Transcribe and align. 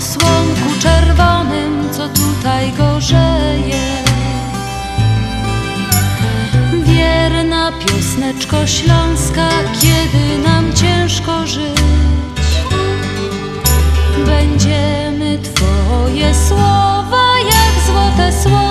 o 0.00 0.02
słonku 0.02 0.80
czerwonym, 0.82 1.88
co 1.92 2.08
tutaj 2.08 2.72
gorzeje. 2.72 4.02
Wierna 6.84 7.72
piosneczko 7.72 8.66
śląska, 8.66 9.48
kiedy 9.80 10.48
nam 10.48 10.74
ciężko 10.74 11.46
żyć. 11.46 11.80
Będziemy 14.26 15.38
Twoje 15.38 16.34
słowa 16.48 17.24
jak 17.38 17.86
złote 17.86 18.32
słonko 18.42 18.69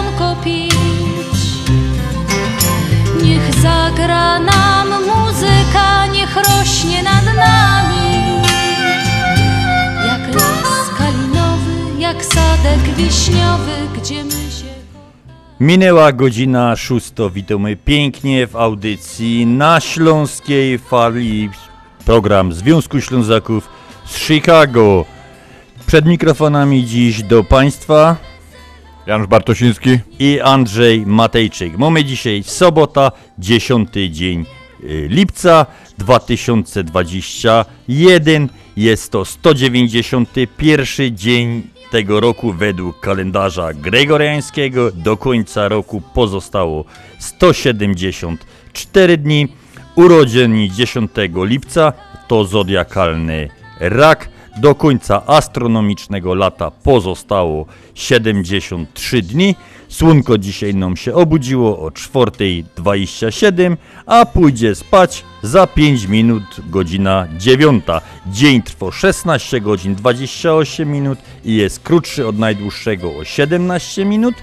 wiśniowy, 13.03 13.71
gdzie 13.95 14.23
my 14.23 14.31
się 14.31 14.65
Minęła 15.59 16.11
godzina 16.11 16.75
szósta. 16.75 17.29
Witamy 17.29 17.75
pięknie 17.75 18.47
w 18.47 18.55
audycji 18.55 19.45
na 19.45 19.79
śląskiej 19.79 20.77
fali. 20.77 21.49
Program 22.05 22.53
Związku 22.53 23.01
Ślązaków 23.01 23.69
z 24.05 24.17
Chicago. 24.17 25.05
Przed 25.87 26.05
mikrofonami 26.05 26.85
dziś 26.85 27.23
do 27.23 27.43
Państwa 27.43 28.15
Janusz 29.07 29.27
Bartosiński. 29.27 29.99
i 30.19 30.39
Andrzej 30.39 31.05
Matejczyk. 31.05 31.77
Mamy 31.77 32.03
dzisiaj 32.03 32.43
sobota, 32.43 33.11
10 33.37 33.89
dzień 34.09 34.45
y, 34.83 35.07
lipca 35.09 35.65
2021. 35.97 38.49
Jest 38.77 39.11
to 39.11 39.25
191 39.25 41.17
dzień 41.17 41.78
tego 41.91 42.19
roku 42.19 42.53
według 42.53 42.99
kalendarza 42.99 43.73
gregoriańskiego. 43.73 44.91
Do 44.91 45.17
końca 45.17 45.67
roku 45.67 46.01
pozostało 46.13 46.85
174 47.19 49.17
dni. 49.17 49.47
Urodzeni 49.95 50.71
10 50.71 51.11
lipca 51.35 51.93
to 52.27 52.45
zodiakalny 52.45 53.49
rak. 53.79 54.29
Do 54.57 54.75
końca 54.75 55.25
astronomicznego 55.25 56.33
lata 56.33 56.71
pozostało 56.71 57.65
73 57.93 59.21
dni. 59.21 59.55
Słonko 59.89 60.37
dzisiaj 60.37 60.75
nam 60.75 60.97
się 60.97 61.13
obudziło 61.13 61.79
o 61.79 61.89
4.27, 61.89 63.77
a 64.05 64.25
pójdzie 64.25 64.75
spać 64.75 65.25
za 65.43 65.67
5 65.67 66.05
minut, 66.05 66.43
godzina 66.69 67.27
9. 67.37 67.85
Dzień 68.27 68.61
trwa 68.61 68.91
16 68.91 69.61
godzin 69.61 69.95
28 69.95 70.91
minut 70.91 71.19
i 71.45 71.55
jest 71.55 71.79
krótszy 71.79 72.27
od 72.27 72.39
najdłuższego 72.39 73.15
o 73.15 73.23
17 73.25 74.05
minut 74.05 74.35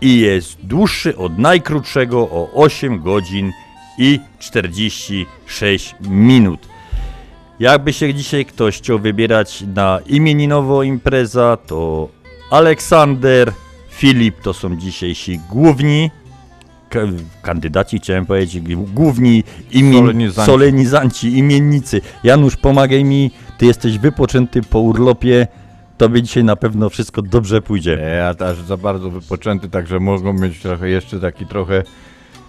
i 0.00 0.20
jest 0.20 0.58
dłuższy 0.62 1.16
od 1.16 1.38
najkrótszego 1.38 2.18
o 2.18 2.50
8 2.54 3.02
godzin 3.02 3.52
i 3.98 4.20
46 4.38 5.94
minut. 6.00 6.68
Jakby 7.60 7.92
się 7.92 8.14
dzisiaj 8.14 8.44
ktoś 8.44 8.78
chciał 8.78 8.98
wybierać 8.98 9.64
na 9.74 10.00
imieninową 10.06 10.82
impreza, 10.82 11.56
to 11.66 12.08
Aleksander, 12.50 13.52
Filip 14.00 14.40
to 14.42 14.54
są 14.54 14.76
dzisiejsi 14.76 15.40
główni 15.50 16.10
ka- 16.90 17.00
kandydaci, 17.42 17.98
chciałem 17.98 18.26
powiedzieć, 18.26 18.74
główni 18.94 19.44
imien, 19.72 19.94
Solenizanci. 20.04 20.46
solenizanci, 20.50 21.38
imiennicy. 21.38 22.00
Janusz, 22.24 22.56
pomagaj 22.56 23.04
mi, 23.04 23.30
ty 23.58 23.66
jesteś 23.66 23.98
wypoczęty 23.98 24.62
po 24.62 24.80
urlopie, 24.80 25.46
tobie 25.98 26.22
dzisiaj 26.22 26.44
na 26.44 26.56
pewno 26.56 26.90
wszystko 26.90 27.22
dobrze 27.22 27.62
pójdzie. 27.62 27.98
Ja 28.18 28.34
też 28.34 28.58
za 28.62 28.76
bardzo 28.76 29.10
wypoczęty, 29.10 29.68
także 29.68 30.00
mogą 30.00 30.32
mieć 30.32 30.58
trochę 30.60 30.88
jeszcze 30.88 31.20
taki 31.20 31.46
trochę 31.46 31.82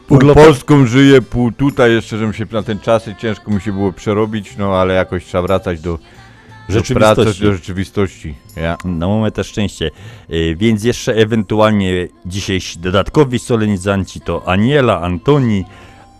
Urlop- 0.09 0.33
Polską 0.33 0.85
żyję, 0.85 1.21
pół 1.21 1.51
tutaj 1.51 1.91
jeszcze, 1.91 2.17
żebym 2.17 2.33
się 2.33 2.45
na 2.51 2.63
ten 2.63 2.79
czasy 2.79 3.15
ciężko 3.15 3.51
mi 3.51 3.61
się 3.61 3.71
było 3.73 3.93
przerobić, 3.93 4.57
no 4.57 4.75
ale 4.75 4.93
jakoś 4.93 5.25
trzeba 5.25 5.41
wracać 5.41 5.81
do 5.81 5.99
Rzeczywistości. 6.73 7.23
pracy, 7.23 7.43
do 7.43 7.53
rzeczywistości. 7.53 8.35
Ja. 8.55 8.77
No 8.85 9.09
mamy 9.09 9.31
też 9.31 9.47
szczęście. 9.47 9.91
Y, 10.29 10.55
Więc 10.59 10.83
jeszcze 10.83 11.15
ewentualnie 11.15 12.07
dzisiejsi 12.25 12.79
dodatkowi 12.79 13.39
solenizanci 13.39 14.21
to 14.21 14.47
Aniela, 14.47 15.01
Antoni, 15.01 15.65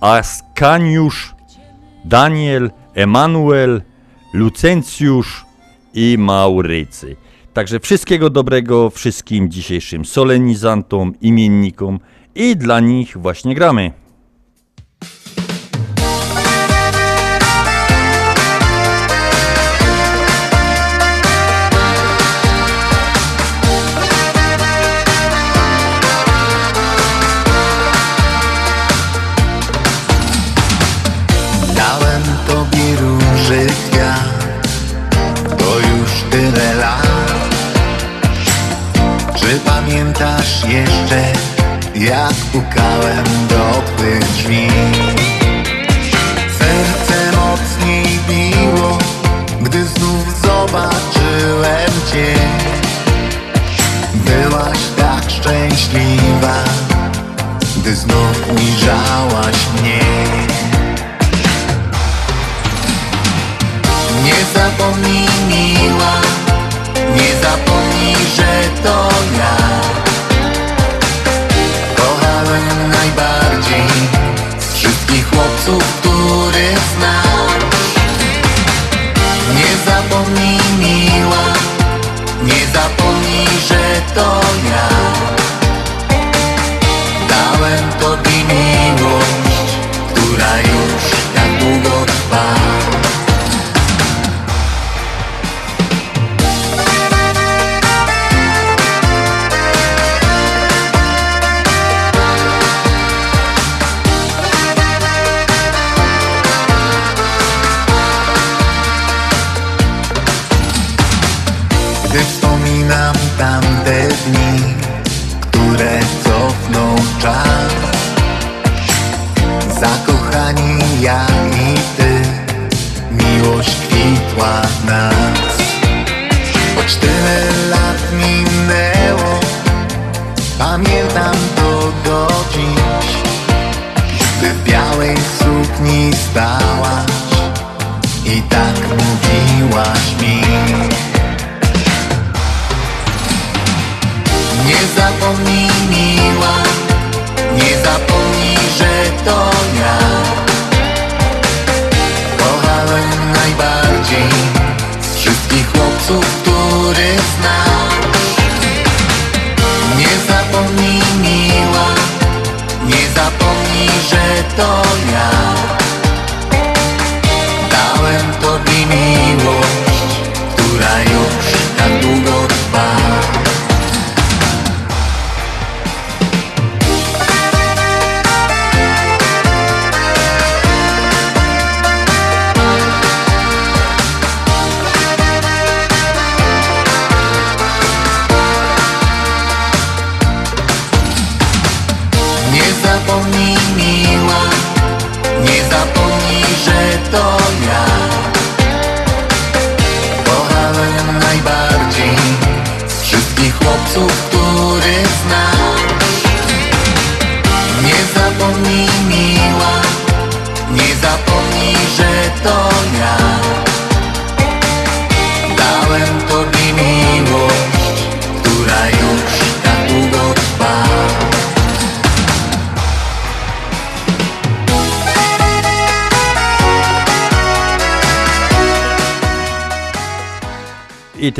Askaniusz, 0.01 1.33
Daniel, 2.05 2.71
Emanuel, 2.93 3.81
Lucencjusz 4.33 5.45
i 5.93 6.15
Maurycy. 6.19 7.15
Także 7.53 7.79
wszystkiego 7.79 8.29
dobrego 8.29 8.89
wszystkim 8.89 9.51
dzisiejszym 9.51 10.05
solenizantom, 10.05 11.13
imiennikom 11.21 11.99
i 12.35 12.55
dla 12.57 12.79
nich 12.79 13.17
właśnie 13.17 13.55
gramy. 13.55 13.91
Jak 42.01 42.33
pukałem 42.33 43.25
do 43.49 43.81
twych 43.85 44.19
drzwi 44.19 44.67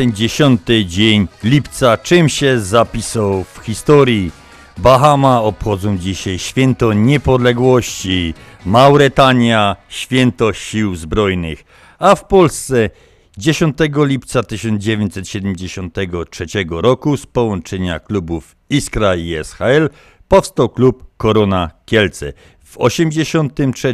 ten 0.02 0.14
dziesiąty 0.14 0.86
dzień 0.86 1.28
lipca 1.44 1.98
czym 1.98 2.30
się 2.30 2.60
zapisał 2.60 3.44
w 3.44 3.58
historii? 3.64 4.32
Bahama 4.78 5.42
obchodzą 5.42 5.98
dzisiaj 5.98 6.40
święto 6.40 6.94
niepodległości, 6.94 8.34
Mauretania 8.66 9.76
święto 9.90 10.54
sił 10.54 10.96
zbrojnych, 10.96 11.64
a 12.00 12.16
w 12.16 12.28
Polsce 12.28 12.90
10 13.38 13.78
lipca 13.96 14.44
1973 14.44 16.46
roku 16.70 17.18
z 17.18 17.26
połączenia 17.26 18.00
klubów 18.00 18.56
Iskra 18.70 19.16
i 19.16 19.36
SHL 19.44 19.90
powstał 20.28 20.70
klub 20.70 21.06
Korona 21.18 21.72
Kielce. 21.86 22.34
W 22.64 22.78
83 22.78 23.94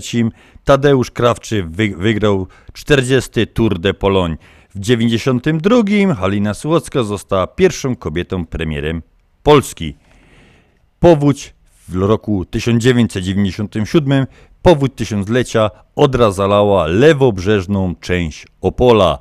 Tadeusz 0.64 1.12
Krawczy 1.12 1.64
wy- 1.64 1.96
wygrał 1.98 2.48
40 2.74 3.48
Tour 3.48 3.80
de 3.80 3.94
Pologne. 3.94 4.38
W 4.78 4.80
92 4.80 6.16
Halina 6.16 6.54
Słocka 6.54 7.04
została 7.04 7.48
pierwszą 7.48 7.96
kobietą 7.96 8.46
premierem 8.46 9.02
Polski. 9.44 9.96
Powódź 11.00 11.54
w 11.88 11.96
roku 11.96 12.46
1997, 12.46 14.28
powódź 14.62 14.92
tysiąclecia, 14.96 15.70
Odra 15.96 16.32
zalała 16.32 16.88
lewobrzeżną 16.88 17.96
część 17.96 18.48
Opola. 18.62 19.20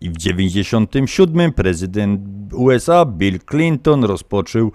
I 0.00 0.10
w 0.10 0.16
1997 0.16 1.52
prezydent 1.52 2.20
USA 2.54 3.04
Bill 3.04 3.38
Clinton 3.50 4.04
rozpoczął 4.04 4.72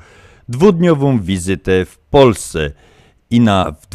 dwudniową 0.50 1.20
wizytę 1.20 1.86
w 1.86 1.98
Polsce. 1.98 2.72
I 3.30 3.40
na 3.40 3.72
w 3.72 3.88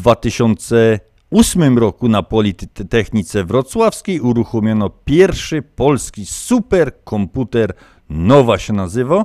2008 1.32 1.78
roku 1.78 2.08
na 2.08 2.22
Politechnice 2.22 3.44
Wrocławskiej 3.44 4.20
uruchomiono 4.20 4.90
pierwszy 4.90 5.62
polski 5.62 6.26
superkomputer, 6.26 7.74
Nowa 8.10 8.58
się 8.58 8.72
nazywa. 8.72 9.24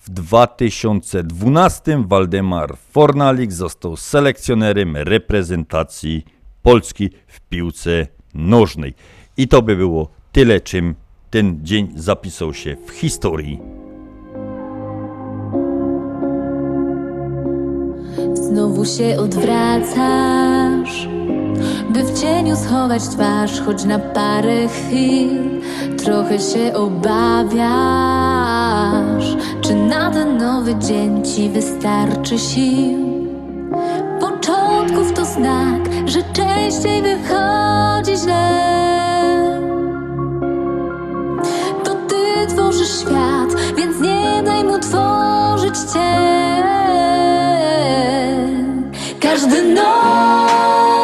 W 0.00 0.10
2012 0.10 2.04
Waldemar 2.06 2.76
Fornalik 2.76 3.52
został 3.52 3.96
selekcjonerem 3.96 4.96
reprezentacji 4.96 6.24
Polski 6.62 7.10
w 7.26 7.40
piłce 7.40 8.06
nożnej. 8.34 8.94
I 9.36 9.48
to 9.48 9.62
by 9.62 9.76
było 9.76 10.08
tyle, 10.32 10.60
czym 10.60 10.94
ten 11.30 11.58
dzień 11.62 11.92
zapisał 11.96 12.54
się 12.54 12.76
w 12.86 12.90
historii. 12.90 13.58
Znowu 18.34 18.84
się 18.84 19.16
odwracasz, 19.18 21.08
by 21.90 22.02
w 22.02 22.20
cieniu 22.20 22.56
schować 22.56 23.02
twarz, 23.08 23.60
choć 23.60 23.84
na 23.84 23.98
parę 23.98 24.68
chwil. 24.68 25.60
Trochę 26.04 26.38
się 26.38 26.74
obawiasz, 26.74 27.62
czy 29.60 29.74
na 29.74 30.10
ten 30.10 30.38
nowy 30.38 30.74
dzień 30.74 31.24
ci 31.24 31.50
wystarczy 31.50 32.38
sił. 32.38 33.12
Początków 34.20 35.12
to 35.12 35.24
znak, 35.24 35.80
że 36.06 36.22
częściej 36.32 37.02
wychodzi 37.02 38.16
źle. 38.16 38.62
To 41.84 41.94
ty 41.94 42.46
tworzysz 42.48 43.00
świat, 43.00 43.74
więc 43.76 44.00
nie 44.00 44.42
daj 44.44 44.64
mu 44.64 44.78
tworzyć 44.78 45.78
cię. 45.92 46.12
Każdy 49.20 49.62
nowy 49.62 51.01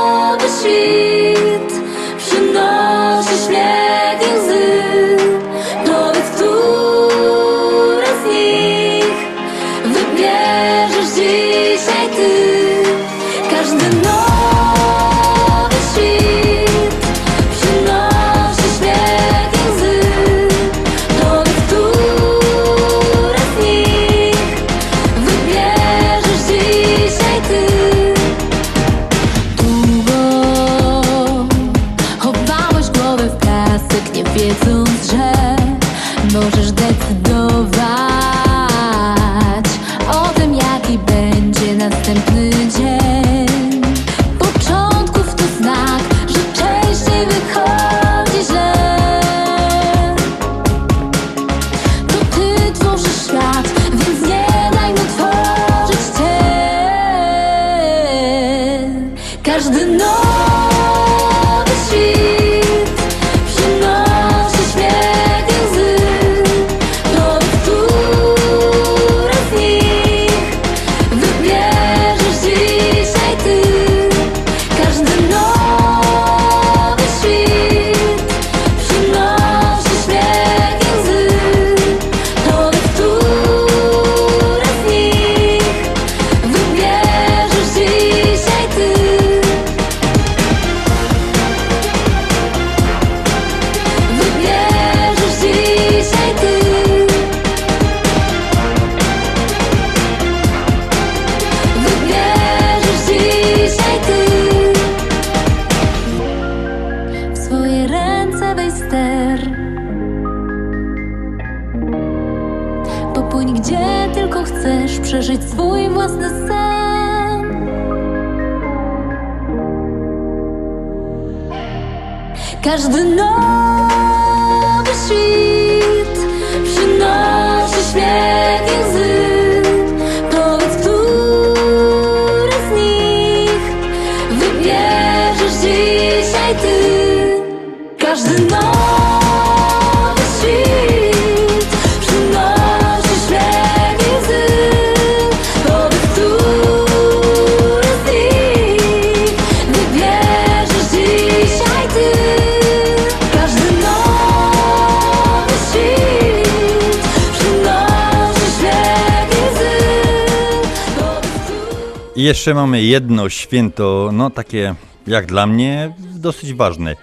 I 162.18 162.22
jeszcze 162.22 162.54
mamy 162.54 162.82
jedno 162.82 163.28
święto, 163.28 164.10
no 164.12 164.30
takie 164.30 164.74
jak 165.06 165.26
dla 165.26 165.46
mnie 165.46 165.94
dosyć 166.14 166.54
ważne. 166.54 166.96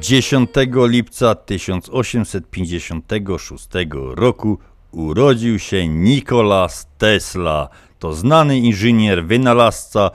10 0.00 0.50
lipca 0.88 1.34
1856 1.34 3.68
roku 4.14 4.58
urodził 4.92 5.58
się 5.58 5.88
Nikolas 5.88 6.86
Tesla. 6.98 7.68
To 7.98 8.14
znany 8.14 8.58
inżynier, 8.58 9.26
wynalazca 9.26 10.10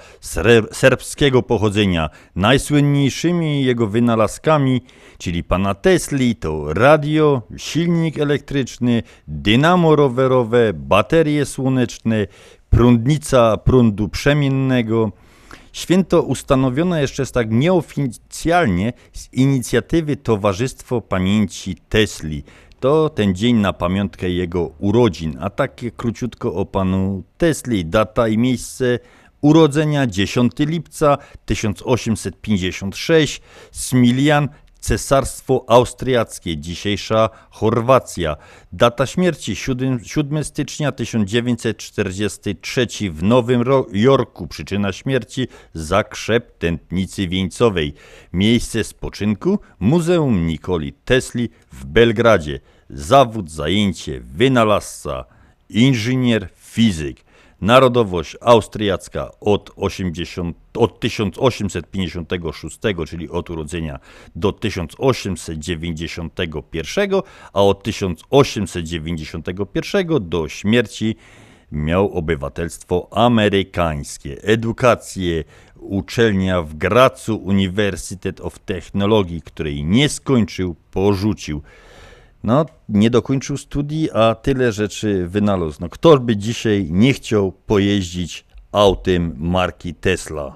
serbskiego 0.71 1.43
pochodzenia. 1.43 2.09
Najsłynniejszymi 2.35 3.63
jego 3.63 3.87
wynalazkami, 3.87 4.81
czyli 5.17 5.43
pana 5.43 5.73
Tesli, 5.73 6.35
to 6.35 6.73
radio, 6.73 7.41
silnik 7.57 8.19
elektryczny, 8.19 9.03
dynamo 9.27 9.95
rowerowe, 9.95 10.73
baterie 10.73 11.45
słoneczne, 11.45 12.27
prądnica 12.69 13.57
prądu 13.57 14.09
przemiennego. 14.09 15.11
Święto 15.73 16.21
ustanowiono 16.21 16.97
jeszcze 16.97 17.21
jest 17.21 17.33
tak 17.33 17.51
nieoficjalnie 17.51 18.93
z 19.13 19.33
inicjatywy 19.33 20.15
Towarzystwo 20.15 21.01
Pamięci 21.01 21.75
Tesli. 21.89 22.43
To 22.79 23.09
ten 23.09 23.35
dzień 23.35 23.55
na 23.55 23.73
pamiątkę 23.73 24.29
jego 24.29 24.71
urodzin, 24.79 25.37
a 25.41 25.49
takie 25.49 25.91
króciutko 25.91 26.53
o 26.53 26.65
panu 26.65 27.23
Tesli. 27.37 27.85
Data 27.85 28.27
i 28.27 28.37
miejsce 28.37 28.99
urodzenia 29.41 30.07
10 30.07 30.51
lipca 30.59 31.17
1856, 31.45 33.41
Smilian, 33.71 34.49
Cesarstwo 34.79 35.65
Austriackie, 35.67 36.57
dzisiejsza 36.57 37.29
Chorwacja. 37.49 38.35
Data 38.73 39.05
śmierci 39.05 39.55
7, 39.55 39.99
7 40.03 40.43
stycznia 40.43 40.91
1943 40.91 42.87
w 43.11 43.23
Nowym 43.23 43.63
Jorku. 43.93 44.47
Przyczyna 44.47 44.91
śmierci 44.91 45.47
zakrzep 45.73 46.57
tętnicy 46.57 47.27
wieńcowej. 47.27 47.93
Miejsce 48.33 48.83
spoczynku 48.83 49.59
Muzeum 49.79 50.47
Nikoli 50.47 50.93
Tesli 50.93 51.49
w 51.71 51.85
Belgradzie. 51.85 52.59
Zawód, 52.89 53.51
zajęcie, 53.51 54.19
wynalazca, 54.19 55.25
inżynier, 55.69 56.49
fizyk. 56.55 57.28
Narodowość 57.61 58.37
austriacka 58.41 59.31
od, 59.39 59.71
80, 59.75 60.57
od 60.77 60.99
1856, 60.99 62.79
czyli 63.07 63.29
od 63.29 63.49
urodzenia 63.49 63.99
do 64.35 64.51
1891, 64.51 67.11
a 67.53 67.63
od 67.63 67.83
1891 67.83 70.29
do 70.29 70.47
śmierci 70.47 71.15
miał 71.71 72.13
obywatelstwo 72.13 73.07
amerykańskie. 73.11 74.43
Edukację, 74.43 75.43
uczelnia 75.75 76.61
w 76.61 76.73
Gracu, 76.73 77.35
Uniwersytet 77.35 78.41
of 78.41 78.59
Technologii, 78.59 79.41
której 79.41 79.83
nie 79.83 80.09
skończył, 80.09 80.75
porzucił. 80.91 81.61
No, 82.43 82.65
nie 82.89 83.09
dokończył 83.09 83.57
studii, 83.57 84.11
a 84.11 84.35
tyle 84.35 84.71
rzeczy 84.71 85.27
wynalazł. 85.27 85.77
No, 85.81 85.89
kto 85.89 86.19
by 86.19 86.37
dzisiaj 86.37 86.87
nie 86.91 87.13
chciał 87.13 87.51
pojeździć 87.51 88.45
autem 88.71 89.35
marki 89.37 89.93
Tesla? 89.93 90.55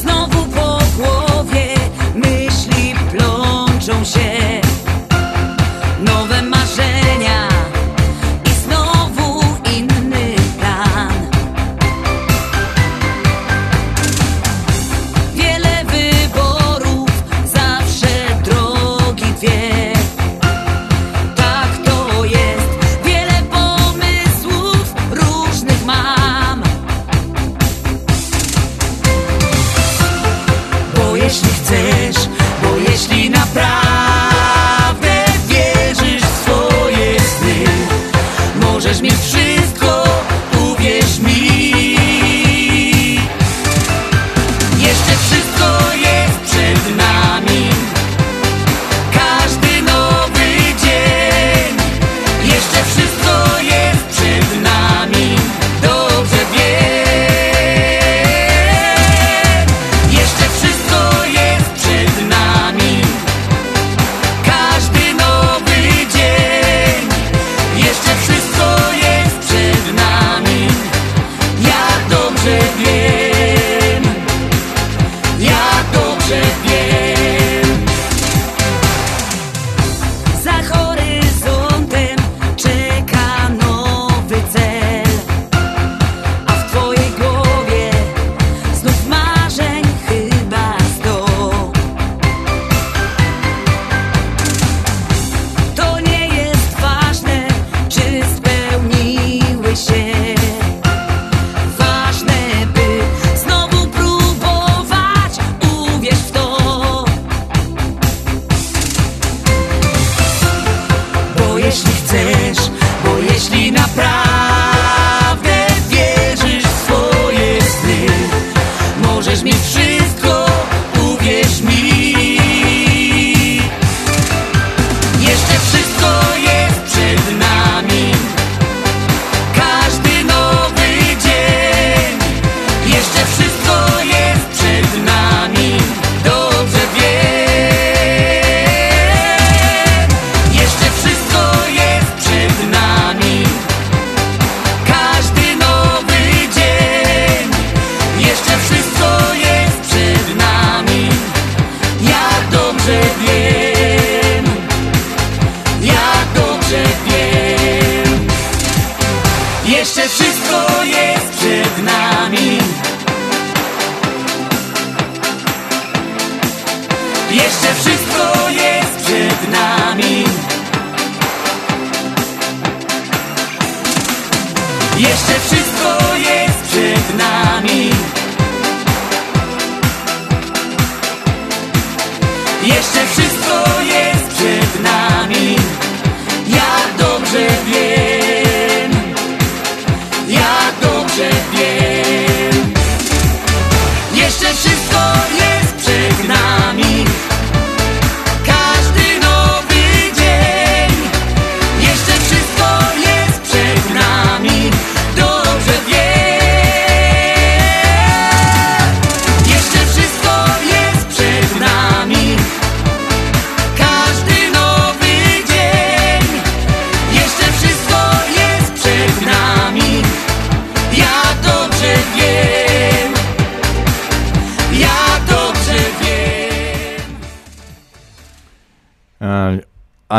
Znowu 0.00 0.46
po 0.46 0.78
głowie 0.96 1.74
myśli 2.14 2.94
plączą 3.12 4.04
się 4.04 4.65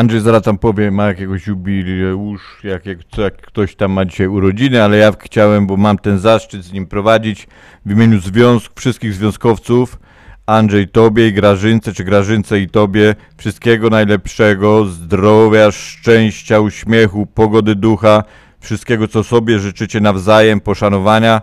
Andrzej 0.08 0.22
zaraz 0.22 0.44
tam 0.44 0.58
powie, 0.58 0.92
ma 0.92 1.08
jakiegoś 1.08 1.48
jubileusz, 1.48 2.60
jak, 2.64 2.86
jak, 2.86 3.18
jak 3.18 3.38
ktoś 3.42 3.76
tam 3.76 3.92
ma 3.92 4.06
dzisiaj 4.06 4.28
urodziny, 4.28 4.84
ale 4.84 4.98
ja 4.98 5.12
chciałem, 5.20 5.68
bo 5.68 5.78
mam 5.78 5.98
ten 5.98 6.20
zaszczyt 6.20 6.64
z 6.64 6.74
nim 6.74 6.88
prowadzić 6.88 7.48
w 7.86 7.92
imieniu 7.92 8.20
związku, 8.20 8.74
wszystkich 8.78 9.14
związkowców. 9.14 10.00
Andrzej, 10.46 10.88
tobie 10.88 11.28
i 11.28 11.34
Grażynce, 11.34 11.94
czy 11.94 12.04
Grażynce 12.04 12.60
i 12.60 12.70
tobie 12.70 13.16
wszystkiego 13.38 13.90
najlepszego, 13.90 14.86
zdrowia, 14.86 15.72
szczęścia, 15.72 16.60
uśmiechu, 16.60 17.26
pogody 17.26 17.76
ducha, 17.76 18.24
wszystkiego 18.60 19.08
co 19.08 19.24
sobie 19.24 19.60
życzycie 19.60 20.00
nawzajem, 20.00 20.60
poszanowania 20.60 21.42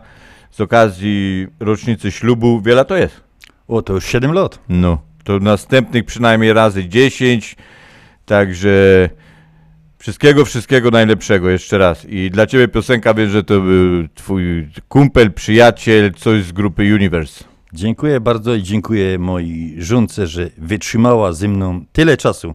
z 0.51 0.61
okazji 0.61 1.47
rocznicy 1.61 2.13
ślubu. 2.13 2.61
Wiele 2.61 2.85
to 2.85 2.97
jest. 2.97 3.21
O, 3.69 3.83
to 3.83 3.93
już 3.93 4.05
7 4.05 4.33
lat. 4.33 4.59
No, 4.69 4.99
to 5.25 5.39
następnych 5.39 6.05
przynajmniej 6.05 6.53
razy 6.53 6.89
10. 6.89 7.57
Także 8.27 9.09
wszystkiego, 9.99 10.45
wszystkiego 10.45 10.91
najlepszego 10.91 11.51
jeszcze 11.51 11.79
raz. 11.79 12.07
I 12.09 12.31
dla 12.31 12.47
ciebie 12.47 12.69
piosenka 12.69 13.15
wiem, 13.15 13.31
że 13.31 13.43
to 13.43 13.61
był 13.61 14.09
twój 14.15 14.69
kumpel, 14.89 15.33
przyjaciel, 15.33 16.13
coś 16.13 16.45
z 16.45 16.53
grupy 16.53 16.95
Universe. 16.95 17.45
Dziękuję 17.73 18.21
bardzo 18.21 18.55
i 18.55 18.63
dziękuję 18.63 19.19
mojej 19.19 19.83
żonce, 19.83 20.27
że 20.27 20.51
wytrzymała 20.59 21.33
ze 21.33 21.49
mną 21.49 21.85
tyle 21.93 22.17
czasu. 22.17 22.55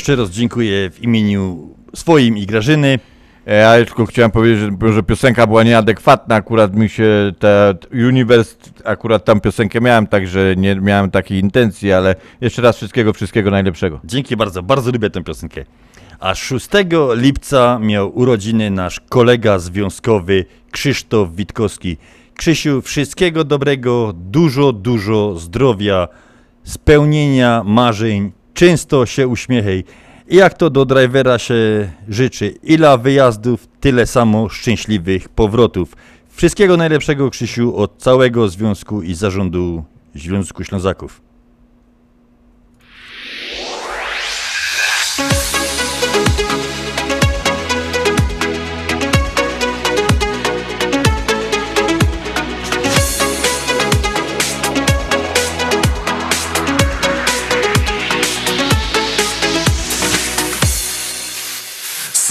Jeszcze 0.00 0.16
raz 0.16 0.30
dziękuję 0.30 0.90
w 0.90 1.02
imieniu 1.02 1.74
swoim 1.94 2.38
i 2.38 2.46
Grażyny. 2.46 2.98
E, 3.46 3.54
Ja 3.54 3.84
tylko 3.86 4.06
chciałem 4.06 4.30
powiedzieć, 4.30 4.70
że, 4.94 5.02
piosenka 5.02 5.46
była 5.46 5.62
nieadekwatna, 5.62 6.34
akurat 6.34 6.74
mi 6.74 6.88
się 6.88 7.32
ta 7.38 7.74
Universe, 7.92 8.56
akurat 8.84 9.24
tam 9.24 9.40
piosenkę 9.40 9.80
miałem, 9.80 10.06
także 10.06 10.54
nie 10.56 10.74
miałem 10.74 11.10
takiej 11.10 11.38
intencji, 11.40 11.92
ale 11.92 12.14
jeszcze 12.40 12.62
raz 12.62 12.76
wszystkiego, 12.76 13.12
wszystkiego 13.12 13.50
najlepszego. 13.50 14.00
Dzięki 14.04 14.36
bardzo, 14.36 14.62
bardzo 14.62 14.90
lubię 14.92 15.10
tę 15.10 15.24
piosenkę. 15.24 15.64
A 16.20 16.34
6 16.34 16.68
lipca 17.14 17.78
miał 17.78 18.18
urodziny 18.18 18.70
nasz 18.70 19.00
kolega 19.08 19.58
związkowy 19.58 20.44
Krzysztof 20.70 21.34
Witkowski. 21.34 21.96
Krzysiu, 22.36 22.82
wszystkiego 22.82 23.44
dobrego, 23.44 24.12
dużo, 24.16 24.72
dużo 24.72 25.38
zdrowia, 25.38 26.08
spełnienia 26.64 27.62
marzeń, 27.66 28.32
często 28.60 29.06
się 29.06 29.28
uśmiechaj. 29.28 29.84
i 30.28 30.36
Jak 30.36 30.54
to 30.54 30.70
do 30.70 30.84
drivera 30.84 31.38
się 31.38 31.90
życzy? 32.08 32.54
Ile 32.62 32.98
wyjazdów, 32.98 33.68
tyle 33.80 34.06
samo 34.06 34.48
szczęśliwych 34.48 35.28
powrotów. 35.28 35.96
Wszystkiego 36.30 36.76
najlepszego, 36.76 37.30
Krzysiu, 37.30 37.76
od 37.76 37.98
całego 37.98 38.48
Związku 38.48 39.02
i 39.02 39.14
Zarządu 39.14 39.84
Związku 40.14 40.64
Ślązaków. 40.64 41.29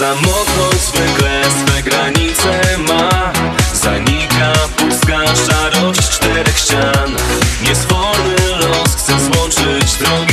Samotność 0.00 0.80
zwykle 0.80 1.42
swe 1.44 1.82
granice 1.82 2.78
ma. 2.88 3.32
Zanika 3.74 4.52
pustka 4.76 5.18
szarość 5.36 6.00
czterech 6.10 6.58
ścian. 6.58 7.16
Niesforny 7.62 8.36
los 8.60 8.94
chce 8.96 9.12
złączyć 9.20 9.94
drogę. 9.94 10.29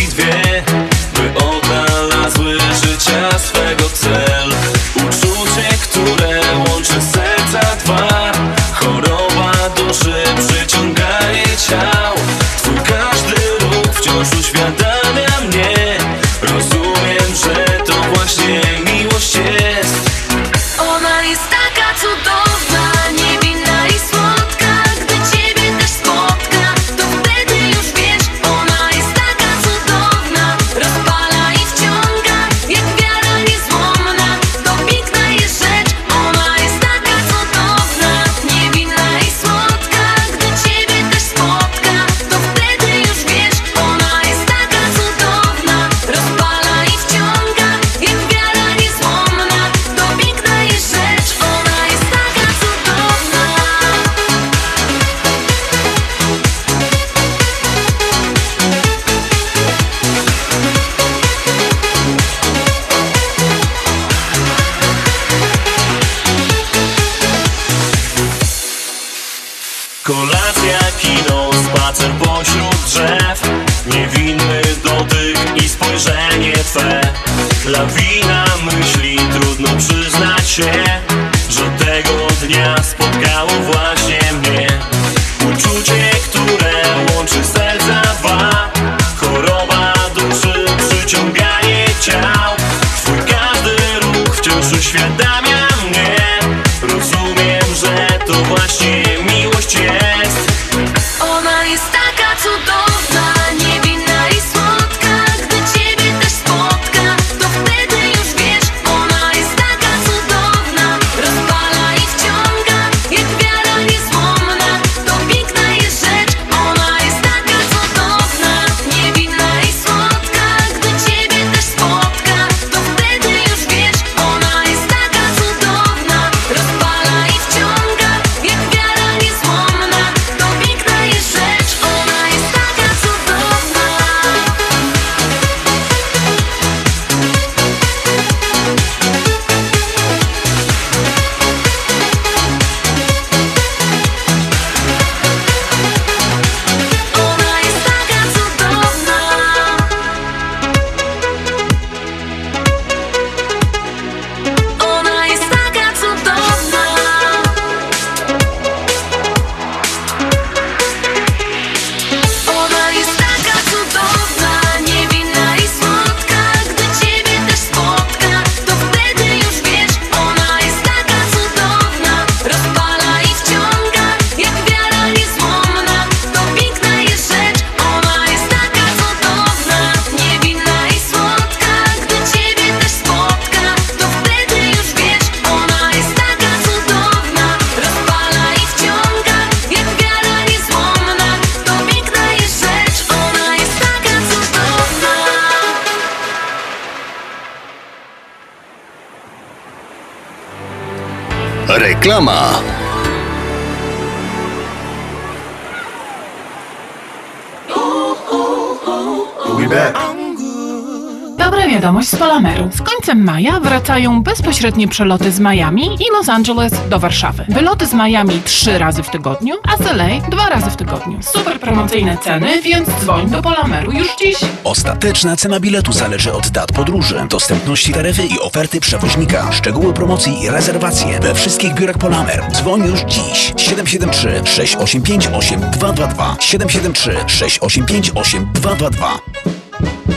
zalecają 213.88 214.24
bezpośrednie 214.24 214.88
przeloty 214.88 215.32
z 215.32 215.40
Miami 215.40 215.86
i 215.86 216.12
Los 216.12 216.30
Angeles 216.30 216.74
do 216.90 217.00
Warszawy. 217.00 217.46
Wyloty 217.50 217.86
z 217.86 217.94
Miami 217.94 218.42
trzy 218.46 218.78
razy 218.78 219.04
w 219.04 219.10
tygodniu, 219.10 219.56
a 219.68 219.78
z 219.78 219.82
LA 219.82 220.30
dwa 220.30 220.50
razy 220.50 220.70
w 220.70 220.76
tygodniu. 220.76 221.20
Super 221.22 221.60
promocyjne 221.60 222.18
ceny, 222.18 222.62
więc 222.62 222.90
dzwoń 222.90 223.30
do 223.30 223.42
Polameru 223.42 223.92
już 223.92 224.08
dziś. 224.20 224.36
Ostateczna 224.64 225.36
cena 225.36 225.60
biletu 225.60 225.94
zależy 225.94 226.34
od 226.34 226.50
dat 226.50 226.72
podróży, 226.72 227.26
dostępności 227.30 227.94
taryfy 227.94 228.24
i 228.24 228.40
oferty 228.40 228.80
przewoźnika, 228.80 229.52
szczegóły 229.52 229.94
promocji 229.94 230.44
i 230.44 230.50
rezerwacje 230.50 231.20
we 231.20 231.34
wszystkich 231.34 231.74
biurach 231.74 231.98
Polamer. 231.98 232.44
Dzwoń 232.52 232.88
już 232.88 233.00
dziś 233.02 233.54
773 233.58 234.42
685 234.46 235.28
8222 235.28 236.36
773 236.40 237.12
685 237.28 238.12
8222 238.16 239.20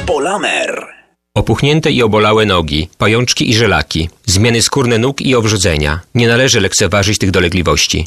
Polamer 0.06 0.99
Opuchnięte 1.40 1.90
i 1.90 2.02
obolałe 2.02 2.46
nogi, 2.46 2.88
pajączki 2.98 3.50
i 3.50 3.54
żelaki, 3.54 4.08
zmiany 4.26 4.62
skórne 4.62 4.98
nóg 4.98 5.20
i 5.20 5.34
owrzodzenia. 5.34 6.00
Nie 6.14 6.28
należy 6.28 6.60
lekceważyć 6.60 7.18
tych 7.18 7.30
dolegliwości. 7.30 8.06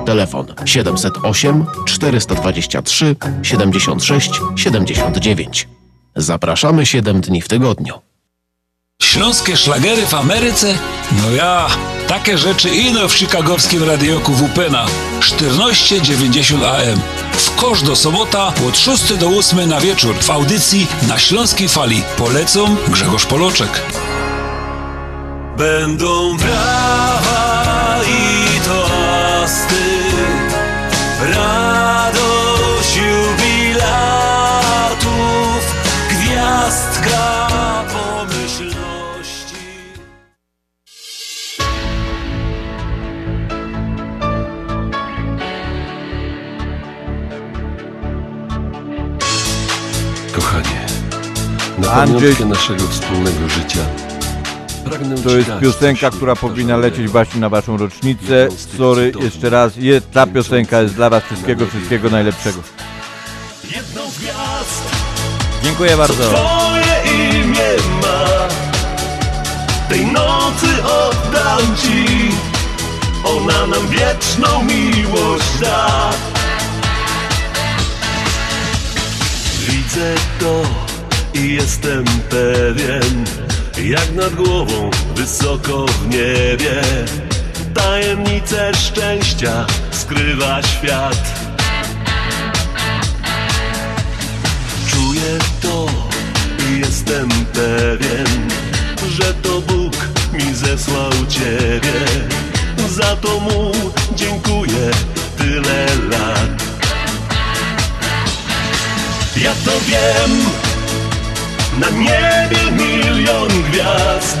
Telefon 0.00 0.46
708 0.64 1.66
423 1.84 3.16
76 3.42 4.30
79. 4.56 5.68
Zapraszamy 6.16 6.86
7 6.86 7.20
dni 7.20 7.42
w 7.42 7.48
tygodniu. 7.48 7.94
Śląskie 9.02 9.56
szlagery 9.56 10.06
w 10.06 10.14
Ameryce? 10.14 10.78
No 11.22 11.30
ja, 11.30 11.66
takie 12.08 12.38
rzeczy 12.38 12.68
ino 12.68 13.08
w 13.08 13.12
chicagowskim 13.12 13.84
radioku 13.84 14.32
WPNA 14.32 14.86
1490 15.20 16.64
AM. 16.64 17.00
W 17.32 17.56
kosz 17.56 17.82
do 17.82 17.96
sobota 17.96 18.52
od 18.68 18.78
6 18.78 19.14
do 19.14 19.28
8 19.28 19.68
na 19.68 19.80
wieczór 19.80 20.14
w 20.14 20.30
audycji 20.30 20.86
na 21.08 21.18
Śląskiej 21.18 21.68
Fali. 21.68 22.02
Polecą 22.18 22.76
Grzegorz 22.88 23.26
Poloczek. 23.26 23.82
Będą 25.56 26.36
brawa 26.36 27.49
Andrzej- 51.92 52.46
naszego 52.46 52.88
wspólnego 52.88 53.48
życia 53.48 53.80
pragnę 54.84 55.16
To 55.16 55.30
jest 55.36 55.50
piosenka, 55.62 56.10
która 56.10 56.36
powinna 56.36 56.76
lecieć 56.76 57.08
właśnie 57.08 57.40
na 57.40 57.48
waszą 57.48 57.76
rocznicę. 57.76 58.48
Sorry, 58.78 59.12
jeszcze 59.20 59.50
raz. 59.50 59.72
Je, 59.76 60.00
ta 60.00 60.26
piosenka 60.26 60.82
jest 60.82 60.94
dla 60.94 61.10
was 61.10 61.22
wszystkiego, 61.24 61.66
wszystkiego 61.66 62.10
najlepszego. 62.10 62.58
Jedną 63.64 64.10
z 64.10 64.18
gwiazd, 64.18 64.82
Dziękuję 65.64 65.96
bardzo. 65.96 66.14
twoje 66.14 67.14
imię 67.30 67.68
ma. 68.02 68.48
Tej 69.88 70.06
nocy 70.06 70.66
oddam 70.84 71.76
ci, 71.76 72.30
ona 73.24 73.66
nam 73.66 73.88
wieczną 73.88 74.62
miłość 74.64 75.58
da. 75.60 76.10
Widzę 79.68 80.14
to 80.40 80.62
i 81.34 81.54
jestem 81.54 82.04
pewien, 82.30 83.24
jak 83.84 84.14
nad 84.14 84.34
głową, 84.34 84.90
wysoko 85.16 85.86
w 85.86 86.08
niebie. 86.08 86.82
Tajemnice 87.74 88.74
szczęścia 88.74 89.66
skrywa 89.90 90.62
świat. 90.62 91.50
Czuję 94.90 95.38
to 95.62 95.86
i 96.68 96.78
jestem 96.80 97.28
pewien, 97.52 98.48
że 99.08 99.34
to 99.34 99.60
Bóg 99.60 99.96
mi 100.32 100.54
zesłał 100.54 101.10
Ciebie. 101.28 102.00
Za 102.88 103.16
to 103.16 103.40
Mu 103.40 103.72
dziękuję 104.16 104.90
tyle 105.38 105.86
lat. 106.10 106.70
Ja 109.36 109.52
to 109.64 109.70
wiem, 109.86 110.30
na 111.80 111.88
niebie 111.90 112.70
milion 112.76 113.48
gwiazd, 113.48 114.38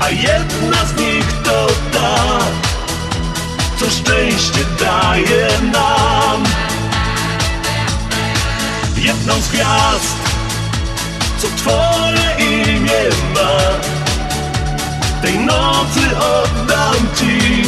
a 0.00 0.10
jedna 0.10 0.84
z 0.84 1.00
nich 1.00 1.28
to 1.44 1.66
ta, 1.92 2.38
co 3.78 3.90
szczęście 3.90 4.64
daje 4.80 5.48
nam 5.72 6.44
jedną 8.96 9.40
z 9.40 9.48
gwiazd, 9.48 10.16
co 11.38 11.48
twoje 11.56 12.28
imię 12.38 13.02
ma. 13.34 13.58
Tej 15.22 15.38
nocy 15.38 16.16
oddam 16.16 17.08
ci, 17.16 17.62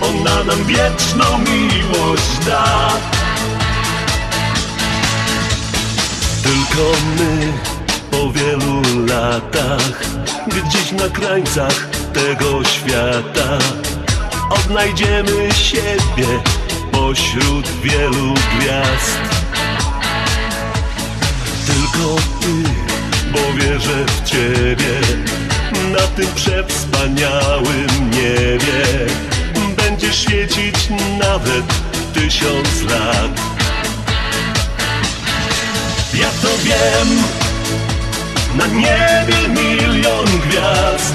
ona 0.00 0.44
nam 0.44 0.64
wieczną 0.64 1.38
miłość 1.38 2.38
da. 2.46 2.92
Tylko 6.42 6.92
my 7.18 7.52
po 8.10 8.32
wielu 8.32 8.82
latach, 9.06 10.02
gdzieś 10.46 10.92
na 10.92 11.08
krańcach 11.08 11.88
tego 12.12 12.64
świata, 12.64 13.58
odnajdziemy 14.50 15.52
siebie 15.54 16.26
pośród 16.92 17.68
wielu 17.82 18.34
gwiazd. 18.34 19.32
Tylko 21.66 22.16
Ty, 22.40 22.70
bo 23.32 23.52
wierzę 23.52 24.04
w 24.06 24.24
Ciebie 24.24 25.00
Na 25.92 26.06
tym 26.06 26.26
przewspaniałym 26.34 28.10
niebie 28.10 29.06
Będzie 29.76 30.12
świecić 30.12 30.88
nawet 31.18 31.64
tysiąc 32.14 32.82
lat 32.90 33.51
Ja 36.14 36.28
to 36.42 36.48
wiem 36.62 37.08
Na 38.54 38.66
niebie 38.66 39.48
milion 39.48 40.26
gwiazd 40.48 41.14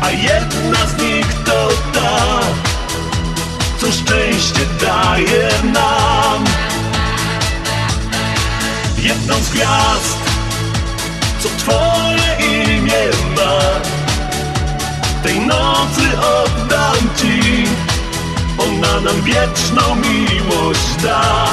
A 0.00 0.10
jedna 0.10 0.86
z 0.86 1.02
nich 1.02 1.34
to 1.44 1.68
ta 1.92 2.40
Co 3.78 3.92
szczęście 3.92 4.66
daje 4.80 5.48
nam 5.72 6.44
jedną 9.04 9.34
z 9.42 9.50
gwiazd, 9.50 10.18
co 11.40 11.48
twoje 11.58 12.36
imię 12.38 13.04
ma. 13.36 13.80
Tej 15.22 15.40
nocy 15.40 16.18
oddam 16.18 17.10
ci, 17.16 17.64
ona 18.58 19.00
nam 19.00 19.22
wieczną 19.22 19.94
miłość 19.94 21.02
da. 21.02 21.46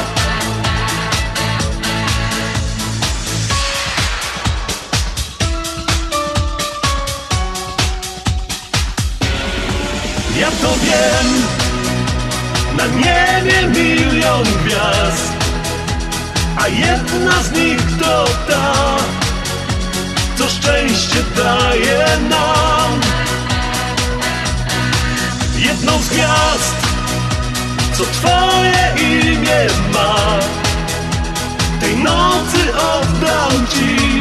Ja 10.42 10.50
to 10.50 10.74
wiem, 10.82 11.28
na 12.78 12.86
niebie 12.86 13.68
milion 13.68 14.44
gwiazd 14.44 15.34
a 16.58 16.68
jedna 16.68 17.44
z 17.44 17.52
nich 17.52 17.98
to 18.00 18.26
ta, 18.48 18.98
co 20.38 20.50
szczęście 20.50 21.24
daje 21.36 22.06
nam. 22.30 23.02
Jedną 25.58 26.02
z 26.02 26.10
gwiazd, 26.10 26.76
co 27.94 28.04
twoje 28.04 28.94
imię 28.98 29.68
ma. 29.94 30.40
Tej 31.80 31.98
nocy 31.98 32.62
oddam 32.76 33.68
ci, 33.68 34.20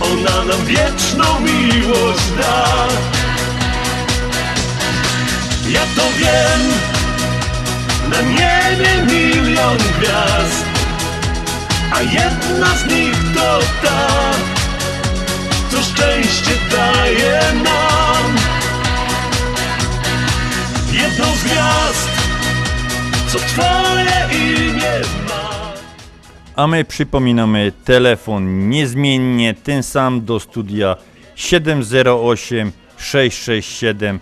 ona 0.00 0.44
nam 0.44 0.64
wieczną 0.66 1.40
miłość 1.40 2.28
da. 2.38 3.17
Ja 5.68 5.80
to 5.96 6.02
wiem, 6.18 6.62
Na 8.10 8.20
niebie 8.22 9.02
milion 9.06 9.76
gwiazd 9.76 10.64
A 11.92 12.02
jedna 12.02 12.76
z 12.76 12.86
nich 12.86 13.34
to 13.34 13.60
ta 13.82 14.08
Co 15.70 15.82
szczęście 15.82 16.50
daje 16.70 17.40
nam. 17.64 18.36
Jedną 20.92 21.24
z 21.36 21.44
gwiazd 21.44 22.08
Co 23.28 23.38
twoje 23.38 24.28
imię 24.32 25.00
ma. 25.28 25.72
A 26.56 26.66
my 26.66 26.84
przypominamy 26.84 27.72
telefon 27.84 28.68
niezmiennie 28.68 29.54
ten 29.54 29.82
sam 29.82 30.24
do 30.24 30.40
studia 30.40 30.96
708 31.36 32.72
667 32.96 34.20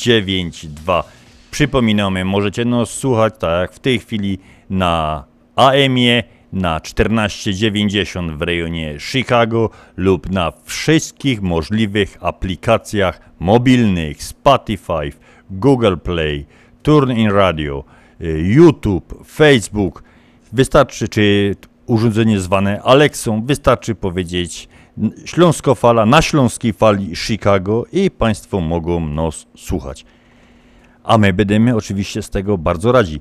6692. 0.00 1.04
Przypominamy, 1.50 2.24
możecie 2.24 2.64
nas 2.64 2.90
słuchać 2.90 3.34
tak 3.38 3.60
jak 3.60 3.72
w 3.72 3.78
tej 3.78 3.98
chwili 3.98 4.38
na 4.70 5.24
AM-ie 5.56 6.22
na 6.52 6.80
1490 6.80 8.32
w 8.32 8.42
rejonie 8.42 8.94
Chicago 8.98 9.70
lub 9.96 10.30
na 10.30 10.52
wszystkich 10.64 11.42
możliwych 11.42 12.16
aplikacjach 12.20 13.20
mobilnych 13.40 14.22
Spotify, 14.22 15.12
Google 15.50 15.96
Play, 15.96 16.46
TuneIn 16.82 17.30
Radio, 17.30 17.84
y, 18.20 18.42
YouTube, 18.42 19.14
Facebook. 19.26 20.02
Wystarczy, 20.52 21.08
czy 21.08 21.54
urządzenie 21.86 22.40
zwane 22.40 22.82
Alexą, 22.82 23.42
wystarczy 23.46 23.94
powiedzieć 23.94 24.68
n- 25.00 25.10
Śląskofala 25.24 26.06
na 26.06 26.22
śląskiej 26.22 26.72
fali 26.72 27.16
Chicago 27.16 27.84
i 27.92 28.10
Państwo 28.10 28.60
mogą 28.60 29.00
nas 29.00 29.46
słuchać. 29.56 30.04
A 31.04 31.18
my 31.18 31.32
będziemy 31.32 31.76
oczywiście 31.76 32.22
z 32.22 32.30
tego 32.30 32.58
bardzo 32.58 32.92
radzi. 32.92 33.20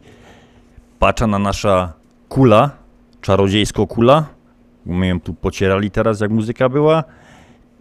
Patrza 1.00 1.28
na 1.28 1.40
nasza 1.40 1.94
kula, 2.30 2.70
czarodziejsko 3.22 3.88
kula. 3.88 4.26
My 4.86 5.08
ją 5.08 5.20
tu 5.20 5.34
pocierali 5.34 5.92
teraz, 5.92 6.20
jak 6.22 6.32
muzyka 6.32 6.70
była. 6.70 7.04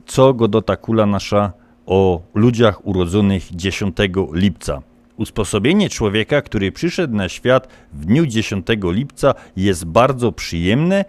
Co 0.06 0.34
go 0.34 0.48
do 0.48 0.62
ta 0.62 0.76
kula 0.76 1.06
nasza 1.06 1.52
o 1.86 2.20
ludziach 2.34 2.86
urodzonych 2.86 3.56
10 3.56 3.96
lipca. 4.32 4.82
Usposobienie 5.16 5.88
człowieka, 5.88 6.42
który 6.42 6.72
przyszedł 6.72 7.14
na 7.16 7.28
świat 7.28 7.68
w 7.92 8.04
dniu 8.04 8.26
10 8.26 8.66
lipca 8.82 9.34
jest 9.56 9.84
bardzo 9.84 10.32
przyjemne. 10.32 11.04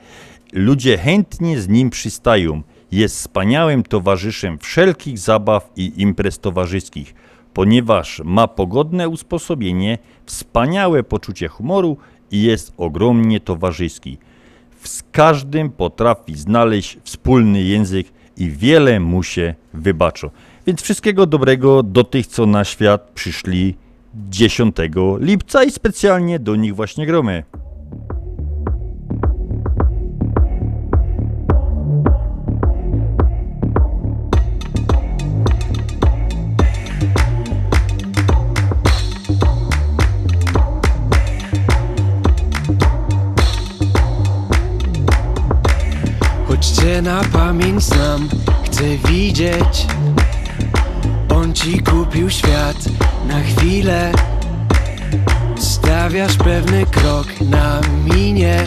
Ludzie 0.53 0.97
chętnie 0.97 1.59
z 1.59 1.67
nim 1.67 1.89
przystają. 1.89 2.61
Jest 2.91 3.15
wspaniałym 3.15 3.83
towarzyszem 3.83 4.59
wszelkich 4.59 5.19
zabaw 5.19 5.69
i 5.75 5.93
imprez 5.97 6.39
towarzyskich, 6.39 7.13
ponieważ 7.53 8.21
ma 8.25 8.47
pogodne 8.47 9.09
usposobienie, 9.09 9.97
wspaniałe 10.25 11.03
poczucie 11.03 11.47
humoru 11.47 11.97
i 12.31 12.41
jest 12.41 12.73
ogromnie 12.77 13.39
towarzyski. 13.39 14.17
Z 14.83 15.03
każdym 15.11 15.69
potrafi 15.69 16.35
znaleźć 16.35 16.97
wspólny 17.03 17.63
język 17.63 18.07
i 18.37 18.49
wiele 18.49 18.99
mu 18.99 19.23
się 19.23 19.55
wybaczą. 19.73 20.29
Więc 20.67 20.81
wszystkiego 20.81 21.25
dobrego 21.25 21.83
do 21.83 22.03
tych, 22.03 22.27
co 22.27 22.45
na 22.45 22.63
świat 22.63 23.11
przyszli 23.15 23.75
10 24.29 24.75
lipca 25.19 25.63
i 25.63 25.71
specjalnie 25.71 26.39
do 26.39 26.55
nich 26.55 26.75
właśnie 26.75 27.05
gromy. 27.05 27.43
Na 47.01 47.21
pamięć 47.33 47.83
znam, 47.83 48.29
chcę 48.65 48.83
widzieć 48.97 49.87
On 51.29 51.53
ci 51.53 51.81
kupił 51.83 52.29
świat. 52.29 52.75
Na 53.27 53.41
chwilę 53.41 54.11
Stawiasz 55.57 56.37
pewny 56.37 56.85
krok 56.85 57.27
na 57.41 57.81
minie. 58.15 58.63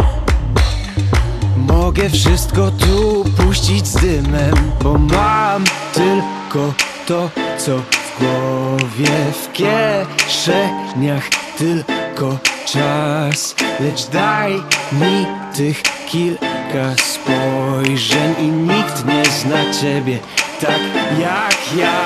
Mogę 1.56 2.10
wszystko 2.10 2.70
tu 2.70 3.24
puścić 3.36 3.86
z 3.86 3.94
dymem 3.94 4.54
Bo 4.82 4.98
mam 4.98 5.64
tylko 5.94 6.72
to, 7.06 7.30
co 7.58 7.78
w 7.78 8.18
głowie 8.18 9.10
W 9.42 9.52
kieszeniach. 9.52 11.28
Tylko 11.58 12.38
czas 12.66 13.54
Lecz 13.80 14.06
daj 14.06 14.52
mi 14.92 15.26
tych 15.56 15.82
kilka 16.06 16.61
spojrzeń 16.96 18.34
I 18.38 18.48
nikt 18.48 19.06
nie 19.06 19.24
zna 19.24 19.72
ciebie 19.80 20.18
tak 20.62 20.80
jak 21.20 21.76
ja. 21.76 22.00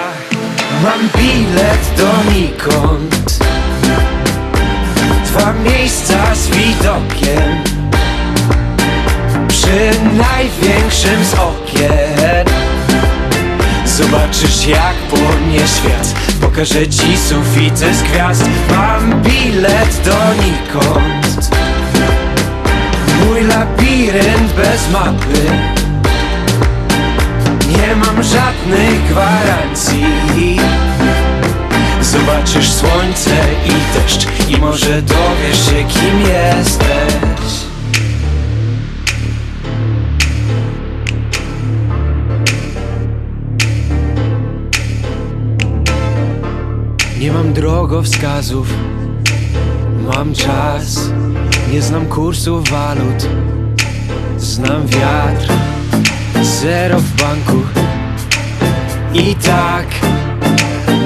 Mam 0.83 1.09
bilet 1.17 1.81
donikąd. 1.97 3.39
Dwa 5.25 5.53
miejsca 5.53 6.35
z 6.35 6.49
widokiem. 6.49 7.63
Przy 9.49 9.91
największym 10.13 11.25
z 11.25 11.35
okien. 11.35 12.47
Zobaczysz 13.87 14.67
jak 14.67 14.95
płonie 14.95 15.69
świat. 15.69 16.15
Pokażę 16.41 16.89
ci 16.89 17.17
sufity 17.17 17.95
z 17.95 18.03
gwiazd. 18.03 18.45
Mam 18.71 19.23
bilet 19.23 20.01
donikąd 20.05 21.51
Mój 23.27 23.43
labirynt 23.43 24.53
bez 24.57 24.91
mapy. 24.93 25.43
Nie 27.69 27.97
mam 27.97 28.23
żadnych 28.23 29.09
gwarancji. 29.11 30.57
Zobaczysz 32.01 32.73
słońce 32.73 33.37
i 33.67 33.99
deszcz 33.99 34.27
I 34.49 34.57
może 34.57 35.03
dowiesz 35.03 35.67
się 35.67 35.85
kim 35.89 36.21
jesteś. 36.21 37.67
Nie 47.21 47.33
mam 47.33 47.53
drogowskazów. 47.53 48.75
Mam 50.15 50.35
czas 50.35 51.11
Nie 51.77 51.83
znam 51.83 52.07
kursów 52.07 52.71
walut 52.71 53.29
Znam 54.39 54.87
wiatr 54.87 55.53
Zero 56.43 56.99
w 56.99 57.23
banku. 57.23 57.63
I 59.15 59.35
tak 59.35 59.87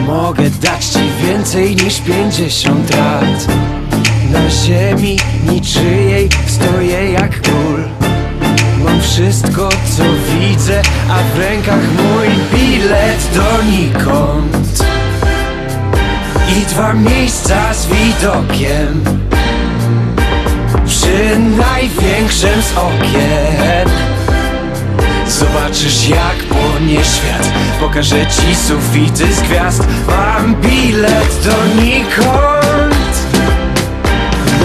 Mogę 0.06 0.50
dać 0.50 0.84
ci 0.84 0.98
więcej 1.22 1.76
niż 1.76 2.00
50 2.00 2.96
lat. 2.96 3.46
Na 4.32 4.50
ziemi 4.50 5.18
niczyjej 5.50 6.28
stoję 6.46 7.12
jak 7.12 7.40
król. 7.40 7.84
Mam 8.84 9.00
wszystko 9.00 9.68
co 9.68 10.02
widzę, 10.02 10.82
a 11.10 11.34
w 11.34 11.38
rękach 11.38 11.82
mój 11.92 12.28
bilet 12.54 13.28
donikąd. 13.34 14.84
I 16.58 16.66
dwa 16.66 16.94
miejsca 16.94 17.74
z 17.74 17.86
widokiem 17.86 19.20
Przy 21.10 21.38
największym 21.38 22.62
z 22.62 22.78
okien. 22.78 23.88
Zobaczysz 25.28 26.08
jak 26.08 26.36
płonie 26.36 27.04
świat. 27.04 27.52
Pokażę 27.80 28.26
ci 28.26 28.54
sufity 28.54 29.32
z 29.32 29.40
gwiazd. 29.40 29.84
Mam 30.08 30.54
bilet 30.54 31.44
donikąd 31.44 33.14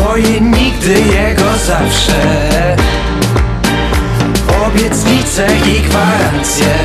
Moje 0.04 0.42
nigdy, 0.42 0.94
jego 0.94 1.58
zawsze. 1.68 2.76
Obietnice 4.68 5.48
i 5.68 5.82
gwarancje 5.82 6.76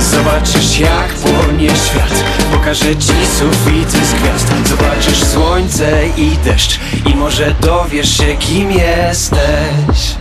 Zobaczysz 0.00 0.78
jak 0.78 1.08
płonie 1.08 1.68
świat. 1.68 2.24
Pokażę 2.52 2.96
ci 2.96 3.12
sufity 3.38 4.06
z 4.06 4.12
gwiazd. 4.12 4.68
Zobaczysz 4.68 5.24
słońce 5.24 6.08
i 6.16 6.30
deszcz. 6.44 6.80
I 7.06 7.14
może 7.14 7.54
dowiesz 7.60 8.16
się 8.16 8.36
kim 8.36 8.70
jesteś. 8.70 10.16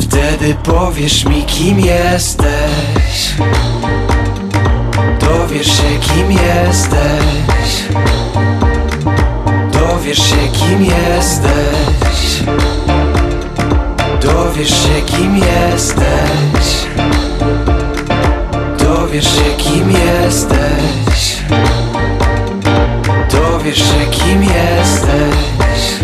Wtedy 0.00 0.54
powiesz 0.54 1.24
mi 1.24 1.42
kim 1.42 1.80
jesteś. 1.80 3.34
Dowiesz 5.20 5.66
się 5.66 5.98
kim 6.00 6.32
jesteś. 6.32 7.84
Dowiesz 9.72 10.18
się 10.18 10.48
kim 10.52 10.84
jesteś. 10.84 12.42
Dowiesz 14.22 14.70
się 14.70 15.02
kim 15.06 15.36
jesteś 15.36 16.93
Dowiesz 19.14 19.34
się 19.36 19.56
kim 19.56 19.90
jesteś. 19.90 21.42
Dowiesz 23.32 23.78
się 23.78 24.10
kim 24.10 24.42
jesteś. 24.42 26.00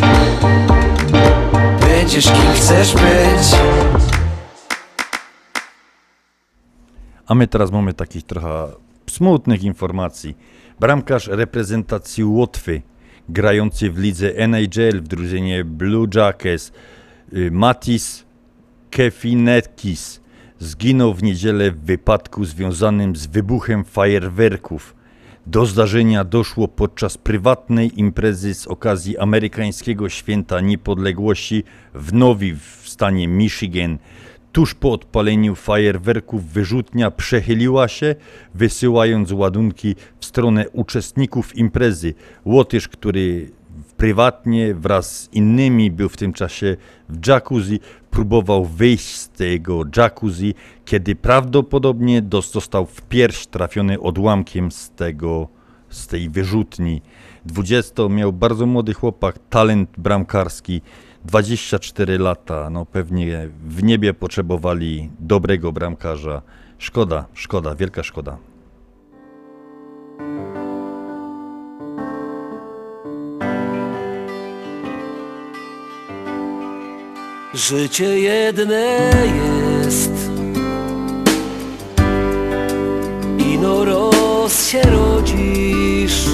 Będziesz 1.81 2.25
kim 2.25 2.53
chcesz 2.55 2.95
być. 2.95 3.59
A 7.27 7.35
my 7.35 7.47
teraz 7.47 7.73
mamy 7.73 7.95
takich 7.95 8.23
trochę 8.23 8.69
smutnych 9.11 9.63
informacji. 9.63 10.37
Bramkarz 10.81 11.27
reprezentacji 11.27 12.25
Łotwy, 12.25 12.83
grający 13.29 13.91
w 13.91 13.99
lidze 13.99 14.37
NHL 14.37 15.01
w 15.01 15.09
drużynie 15.09 15.65
Blue 15.65 16.07
Jackets, 16.15 16.73
y, 17.33 17.51
Matis 17.51 18.25
Kefinekis 18.91 20.20
zginął 20.61 21.15
w 21.15 21.23
niedzielę 21.23 21.71
w 21.71 21.85
wypadku 21.85 22.45
związanym 22.45 23.17
z 23.17 23.27
wybuchem 23.27 23.85
fajerwerków. 23.85 24.95
Do 25.47 25.67
zdarzenia 25.67 26.25
doszło 26.25 26.69
podczas 26.69 27.19
prywatnej 27.19 28.01
imprezy 28.01 28.55
z 28.55 28.67
okazji 28.67 29.19
amerykańskiego 29.19 30.09
święta 30.09 30.61
niepodległości 30.61 31.65
w 31.95 32.13
Nowi 32.13 32.55
w 32.55 32.89
stanie 32.89 33.29
Michigan. 33.29 33.99
Tuż 34.53 34.75
po 34.75 34.93
odpaleniu 34.93 35.55
fajerwerków 35.55 36.53
wyrzutnia 36.53 37.11
przechyliła 37.11 37.89
się, 37.89 38.15
wysyłając 38.55 39.33
ładunki 39.33 39.95
w 40.21 40.25
stronę 40.25 40.69
uczestników 40.69 41.57
imprezy. 41.57 42.15
Łotysz, 42.45 42.89
który 42.89 43.51
prywatnie 44.01 44.75
wraz 44.75 45.21
z 45.21 45.33
innymi 45.33 45.91
był 45.91 46.09
w 46.09 46.17
tym 46.17 46.33
czasie 46.33 46.77
w 47.09 47.27
jacuzzi, 47.27 47.81
próbował 48.11 48.65
wyjść 48.65 49.17
z 49.17 49.29
tego 49.29 49.83
jacuzzi, 49.97 50.55
kiedy 50.85 51.17
prawdopodobnie 51.17 52.23
dos- 52.23 52.53
został 52.53 52.87
w 52.87 53.03
pierś 53.03 53.47
trafiony 53.47 54.01
odłamkiem 54.01 54.71
z, 54.71 54.91
tego, 54.91 55.49
z 55.89 56.07
tej 56.07 56.31
wyrzutni. 56.31 57.03
20 57.47 58.09
miał 58.09 58.33
bardzo 58.33 58.67
młody 58.67 58.95
chłopak, 58.95 59.39
talent 59.51 59.91
bramkarski, 59.99 60.83
24 61.25 62.19
lata, 62.19 62.71
no 62.71 62.87
pewnie 62.87 63.49
w 63.65 63.83
niebie 63.83 64.15
potrzebowali 64.15 65.11
dobrego 65.19 65.73
bramkarza. 65.73 66.43
Szkoda, 66.79 67.27
szkoda, 67.35 67.75
wielka 67.75 68.03
szkoda. 68.03 68.37
Życie 77.55 78.21
jedne 78.21 79.11
jest. 79.85 80.13
Ino 83.39 83.85
roz 83.85 84.67
się 84.67 84.83
rodzisz. 84.83 86.25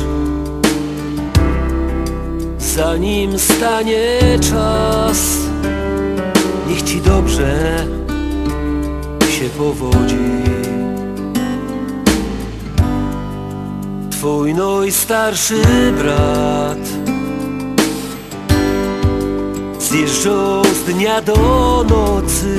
Zanim 2.58 3.38
stanie 3.38 4.20
czas 4.50 5.38
Niech 6.68 6.82
ci 6.82 7.00
dobrze 7.00 7.86
się 9.30 9.48
powodzi. 9.58 10.16
Twój 14.10 14.54
najstarszy 14.54 15.62
brat 15.98 16.95
Zjeżdżał 19.96 20.64
z 20.64 20.92
dnia 20.92 21.20
do 21.20 21.34
nocy 21.88 22.58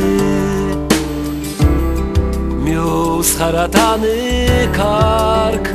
Miał 2.64 3.24
scharatany 3.24 4.48
kark 4.74 5.70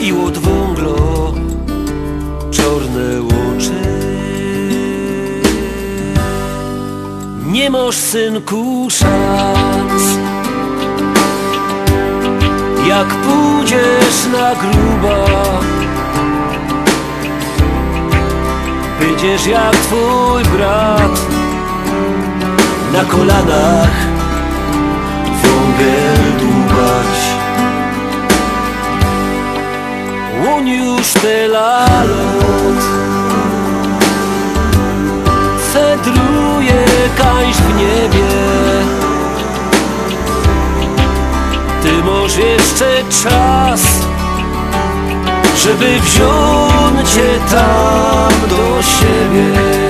I 0.00 0.12
od 0.12 0.38
wąglo 0.38 1.34
czarne 2.50 3.20
oczy 3.20 3.82
Nie 7.46 7.70
masz 7.70 7.96
synku 7.96 8.88
szans. 8.90 10.02
Jak 12.88 13.08
pójdziesz 13.08 14.26
na 14.32 14.54
gruba 14.54 15.77
Będziesz 19.00 19.46
jak 19.46 19.76
twój 19.76 20.42
brat 20.42 21.20
Na 22.92 23.04
kolanach. 23.04 23.90
Wągiel 25.42 26.38
dłubać. 26.38 27.18
On 30.56 30.68
już 30.68 31.12
tyle 31.12 31.86
lot 32.04 32.84
Fedruje 35.72 36.84
kaś 37.18 37.56
w 37.56 37.76
niebie. 37.76 38.28
Ty 41.82 42.04
masz 42.04 42.36
jeszcze 42.36 43.02
czas 43.22 43.97
żeby 45.64 46.00
wziąć 46.00 47.10
cię 47.14 47.38
tam 47.50 48.48
do 48.48 48.82
siebie. 48.82 49.87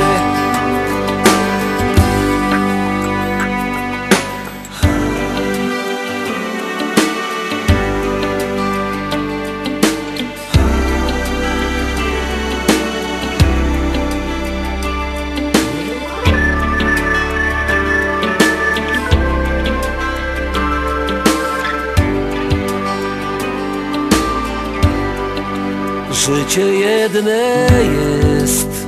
Życie 26.49 26.75
jedne 26.75 27.69
jest. 27.83 28.87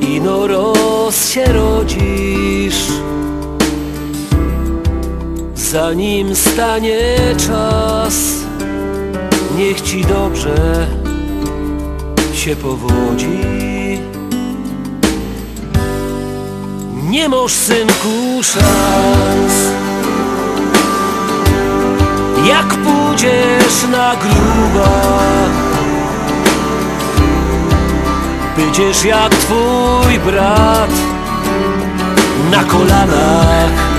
Ino 0.00 0.46
roz 0.46 1.28
się 1.28 1.44
rodzisz 1.44 2.86
Zanim 5.54 6.36
stanie 6.36 7.16
czas. 7.46 8.34
Niech 9.56 9.80
ci 9.80 10.04
dobrze 10.04 10.86
się 12.34 12.56
powodzi. 12.56 13.38
Nie 17.10 17.28
masz 17.28 17.52
synku 17.52 18.42
szans 18.42 19.83
jak 22.48 22.74
pójdziesz 22.74 23.82
na 23.90 24.16
gruba 24.16 24.90
Będziesz 28.56 29.04
jak 29.04 29.34
twój 29.34 30.18
brat 30.18 30.90
Na 32.50 32.64
kolanach 32.64 33.94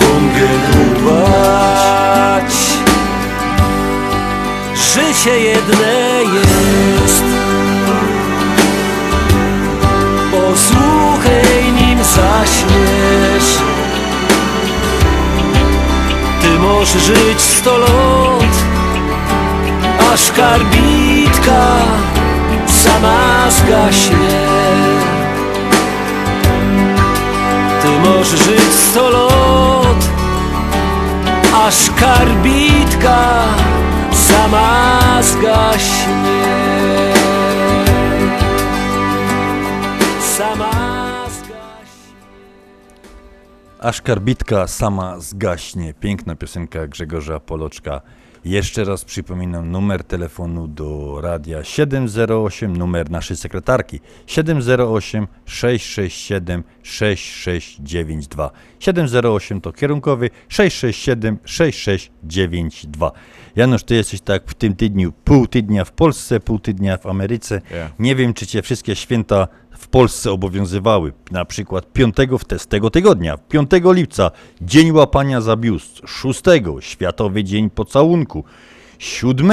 wągiel 0.00 0.58
dłubać. 0.72 2.54
Życie 4.74 5.40
jedne 5.40 6.22
jest. 6.34 7.24
Posłuchaj 10.30 11.72
nim 11.72 11.98
zaśmiesz 12.04 13.71
ty 16.52 16.58
możesz 16.58 17.02
żyć 17.02 17.40
sto 17.40 17.78
lat 17.78 18.54
Aż 20.12 20.32
karbitka 20.32 21.66
sama 22.66 23.50
zgaśnie 23.50 24.46
Ty 27.82 28.08
możesz 28.08 28.40
żyć 28.40 28.74
sto 28.90 29.10
lat 29.10 30.08
Aż 31.66 31.90
karbitka 32.00 33.18
sama 34.12 35.22
zgaśnie 35.22 36.42
Sama 40.36 40.71
Aż 43.82 44.02
karbitka 44.02 44.66
sama 44.66 45.20
zgaśnie. 45.20 45.94
Piękna 45.94 46.36
piosenka 46.36 46.86
Grzegorza 46.86 47.40
Poloczka. 47.40 48.00
Jeszcze 48.44 48.84
raz 48.84 49.04
przypominam 49.04 49.70
numer 49.70 50.04
telefonu 50.04 50.68
do 50.68 51.20
radia 51.20 51.64
708, 51.64 52.76
numer 52.76 53.10
naszej 53.10 53.36
sekretarki 53.36 54.00
708 54.26 55.26
667 55.44 56.64
6692. 56.82 58.50
708 58.78 59.60
to 59.60 59.72
kierunkowy 59.72 60.30
667 60.48 61.38
6692. 61.44 63.12
Janusz, 63.56 63.84
ty 63.84 63.94
jesteś 63.94 64.20
tak 64.20 64.42
w 64.46 64.54
tym 64.54 64.76
tygodniu 64.76 65.12
pół 65.24 65.46
tygodnia 65.46 65.84
w 65.84 65.92
Polsce, 65.92 66.40
pół 66.40 66.58
tygodnia 66.58 66.96
w 66.96 67.06
Ameryce. 67.06 67.60
Ja. 67.70 67.90
Nie 67.98 68.16
wiem, 68.16 68.34
czy 68.34 68.46
cię 68.46 68.62
wszystkie 68.62 68.96
święta 68.96 69.48
w 69.82 69.88
Polsce 69.88 70.32
obowiązywały. 70.32 71.12
Na 71.30 71.44
przykład 71.44 71.92
5 71.92 72.16
w 72.38 72.66
tego 72.66 72.90
tygodnia, 72.90 73.38
5 73.38 73.70
lipca, 73.84 74.30
Dzień 74.60 74.92
Łapania 74.92 75.40
za 75.40 75.56
biust, 75.56 76.02
6 76.06 76.42
Światowy 76.80 77.44
Dzień 77.44 77.70
Pocałunku, 77.70 78.44
7 78.98 79.50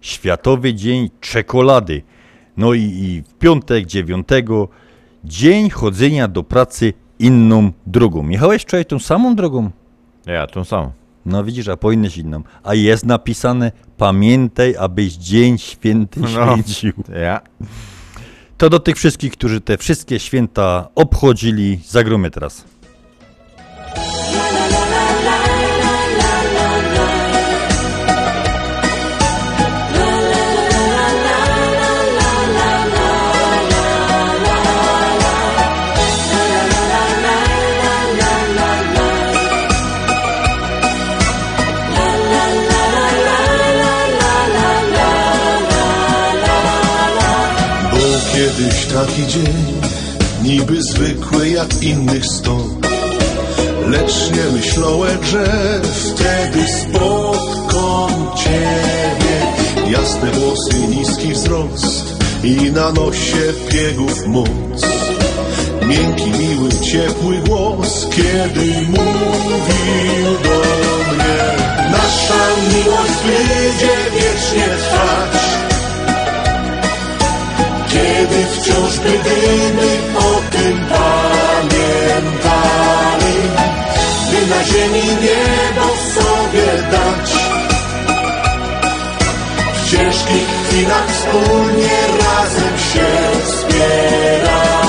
Światowy 0.00 0.74
Dzień 0.74 1.10
Czekolady, 1.20 2.02
no 2.56 2.74
i, 2.74 2.80
i 2.82 3.22
w 3.22 3.34
piątek 3.34 3.86
9 3.86 4.28
Dzień 5.24 5.70
chodzenia 5.70 6.28
do 6.28 6.42
pracy 6.42 6.92
inną 7.18 7.72
drogą. 7.86 8.28
Jechałeś 8.28 8.62
wczoraj 8.62 8.84
tą 8.86 8.98
samą 8.98 9.34
drogą? 9.36 9.70
Ja, 10.26 10.46
tą 10.46 10.64
samą. 10.64 10.92
No 11.26 11.44
widzisz, 11.44 11.68
a 11.68 11.76
powinnyś 11.76 12.16
inną. 12.16 12.42
A 12.64 12.74
jest 12.74 13.06
napisane, 13.06 13.72
pamiętaj, 13.96 14.76
abyś 14.76 15.12
dzień 15.14 15.58
święty 15.58 16.20
No. 16.20 16.28
święcił. 16.28 16.92
Ja. 17.22 17.40
To 18.58 18.70
do 18.70 18.80
tych 18.80 18.96
wszystkich, 18.96 19.32
którzy 19.32 19.60
te 19.60 19.78
wszystkie 19.78 20.20
święta 20.20 20.88
obchodzili, 20.94 21.80
zagromy 21.88 22.30
teraz. 22.30 22.64
Taki 48.96 49.26
dzień, 49.26 49.80
niby 50.42 50.82
zwykły 50.82 51.48
jak 51.48 51.82
innych 51.82 52.26
sto. 52.26 52.56
Lecz 53.86 54.30
nie 54.30 54.58
myślałem, 54.58 55.24
że 55.24 55.46
wtedy 55.82 56.68
spotkam 56.68 58.30
Ciebie. 58.36 59.36
Jasne 59.90 60.30
włosy, 60.30 60.78
niski 60.96 61.32
wzrost 61.32 62.16
i 62.44 62.72
na 62.72 62.92
nosie 62.92 63.52
piegów 63.68 64.26
moc. 64.26 64.82
Miękki, 65.86 66.30
miły, 66.30 66.70
ciepły 66.70 67.36
głos, 67.36 68.06
kiedy 68.10 68.66
mówił 68.88 70.26
do 70.44 70.58
mnie. 71.12 71.38
Nasza 71.90 72.46
miłość 72.68 73.20
będzie 73.26 73.94
wiecznie 74.14 74.66
trwać. 74.66 75.45
Kiedy 78.16 78.44
wciąż 78.44 78.98
będziemy 78.98 79.88
o 80.18 80.40
tym 80.50 80.76
pamiętali 80.88 81.76
By 84.30 84.46
na 84.46 84.64
ziemi 84.64 85.06
niebo 85.22 85.86
sobie 86.14 86.68
dać. 86.90 87.28
W 89.74 89.90
ciężkich 89.90 90.48
chwilach 90.68 91.08
wspólnie 91.10 91.96
razem 92.18 92.78
się 92.78 93.08
wspierali 93.44 94.85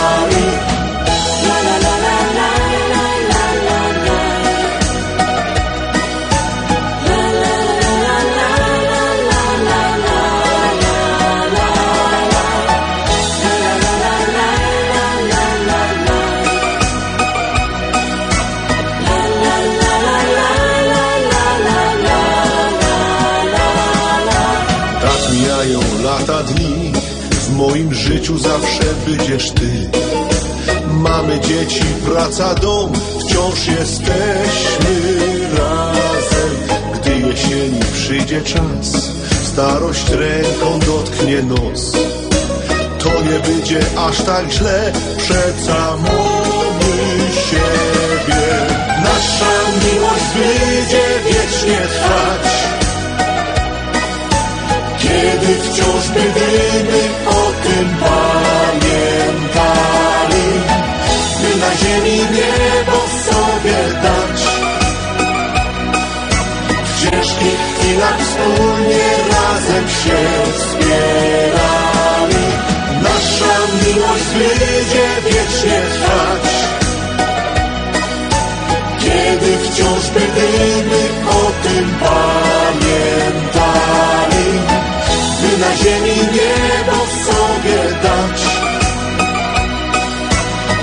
będziesz 29.07 29.51
ty. 29.51 29.89
Mamy 30.93 31.39
dzieci, 31.39 31.83
praca, 32.05 32.55
dom 32.55 32.91
Wciąż 33.19 33.67
jesteśmy 33.67 35.09
razem. 35.57 36.79
Gdy 36.93 37.27
jesieni 37.27 37.79
przyjdzie 37.93 38.41
czas 38.41 39.11
Starość 39.43 40.09
ręką 40.09 40.79
dotknie 40.85 41.41
nos. 41.41 41.91
To 42.99 43.09
nie 43.09 43.39
będzie 43.39 43.79
aż 43.97 44.21
tak 44.21 44.51
źle 44.51 44.91
Przeca 45.17 45.97
mamy 45.97 47.31
siebie. 47.49 48.45
Nasza 49.03 49.55
miłość 49.85 50.25
będzie 50.35 51.03
wiecznie 51.25 51.77
trwać 51.77 52.46
kiedy 55.17 55.51
wciąż 55.55 56.03
będziemy 56.07 57.01
o 57.25 57.41
tym 57.63 57.87
pamiętali, 57.99 58.87
by 61.41 61.51
na 61.61 61.71
ziemi 61.75 62.19
niebo 62.37 62.97
sobie 63.27 63.77
dać. 64.03 64.39
W 66.83 66.87
ciężkich 67.01 67.59
chwilach 67.75 68.19
wspólnie 68.21 69.07
razem 69.31 69.85
się 69.89 70.21
wspierali. 70.57 72.45
Nasza 73.03 73.55
miłość 73.81 74.29
będzie 74.33 75.07
wiecznie 75.25 75.77
trwać. 75.93 76.47
Kiedy 78.99 79.51
wciąż 79.57 80.03
będziemy 80.09 81.01
o 81.29 81.41
tym 81.63 81.85
pamiętali, 81.99 83.37
by 85.57 85.63
na 85.63 85.75
ziemi 85.75 86.17
niebo 86.37 86.97
sobie 87.25 87.79
dać. 88.03 88.39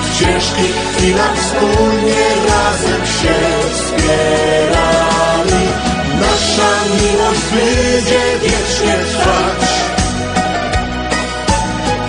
W 0.02 0.18
ciężkich 0.18 0.76
chwilach 0.96 1.36
wspólnie 1.36 2.24
razem 2.48 3.02
się 3.06 3.36
wspierali. 3.74 5.64
Nasza 6.20 6.72
miłość 6.94 7.46
będzie 7.54 8.22
wiecznie 8.42 8.94
trwać. 9.12 9.64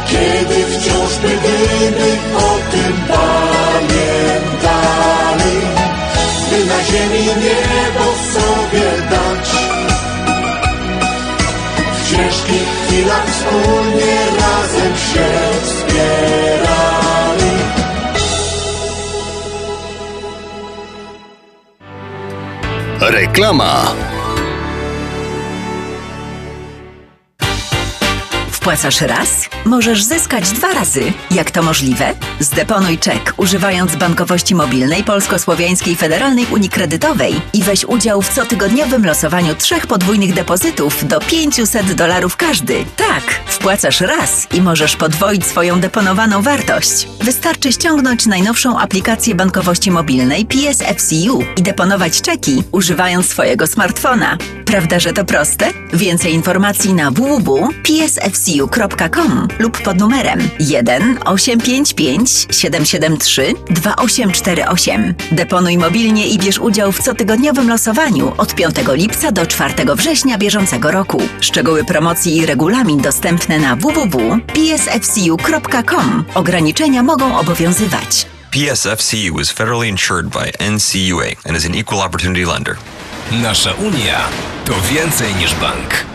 Kiedy 0.07 0.57
wciąż 0.65 1.11
będziemy 1.17 2.09
o 2.37 2.49
tym 2.71 2.93
pamiętali, 3.07 3.97
by 6.49 6.59
na 6.65 6.79
ziemi 6.83 7.25
niebo 7.25 8.05
sobie 8.33 8.87
W 12.45 12.47
ciężkich 12.47 12.67
chwilach 12.67 13.25
wspólnie 13.27 14.17
razem 14.39 14.95
się 14.95 15.27
wspierali. 15.63 17.55
Reklama. 22.99 23.93
Wpłacasz 28.65 29.01
raz? 29.01 29.29
Możesz 29.65 30.03
zyskać 30.03 30.51
dwa 30.51 30.73
razy. 30.73 31.13
Jak 31.31 31.51
to 31.51 31.63
możliwe? 31.63 32.13
Zdeponuj 32.39 32.97
czek 32.97 33.33
używając 33.37 33.95
bankowości 33.95 34.55
mobilnej 34.55 35.03
Polsko-Słowiańskiej 35.03 35.95
Federalnej 35.95 36.45
Unii 36.51 36.69
Kredytowej 36.69 37.41
i 37.53 37.63
weź 37.63 37.85
udział 37.85 38.21
w 38.21 38.29
cotygodniowym 38.29 39.05
losowaniu 39.05 39.55
trzech 39.55 39.87
podwójnych 39.87 40.33
depozytów 40.33 41.07
do 41.07 41.19
500 41.19 41.93
dolarów 41.93 42.37
każdy. 42.37 42.85
Tak, 42.95 43.23
wpłacasz 43.47 44.01
raz 44.01 44.47
i 44.53 44.61
możesz 44.61 44.95
podwoić 44.95 45.45
swoją 45.45 45.79
deponowaną 45.79 46.41
wartość. 46.41 47.07
Wystarczy 47.21 47.71
ściągnąć 47.71 48.25
najnowszą 48.25 48.79
aplikację 48.79 49.35
bankowości 49.35 49.91
mobilnej 49.91 50.45
PSFCU 50.45 51.43
i 51.57 51.61
deponować 51.61 52.21
czeki 52.21 52.63
używając 52.71 53.29
swojego 53.29 53.67
smartfona. 53.67 54.37
Prawda, 54.65 54.99
że 54.99 55.13
to 55.13 55.25
proste? 55.25 55.69
Więcej 55.93 56.33
informacji 56.33 56.93
na 56.93 57.11
lub 59.59 59.83
pod 59.83 59.97
numerem 59.97 60.49
1 60.59 61.19
855 61.25 62.47
773 62.51 63.53
2848. 63.69 65.13
Deponuj 65.31 65.77
mobilnie 65.77 66.27
i 66.27 66.39
bierz 66.39 66.59
udział 66.59 66.91
w 66.91 67.03
cotygodniowym 67.03 67.69
losowaniu 67.69 68.33
od 68.37 68.55
5 68.55 68.75
lipca 68.87 69.31
do 69.31 69.45
4 69.45 69.73
września 69.95 70.37
bieżącego 70.37 70.91
roku. 70.91 71.21
Szczegóły 71.41 71.83
promocji 71.83 72.37
i 72.37 72.45
regulamin 72.45 73.01
dostępne 73.01 73.59
na 73.59 73.75
www.psfcu.com. 73.75 76.23
Ograniczenia 76.35 77.03
mogą 77.03 77.37
obowiązywać. 77.37 78.25
PSFCU 78.51 79.39
is 79.41 79.51
federally 79.51 79.89
insured 79.89 80.27
by 80.27 80.51
NCUA 80.59 81.25
and 81.45 81.57
is 81.57 81.65
an 81.65 81.75
equal 81.75 82.01
opportunity 82.01 82.45
lender. 82.45 82.75
Nasza 83.31 83.73
Unia 83.73 84.19
to 84.65 84.73
więcej 84.81 85.35
niż 85.35 85.55
bank. 85.55 86.14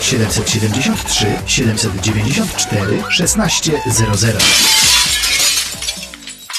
773 0.00 1.46
794 1.46 3.02
1600 3.10 4.38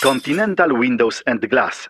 Continental 0.02 0.72
Windows 0.78 1.22
and 1.26 1.48
Glass 1.50 1.90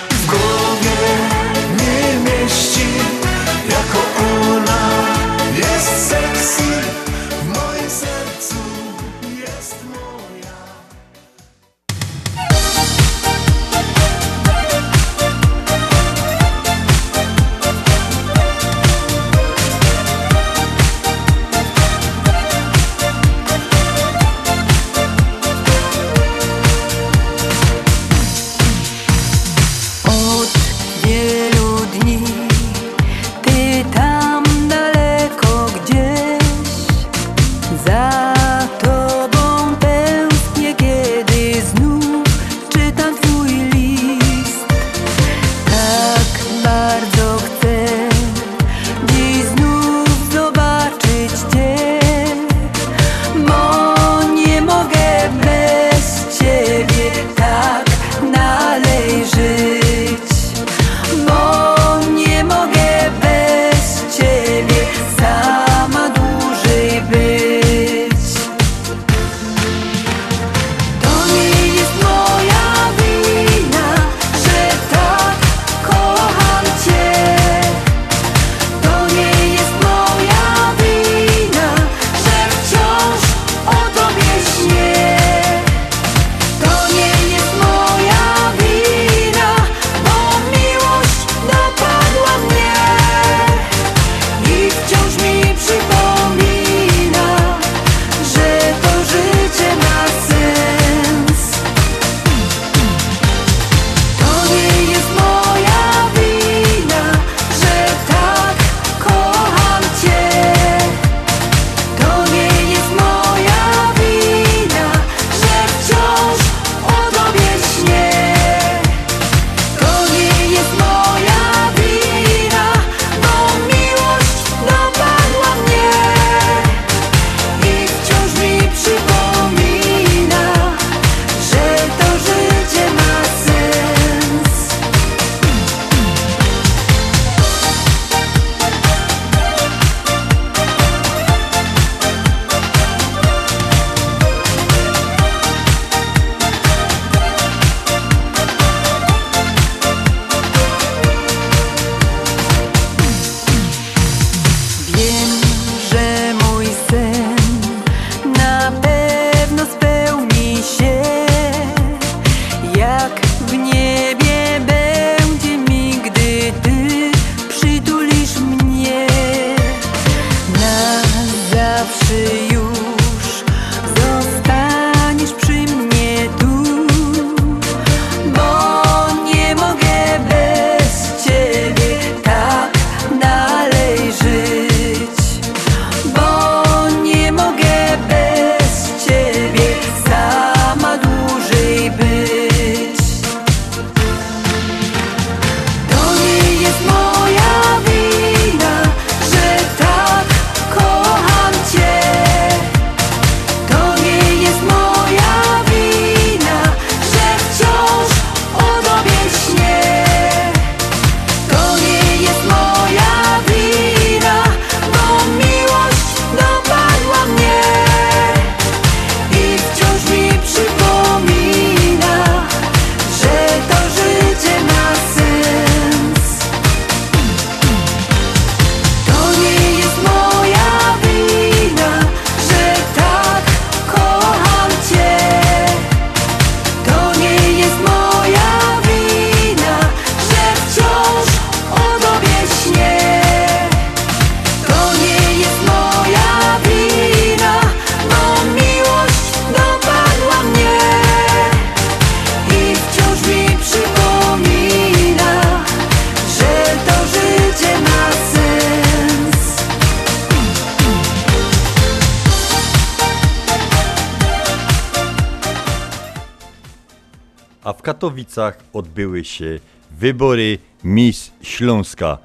W 267.73 267.81
Katowicach 267.81 268.57
odbyły 268.73 269.25
się 269.25 269.59
wybory 269.91 270.57
Miss 270.83 271.31
Śląska. 271.41 272.17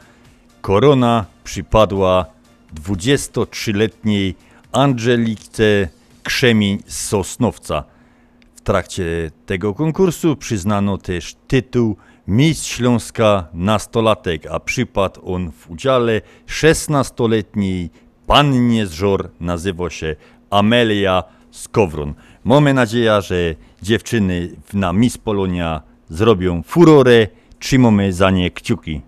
Korona 0.60 1.24
przypadła 1.44 2.26
23-letniej 2.74 4.34
Angelice 4.72 5.88
Krzemień 6.22 6.82
z 6.86 7.06
Sosnowca. 7.06 7.84
W 8.56 8.60
trakcie 8.60 9.30
tego 9.46 9.74
konkursu 9.74 10.36
przyznano 10.36 10.98
też 10.98 11.36
tytuł 11.48 11.96
Miss 12.28 12.64
Śląska 12.64 13.48
Nastolatek, 13.54 14.46
a 14.46 14.60
przypadł 14.60 15.34
on 15.34 15.52
w 15.52 15.70
udziale 15.70 16.20
16-letniej 16.46 17.90
pannie 18.26 18.86
z 18.86 18.92
Żor, 18.92 19.30
nazywa 19.40 19.90
się 19.90 20.16
Amelia 20.50 21.24
Skowron. 21.50 22.14
Mamy 22.46 22.74
nadzieję, 22.74 23.22
że 23.22 23.54
dziewczyny 23.82 24.48
na 24.72 24.92
Miss 24.92 25.18
Polonia 25.18 25.82
zrobią 26.08 26.62
furorę, 26.62 27.26
trzymamy 27.58 28.12
za 28.12 28.30
nie 28.30 28.50
kciuki. 28.50 29.00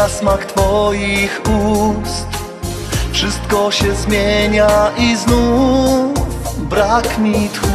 Pragnienia, 0.00 0.08
smak 0.08 0.46
Twoich 0.46 1.40
ust. 1.40 2.26
Wszystko 3.12 3.70
się 3.70 3.94
zmienia 3.94 4.90
i 4.98 5.16
znów 5.16 6.12
brak 6.68 7.18
mi 7.18 7.48
tchu. 7.48 7.66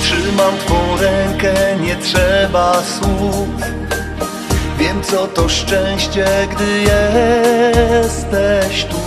Trzymam 0.00 0.58
Twą 0.66 0.96
rękę, 1.00 1.54
nie 1.86 1.96
trzeba 1.96 2.82
słów. 2.82 3.48
Wiem 4.78 5.02
co 5.02 5.26
to 5.26 5.48
szczęście, 5.48 6.26
gdy 6.50 6.80
jesteś 8.02 8.84
tu 8.84 9.05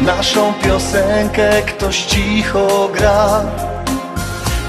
Naszą 0.00 0.54
piosenkę 0.54 1.62
ktoś 1.62 2.04
cicho 2.04 2.88
gra. 2.94 3.42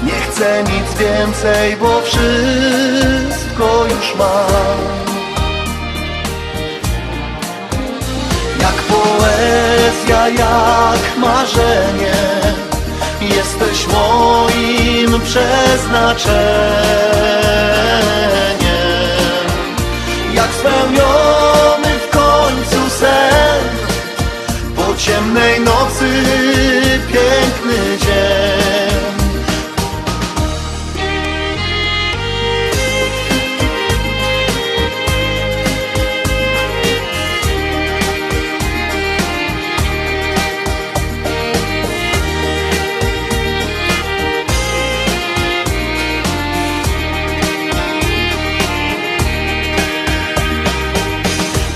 Nie 0.02 0.12
chcę 0.12 0.62
nic 0.62 0.98
więcej, 0.98 1.76
bo 1.76 2.00
wszystko 2.02 3.84
już 3.84 4.14
mam 4.18 4.78
Jak 8.60 8.74
poezja, 8.74 10.28
jak 10.28 11.18
marzenie 11.18 12.12
Jesteś 13.20 13.86
moim 13.86 15.20
przeznaczeniem. 15.20 16.32
Jak 20.34 20.48
spełniony 20.54 21.98
w 21.98 22.10
końcu 22.10 22.90
sen 22.90 23.31
ciemnej 25.02 25.60
nocy 25.60 26.08
piękny 27.12 27.98
dzień. 27.98 28.72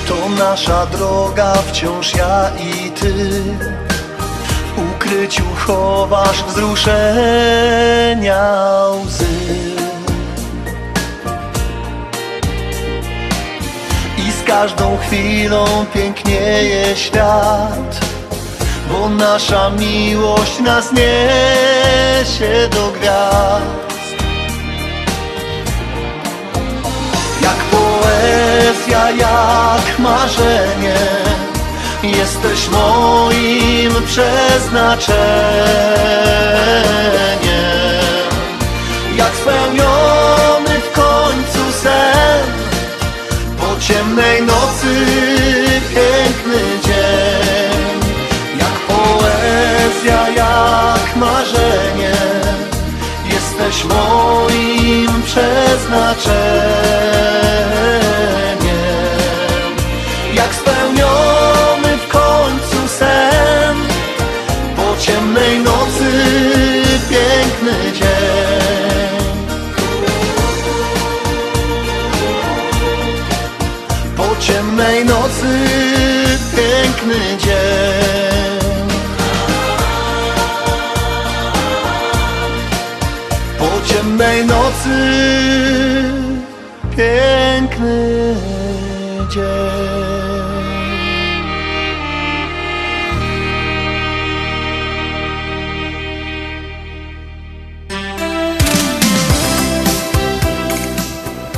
To 0.08 0.28
nasza 0.28 0.86
droga, 0.86 1.52
wciąż 1.54 2.14
ja 2.14 2.50
i 2.58 2.85
W 3.06 4.94
ukryciu 4.94 5.42
chowasz 5.56 6.44
wzruszenia 6.44 6.94
łzy. 9.04 9.24
I 14.18 14.32
z 14.32 14.44
każdą 14.44 14.96
chwilą 14.96 15.64
pięknieje 15.94 16.96
świat 16.96 18.00
Bo 18.90 19.08
nasza 19.08 19.70
miłość 19.70 20.58
nas 20.60 20.92
niesie 20.92 22.68
do 22.70 22.90
gwiazd. 22.90 23.66
Jak 27.42 27.56
poezja, 27.56 29.10
jak 29.10 29.98
marzenie 29.98 30.96
Jesteś 32.02 32.68
moim 32.68 33.92
przeznaczeniem. 34.06 35.16
Jak 39.16 39.32
spełniony 39.34 40.80
w 40.80 40.92
końcu 40.92 41.72
sen 41.82 42.46
Po 43.60 43.80
ciemnej 43.80 44.42
nocy 44.42 45.06
piękny 45.94 46.62
dzień. 46.84 48.00
Jak 48.58 48.78
poezja, 48.88 50.28
jak 50.28 51.16
marzenie 51.16 52.12
Jesteś 53.30 53.84
moim 53.84 55.22
przeznaczeniem 55.22 56.95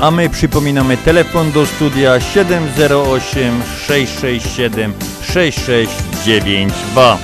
A 0.00 0.10
my 0.10 0.28
przypominamy 0.28 0.96
telefon 0.96 1.52
do 1.52 1.66
studia 1.66 2.20
708 2.20 3.62
667 3.86 4.94
6692. 5.22 7.18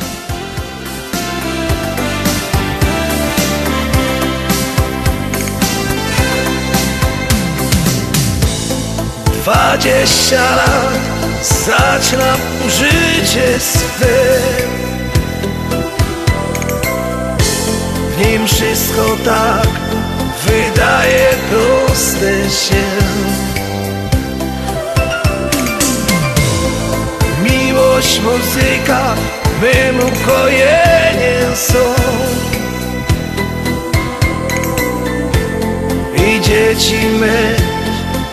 Dwadzieścia 9.33 10.57
lat 10.57 10.99
zaczynam 11.43 12.39
życie 12.69 13.61
swe 13.61 14.39
W 18.17 18.27
nim 18.27 18.47
wszystko 18.47 19.17
tak 19.25 19.84
wydaje 20.47 21.29
proste 21.51 22.51
się. 22.51 22.85
Miłość 27.43 28.21
muzyka, 28.21 29.15
mym 29.61 29.97
ukojeniem 30.01 31.57
są. 31.57 31.95
I 36.17 36.41
dzieci 36.41 37.07
my 37.21 37.57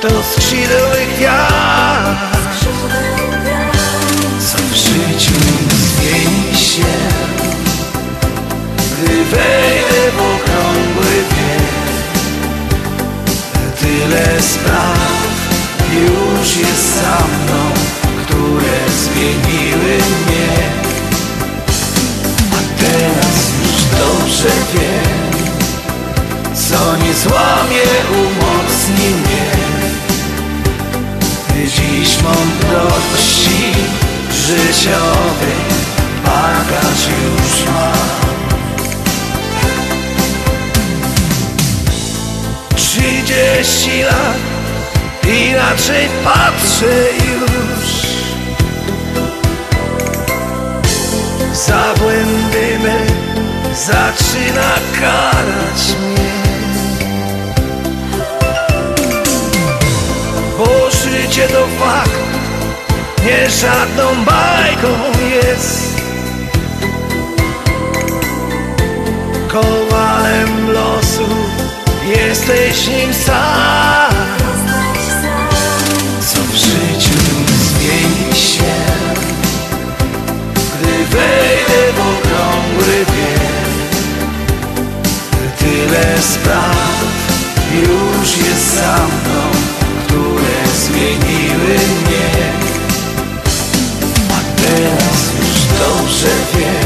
to 0.01 0.09
skrzydły 0.23 0.97
gwiazd 1.15 2.31
Co 4.39 4.57
w 4.57 4.75
życiu 4.75 5.33
zmieni 5.71 6.55
się. 6.55 6.91
Gdy 8.77 9.25
wejdę 9.25 10.11
w 10.11 10.19
okrągły 10.19 11.11
wiek 11.13 11.40
Tyle 14.01 14.41
spraw. 14.41 15.27
Już 15.93 16.57
jest 16.57 16.95
za 16.95 17.17
mną 17.27 17.59
Które 18.25 18.77
zmieniły 19.03 19.97
mnie. 19.97 20.49
A 22.51 22.81
teraz 22.81 23.35
już 23.63 23.83
dobrze 23.99 24.49
wiem 24.73 25.45
Co 26.53 26.97
nie 26.97 27.13
złamie, 27.13 27.87
umocni 28.11 29.09
mnie. 29.09 29.51
Dziś 31.65 32.17
mądrości 32.23 33.73
życiowej 34.31 35.61
Bagaż 36.25 37.07
już 37.07 37.65
mam 37.65 38.40
Trzydzieści 42.91 44.03
lat. 44.03 44.37
Inaczej 45.23 46.09
patrzę 46.23 47.03
już. 47.31 47.87
Za 51.53 51.93
błędy 51.99 52.79
me 52.83 52.97
Zaczyna 53.75 54.73
karać 54.99 55.95
mnie. 56.01 56.31
Bo 60.57 60.91
życie 60.91 61.47
to 61.47 61.67
fakt 61.79 62.21
Nie 63.25 63.49
żadną 63.49 64.25
bajką 64.25 65.19
jest. 65.29 66.01
Kowalem 69.47 70.71
losu 70.71 71.60
Jesteś 72.05 72.87
nim 72.87 73.13
sam. 73.13 74.15
Co 76.19 76.41
w 76.41 76.55
życiu 76.55 77.19
zmieni 77.49 78.35
się? 78.35 78.73
Gdy 80.53 81.05
wejdę 81.05 81.93
w 81.93 81.99
okrągły 81.99 83.05
bieg 83.05 83.51
Tyle 85.59 86.21
spraw 86.21 87.03
już 87.73 88.37
jest 88.37 88.75
za 88.75 88.95
mną 88.95 89.41
Które 90.05 90.75
zmieniły 90.75 91.73
mnie. 91.73 92.51
A 94.29 94.61
teraz 94.61 95.19
już 95.39 95.79
dobrze 95.79 96.29
wiem 96.53 96.80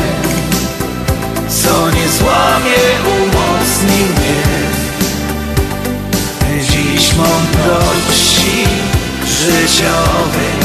życiowej 9.46 10.56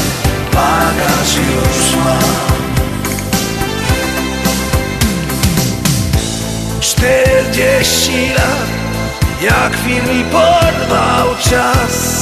bagaż 0.55 1.37
już 1.37 1.97
mam. 2.05 2.51
Czterdzieści 6.81 8.29
lat 8.29 8.69
jak 9.43 9.77
film 9.77 10.19
mi 10.19 10.25
porwał 10.25 11.37
czas. 11.51 12.21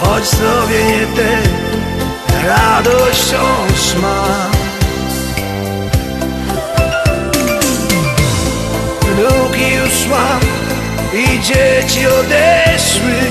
Choć 0.00 0.24
zdrowie 0.24 0.84
nie 0.84 1.06
te 1.16 1.60
radość 2.46 3.20
wciąż 3.20 4.02
mam 4.02 4.50
Wnuki 9.00 9.74
już 9.74 10.06
mam 10.10 10.40
i 11.14 11.40
dzieci 11.40 12.06
odeszły 12.06 12.49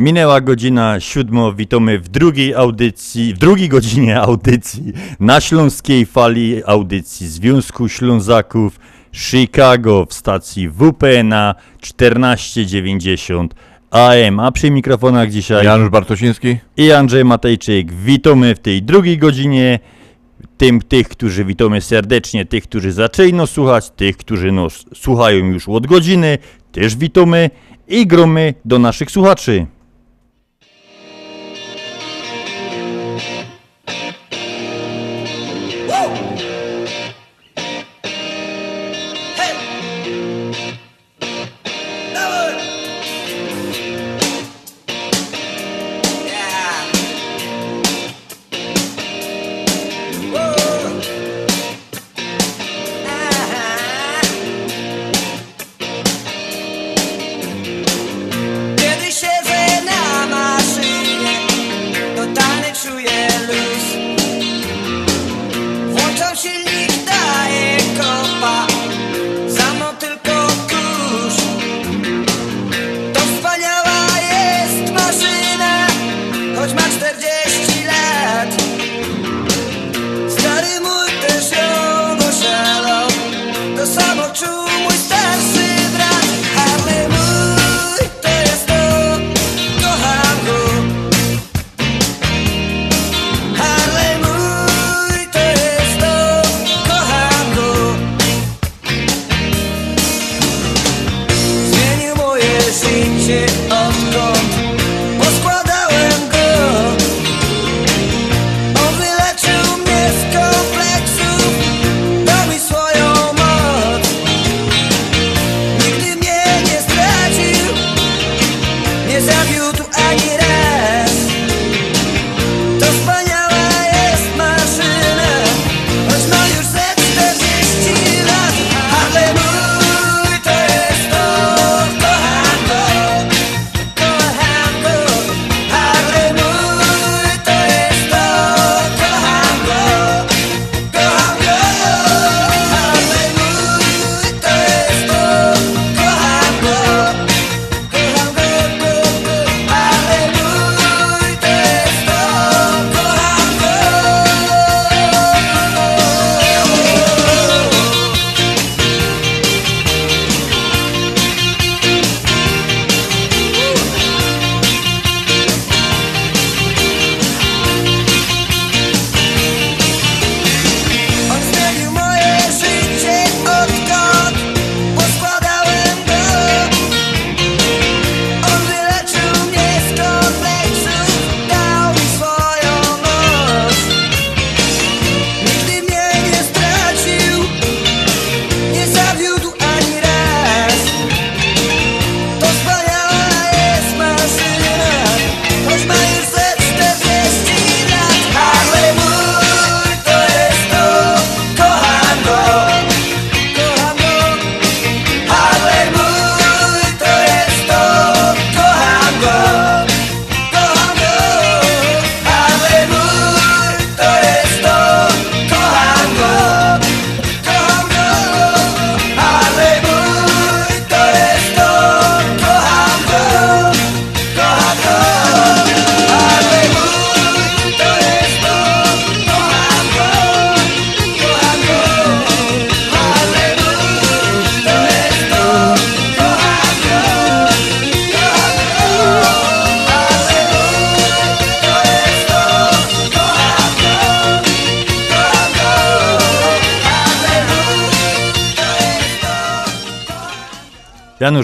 Minęła 0.00 0.40
godzina 0.40 1.00
siódma, 1.00 1.52
witamy 1.52 1.98
w 1.98 2.08
drugiej 2.08 2.54
audycji, 2.54 3.34
w 3.34 3.38
drugiej 3.38 3.68
godzinie 3.68 4.20
audycji 4.28 4.92
na 5.20 5.40
Śląskiej 5.40 6.06
Fali, 6.06 6.64
audycji 6.66 7.28
Związku 7.28 7.88
Ślązaków 7.88 8.80
Chicago 9.12 10.06
w 10.08 10.14
stacji 10.14 10.68
WPNA 10.68 11.54
1490 11.80 13.54
AM, 13.90 14.40
a 14.40 14.52
przy 14.52 14.70
mikrofonach 14.70 15.30
dzisiaj 15.30 15.64
Janusz 15.64 15.90
Bartosiński 15.90 16.56
i 16.76 16.92
Andrzej 16.92 17.24
Matejczyk. 17.24 17.92
Witamy 17.92 18.54
w 18.54 18.58
tej 18.58 18.82
drugiej 18.82 19.18
godzinie, 19.18 19.78
tym 20.56 20.82
tych, 20.82 21.08
którzy 21.08 21.44
witamy 21.44 21.80
serdecznie, 21.80 22.46
tych, 22.46 22.64
którzy 22.64 22.92
zaczęli 22.92 23.32
nas 23.32 23.50
słuchać, 23.50 23.90
tych, 23.90 24.16
którzy 24.16 24.52
nas 24.52 24.84
słuchają 24.94 25.46
już 25.46 25.68
od 25.68 25.86
godziny, 25.86 26.38
też 26.72 26.96
witamy 26.96 27.50
i 27.88 28.06
gromy 28.06 28.54
do 28.64 28.78
naszych 28.78 29.10
słuchaczy. 29.10 29.66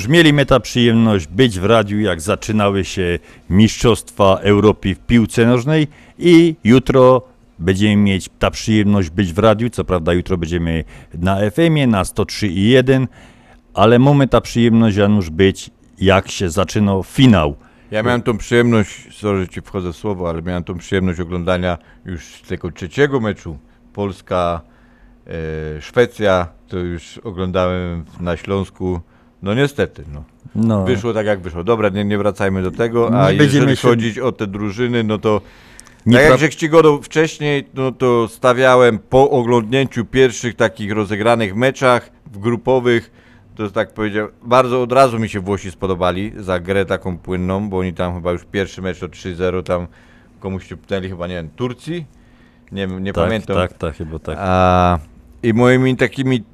Janusz, 0.06 0.18
mieliśmy 0.18 0.46
ta 0.46 0.60
przyjemność 0.60 1.26
być 1.26 1.60
w 1.60 1.64
radiu, 1.64 2.00
jak 2.00 2.20
zaczynały 2.20 2.84
się 2.84 3.18
Mistrzostwa 3.50 4.36
Europy 4.36 4.94
w 4.94 4.98
piłce 4.98 5.46
nożnej 5.46 5.88
i 6.18 6.54
jutro 6.64 7.22
będziemy 7.58 7.96
mieć 7.96 8.30
ta 8.38 8.50
przyjemność 8.50 9.10
być 9.10 9.32
w 9.32 9.38
radiu, 9.38 9.70
co 9.70 9.84
prawda 9.84 10.12
jutro 10.12 10.36
będziemy 10.36 10.84
na 11.14 11.50
FM-ie, 11.50 11.86
na 11.86 12.02
103,1, 12.02 13.06
ale 13.74 13.98
mamy 13.98 14.28
ta 14.28 14.40
przyjemność, 14.40 14.96
Janusz, 14.96 15.30
być 15.30 15.70
jak 15.98 16.30
się 16.30 16.50
zaczynał 16.50 17.02
finał. 17.02 17.56
Ja 17.90 18.02
miałem 18.02 18.22
tą 18.22 18.38
przyjemność, 18.38 19.18
sorry, 19.18 19.40
że 19.40 19.48
ci 19.48 19.60
wchodzę 19.60 19.92
w 19.92 19.96
słowo, 19.96 20.28
ale 20.28 20.42
miałem 20.42 20.64
tą 20.64 20.78
przyjemność 20.78 21.20
oglądania 21.20 21.78
już 22.04 22.42
tego 22.48 22.72
trzeciego 22.72 23.20
meczu 23.20 23.58
Polska, 23.92 24.60
e, 25.26 25.82
Szwecja, 25.82 26.48
to 26.68 26.78
już 26.78 27.18
oglądałem 27.18 28.04
na 28.20 28.36
Śląsku. 28.36 29.00
No 29.42 29.54
niestety, 29.54 30.04
no. 30.12 30.24
No. 30.54 30.84
Wyszło 30.84 31.12
tak 31.14 31.26
jak 31.26 31.40
wyszło. 31.40 31.64
Dobra, 31.64 31.88
nie, 31.88 32.04
nie 32.04 32.18
wracajmy 32.18 32.62
do 32.62 32.70
tego, 32.70 33.20
a 33.22 33.30
Nie 33.32 33.36
jeżeli 33.38 33.76
się- 33.76 33.88
chodzić 33.88 34.18
o 34.18 34.32
te 34.32 34.46
drużyny, 34.46 35.04
no 35.04 35.18
to 35.18 35.40
Nie 36.06 36.16
tak 36.16 36.22
jak 36.24 36.32
pra- 36.34 36.40
się 36.40 36.50
ścigodał 36.52 37.02
wcześniej, 37.02 37.68
no 37.74 37.92
to 37.92 38.28
stawiałem 38.28 38.98
po 38.98 39.30
oglądnięciu 39.30 40.04
pierwszych 40.04 40.54
takich 40.54 40.92
rozegranych 40.92 41.56
meczach 41.56 42.10
w 42.32 42.38
grupowych, 42.38 43.10
to 43.56 43.70
tak 43.70 43.94
powiedział, 43.94 44.28
bardzo 44.42 44.82
od 44.82 44.92
razu 44.92 45.18
mi 45.18 45.28
się 45.28 45.40
Włosi 45.40 45.70
spodobali 45.70 46.32
za 46.36 46.60
grę 46.60 46.84
taką 46.84 47.18
płynną, 47.18 47.68
bo 47.70 47.78
oni 47.78 47.94
tam 47.94 48.14
chyba 48.14 48.32
już 48.32 48.44
pierwszy 48.44 48.82
mecz 48.82 48.98
to 49.00 49.06
3-0 49.08 49.62
tam 49.62 49.86
komuś 50.40 50.66
ciupnęli 50.66 51.08
chyba, 51.08 51.26
nie 51.26 51.34
wiem, 51.34 51.48
Turcji? 51.56 52.06
Nie, 52.72 52.86
nie 52.86 53.12
Tak, 53.12 53.24
pamiętam. 53.24 53.56
tak, 53.56 53.72
tak, 53.72 53.96
chyba 53.96 54.18
tak. 54.18 54.36
A, 54.40 54.98
I 55.42 55.54
moimi 55.54 55.96
takimi, 55.96 56.44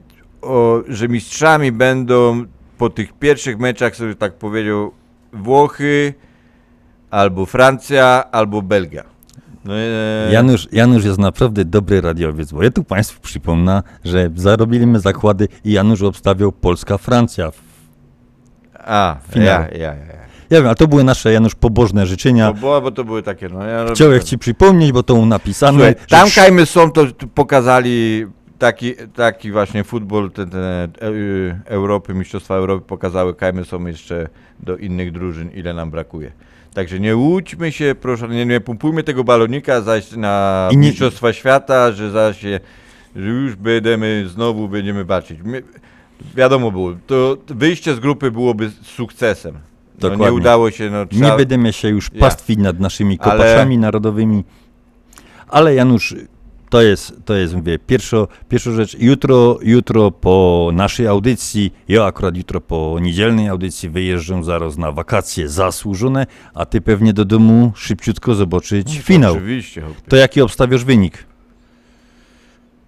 o, 0.43 0.83
że 0.89 1.09
mistrzami 1.09 1.72
będą 1.72 2.45
po 2.83 2.91
tych 2.91 3.12
pierwszych 3.12 3.59
meczach, 3.59 3.97
sobie 3.97 4.14
tak 4.14 4.35
powiedział, 4.35 4.93
Włochy, 5.33 6.14
albo 7.11 7.47
Francja, 7.47 8.24
albo 8.33 8.62
Belgia. 8.62 9.05
No, 9.64 9.74
e, 9.74 10.33
Janusz, 10.33 10.68
Janusz 10.72 11.05
jest 11.05 11.18
naprawdę 11.18 11.64
dobry 11.64 12.01
radiowiec, 12.01 12.53
bo 12.53 12.62
ja 12.62 12.70
tu 12.70 12.85
Państwu 12.85 13.20
przypomnę, 13.20 13.83
że 14.05 14.30
zarobiliśmy 14.35 15.01
zakłady 15.01 15.49
i 15.64 15.72
Janusz 15.72 16.03
obstawiał 16.03 16.53
Polska-Francja. 16.53 17.51
w 17.51 17.61
A, 18.74 19.16
finale. 19.33 19.51
ja, 19.51 19.78
ja, 19.78 19.95
ja. 19.95 20.07
ja. 20.07 20.22
Wiem, 20.51 20.66
a 20.68 20.74
to 20.74 20.89
były 20.89 21.05
nasze, 21.05 21.33
Janusz, 21.33 21.55
pobożne 21.55 22.07
życzenia. 22.07 22.53
Bo, 22.53 22.80
bo 22.80 22.91
to 22.91 23.05
były 23.05 23.22
takie, 23.22 23.49
no 23.49 23.64
ja 23.64 23.87
Chciałem 23.95 24.20
Ci 24.20 24.39
przypomnieć, 24.39 24.93
bo 24.93 25.03
to 25.03 25.26
napisane. 25.26 25.72
Słuchaj, 25.72 25.95
że 26.01 26.07
tam 26.07 26.28
wsz- 26.28 26.35
kajmy 26.35 26.66
są, 26.66 26.91
to 26.91 27.07
pokazali 27.35 28.26
taki, 28.63 28.95
taki 29.15 29.53
właśnie 29.53 29.85
futbol 29.85 30.31
ten, 30.31 30.51
ten, 30.51 30.61
e, 30.61 30.85
e, 30.85 30.91
Europy, 31.65 32.15
Mistrzostwa 32.15 32.55
Europy 32.55 32.87
pokazały, 32.89 33.35
kajmy 33.35 33.65
są 33.65 33.87
jeszcze 33.87 34.29
do 34.61 34.77
innych 34.77 35.13
drużyn, 35.13 35.51
ile 35.55 35.75
nam 35.75 35.91
brakuje. 35.91 36.33
Także 36.75 37.01
nie 37.01 37.17
łudźmy 37.17 37.73
się, 37.73 37.95
proszę, 38.01 38.29
nie, 38.29 38.47
nie 38.47 38.61
pompujmy 38.61 39.03
tego 39.03 39.25
balonika 39.25 39.81
zaś 39.81 40.13
na 40.13 40.69
nie- 40.73 40.79
Mistrzostwa 40.79 41.33
Świata, 41.33 41.93
że 41.93 42.11
zaś 42.11 42.41
się, 42.41 42.61
że 43.17 43.27
już 43.29 43.57
będziemy, 43.57 44.25
znowu 44.29 44.69
będziemy 44.69 45.05
walczyć. 45.05 45.39
My, 45.45 45.63
wiadomo 46.35 46.71
było, 46.71 46.93
to 47.07 47.37
wyjście 47.47 47.95
z 47.95 48.01
grupy 48.01 48.31
byłoby 48.31 48.71
sukcesem. 48.83 49.55
No, 50.03 50.15
nie 50.17 50.33
udało 50.33 50.71
się, 50.71 50.91
no 50.91 51.01
Nie 51.01 51.07
trzeba- 51.07 51.37
będziemy 51.37 51.73
się 51.73 51.89
już 51.89 52.11
Ja. 52.13 52.21
pastwić 52.21 52.59
nad 52.59 52.81
naszymi 52.81 53.19
Ale- 53.21 53.33
kopaszami 53.33 53.79
narodowymi. 53.79 54.45
Ale 55.49 55.75
Janusz, 55.75 56.15
to 56.73 56.83
jest, 56.83 57.14
to 57.25 57.35
jest 57.35 57.55
mówię, 57.55 57.79
pierwszo, 57.79 58.29
pierwsza 58.49 58.70
rzecz. 58.70 58.97
Jutro, 58.99 59.59
jutro 59.62 60.11
po 60.11 60.70
naszej 60.73 61.07
audycji, 61.07 61.75
ja 61.89 62.05
akurat 62.05 62.37
jutro 62.37 62.61
po 62.61 62.99
niedzielnej 63.01 63.49
audycji 63.49 63.89
wyjeżdżam 63.89 64.45
zaraz 64.45 64.79
na 64.79 64.93
wakacje 64.93 65.49
zasłużone, 65.49 66.27
a 66.55 66.66
ty 66.66 66.81
pewnie 66.81 67.12
do 67.12 67.25
domu 67.25 67.73
szybciutko 67.77 68.35
zobaczyć 68.35 68.97
No, 68.97 69.03
finał. 69.03 69.33
oczywiście, 69.33 69.81
chłopie. 69.81 70.01
To 70.09 70.16
jaki 70.16 70.41
obstawiasz 70.41 70.85
wynik? 70.85 71.27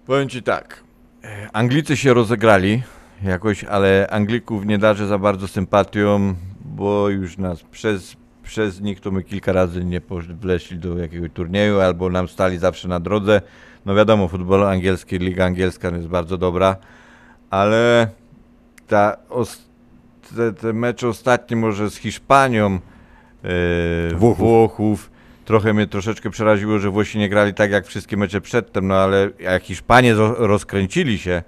Powiem 0.05 0.29
ci 0.29 0.43
tak. 0.43 0.83
e, 1.23 1.49
Anglicy 1.53 1.97
się 1.97 2.13
rozegrali 2.13 2.83
jakoś, 3.23 3.63
ale 3.63 4.07
Anglików 4.11 4.65
nie 4.65 4.77
darzę 4.77 5.07
za 5.07 5.17
bardzo 5.17 5.47
sympatią, 5.47 6.35
bo 6.65 7.09
już 7.09 7.37
nas 7.37 7.63
przez, 7.63 8.15
przez 8.43 8.81
nich 8.81 8.99
to 8.99 9.11
my 9.11 9.23
kilka 9.23 9.51
razy 9.53 9.83
nie 9.85 10.01
wleśli 10.41 10.77
do 10.77 10.97
jakiegoś 10.97 11.31
turnieju, 11.33 11.79
albo 11.79 12.09
nam 12.09 12.27
stali 12.27 12.57
zawsze 12.57 12.87
na 12.87 12.99
drodze. 12.99 13.41
No 13.85 13.95
wiadomo, 13.95 14.27
futbol 14.27 14.67
angielski, 14.67 15.17
liga 15.17 15.45
angielska 15.45 15.89
jest 15.89 16.07
bardzo 16.07 16.37
dobra, 16.37 16.75
ale 17.49 18.07
ta, 18.87 19.17
te, 20.35 20.53
te 20.53 20.73
mecze 20.73 21.07
ostatnie 21.07 21.57
może 21.57 21.89
z 21.89 21.95
Hiszpanią, 21.95 22.79
e, 23.43 24.15
Włochów. 24.15 24.37
Włochów. 24.37 25.11
Trochę 25.45 25.73
mnie 25.73 25.87
troszeczkę 25.87 26.29
przeraziło, 26.29 26.79
że 26.79 26.89
Włosi 26.89 27.17
nie 27.17 27.29
grali 27.29 27.53
tak 27.53 27.71
jak 27.71 27.85
wszystkie 27.85 28.17
mecze 28.17 28.41
przedtem, 28.41 28.87
no 28.87 28.95
ale 28.95 29.29
jak 29.39 29.63
Hiszpanie 29.63 30.13
ro- 30.13 30.35
rozkręcili 30.47 31.17
się 31.17 31.43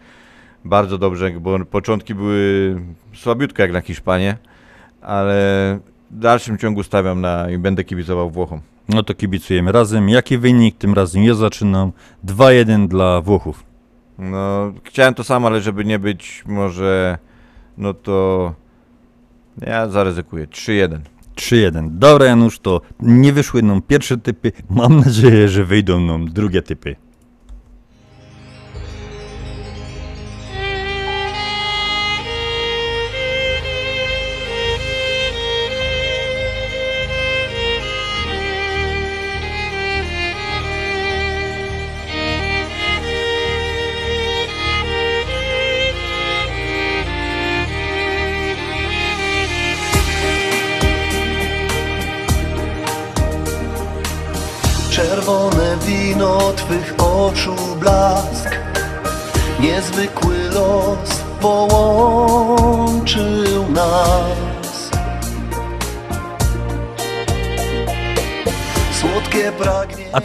bardzo 0.65 0.97
dobrze, 0.97 1.31
bo 1.31 1.65
początki 1.65 2.15
były 2.15 2.75
słabiutko 3.13 3.61
jak 3.61 3.71
na 3.71 3.81
Hiszpanię, 3.81 4.37
ale 5.01 5.35
w 6.11 6.19
dalszym 6.19 6.57
ciągu 6.57 6.83
stawiam 6.83 7.21
na 7.21 7.49
i 7.51 7.57
będę 7.57 7.83
kibicował 7.83 8.29
Włochom. 8.29 8.61
No 8.89 9.03
to 9.03 9.13
kibicujemy 9.13 9.71
razem. 9.71 10.09
Jaki 10.09 10.37
wynik? 10.37 10.77
Tym 10.77 10.93
razem 10.93 11.23
ja 11.23 11.33
zaczynam. 11.33 11.91
2-1 12.25 12.87
dla 12.87 13.21
Włochów. 13.21 13.63
No, 14.17 14.73
chciałem 14.83 15.13
to 15.13 15.23
samo, 15.23 15.47
ale 15.47 15.61
żeby 15.61 15.85
nie 15.85 15.99
być 15.99 16.43
może, 16.45 17.17
no 17.77 17.93
to 17.93 18.53
ja 19.61 19.87
zaryzykuję 19.89 20.47
3-1. 20.47 20.99
3-1. 21.35 21.89
Dobra, 21.91 22.25
Janusz, 22.25 22.59
to 22.59 22.81
nie 22.99 23.33
wyszły 23.33 23.63
nam 23.63 23.81
pierwsze 23.81 24.17
typy. 24.17 24.51
Mam 24.69 24.99
nadzieję, 24.99 25.49
że 25.49 25.65
wyjdą 25.65 25.99
nam 25.99 26.25
drugie 26.25 26.61
typy. 26.61 26.95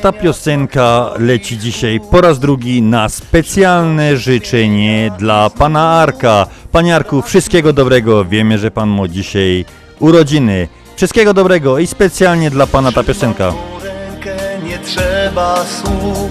Ta 0.02 0.12
piosenka 0.12 1.10
leci 1.18 1.58
dzisiaj 1.58 2.00
po 2.10 2.20
raz 2.20 2.38
drugi 2.38 2.82
na 2.82 3.08
specjalne 3.08 4.16
życzenie 4.16 5.12
dla 5.18 5.50
pana 5.50 5.90
Arka. 5.90 6.46
Panie 6.72 6.96
Arku, 6.96 7.22
wszystkiego 7.22 7.72
dobrego. 7.72 8.24
Wiemy, 8.24 8.58
że 8.58 8.70
pan 8.70 8.88
ma 8.88 9.08
dzisiaj 9.08 9.64
urodziny. 10.00 10.68
Wszystkiego 10.96 11.34
dobrego 11.34 11.78
i 11.78 11.86
specjalnie 11.86 12.50
dla 12.50 12.66
pana 12.66 12.92
ta 12.92 13.02
piosenka. 13.02 13.52
rękę 13.84 14.36
nie 14.64 14.78
trzeba 14.78 15.64
słów 15.64 16.30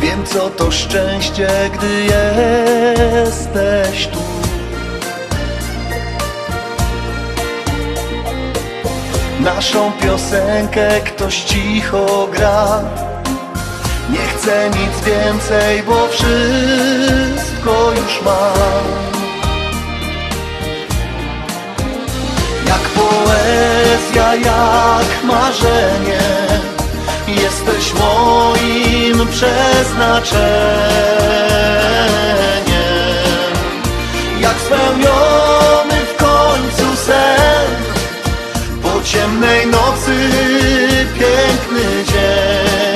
Wiem 0.00 0.24
co 0.24 0.50
to 0.50 0.70
szczęście, 0.70 1.48
gdy 1.74 2.04
jesteś 3.24 4.06
tu 4.06 4.41
Naszą 9.40 9.92
piosenkę 9.92 11.00
ktoś 11.00 11.44
cicho 11.44 12.28
gra. 12.32 12.80
Nie 14.10 14.18
chcę 14.18 14.70
nic 14.70 15.04
więcej, 15.04 15.82
bo 15.82 16.08
wszystko 16.08 17.92
już 17.92 18.22
mam 18.24 19.12
Jak 22.66 22.80
poezja, 22.80 24.34
jak 24.34 25.24
marzenie 25.24 26.22
Jesteś 27.28 27.94
moim 27.94 29.28
przeznaczeniem. 29.28 30.42
Jak 34.40 34.56
spełniony 34.60 35.51
ciemnej 39.12 39.66
nocy 39.66 40.30
piękny 41.14 42.04
dzień. 42.04 42.92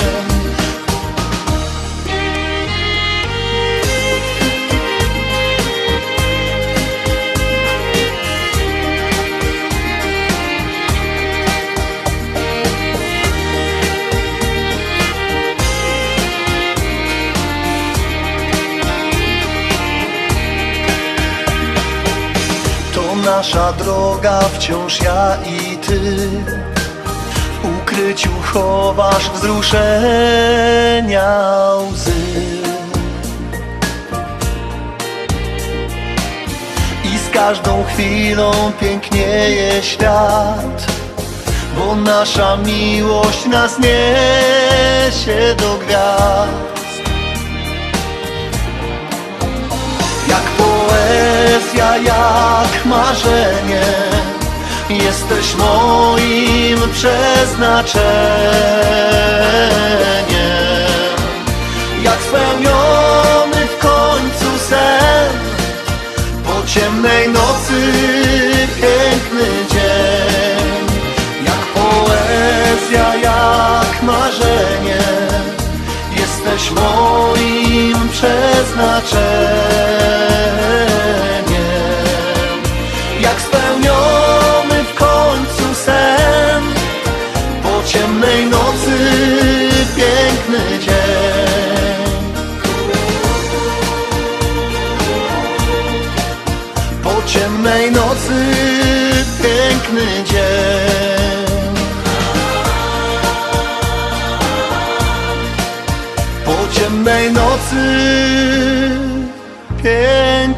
nasza 23.25 23.73
droga, 23.73 24.41
wciąż 24.41 25.01
ja 25.01 25.37
i 25.47 25.76
ty. 25.87 26.01
W 27.63 27.65
ukryciu 27.83 28.31
chowasz 28.43 29.31
wzruszenia 29.31 29.81
łzy. 31.93 32.13
I 37.05 37.19
z 37.19 37.31
każdą 37.31 37.85
chwilą 37.85 38.53
pięknieje 38.81 39.83
świat 39.83 40.87
Bo 41.77 41.97
nasza 41.97 42.57
miłość 42.57 43.47
nas 43.47 43.79
niesie 43.79 45.55
do 45.59 45.75
gwiazd. 45.75 46.67
Jak 50.29 50.43
poezja, 50.43 51.97
jak 51.97 52.87
marzenie 52.87 54.26
Jesteś 54.91 55.55
moim 55.55 56.79
przeznaczeniem. 56.93 57.97
Jak 62.03 62.23
spełniony 62.23 63.67
w 63.67 63.79
końcu 63.79 64.59
sen 64.69 65.31
Po 66.45 66.67
ciemnej 66.67 67.29
nocy 67.29 67.93
piękny 68.81 69.47
dzień. 69.71 70.87
Jak 71.45 71.67
poezja, 71.75 73.15
jak 73.15 74.03
marzenie 74.03 74.99
Jesteś 76.17 76.71
moim 76.71 78.09
przeznaczeniem 78.09 80.86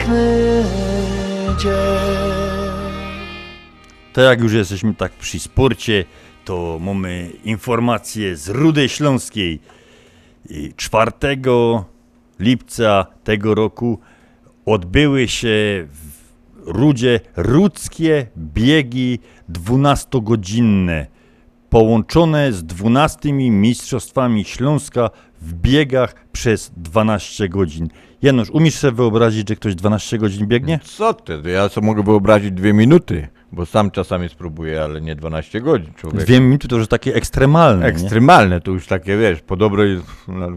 piękny 0.09 0.65
To 4.13 4.21
jak 4.21 4.41
już 4.41 4.53
jesteśmy 4.53 4.95
tak 4.95 5.13
przy 5.13 5.39
sporcie, 5.39 6.05
to 6.45 6.79
mamy 6.81 7.31
informację 7.45 8.37
z 8.37 8.49
Rudy 8.49 8.89
Śląskiej. 8.89 9.61
I 10.51 10.73
4 10.77 11.13
lipca 12.41 13.07
tego 13.25 13.55
roku 13.55 13.99
odbyły 14.67 15.29
się 15.29 15.87
w 15.93 16.19
Rudzie 16.67 17.21
rudzkie 17.37 18.27
biegi 18.39 19.19
12-godzinne, 19.53 21.07
połączone 21.71 22.53
z 22.53 22.65
12 22.65 23.33
mistrzostwami 23.33 24.45
Śląska 24.45 25.11
w 25.41 25.55
biegach 25.55 26.15
przez 26.33 26.73
12 26.77 27.49
godzin. 27.49 27.89
Janusz, 28.23 28.51
umiesz 28.51 28.75
sobie 28.75 28.93
wyobrazić, 28.93 29.49
że 29.49 29.57
ktoś 29.57 29.75
12 29.75 30.19
godzin 30.19 30.47
biegnie? 30.47 30.81
Co 30.85 31.15
ty? 31.15 31.43
Ja 31.53 31.69
sobie 31.69 31.87
mogę 31.87 32.03
wyobrazić 32.03 32.51
dwie 32.51 32.73
minuty, 32.73 33.29
bo 33.53 33.67
sam 33.67 33.91
czasami 33.91 34.29
spróbuję, 34.29 34.83
ale 34.83 35.01
nie 35.01 35.17
12 35.17 35.61
godzin. 35.61 35.95
Człowiek. 35.95 36.21
Dwie 36.21 36.41
minuty 36.41 36.69
to 36.69 36.77
już 36.77 36.89
takie 36.89 37.15
ekstremalne. 37.15 37.83
nie? 37.83 37.91
Ekstremalne, 37.91 38.61
to 38.61 38.71
już 38.71 38.87
takie, 38.87 39.17
wiesz, 39.17 39.41
po 39.41 39.57
dobrej 39.57 40.01
no, 40.29 40.49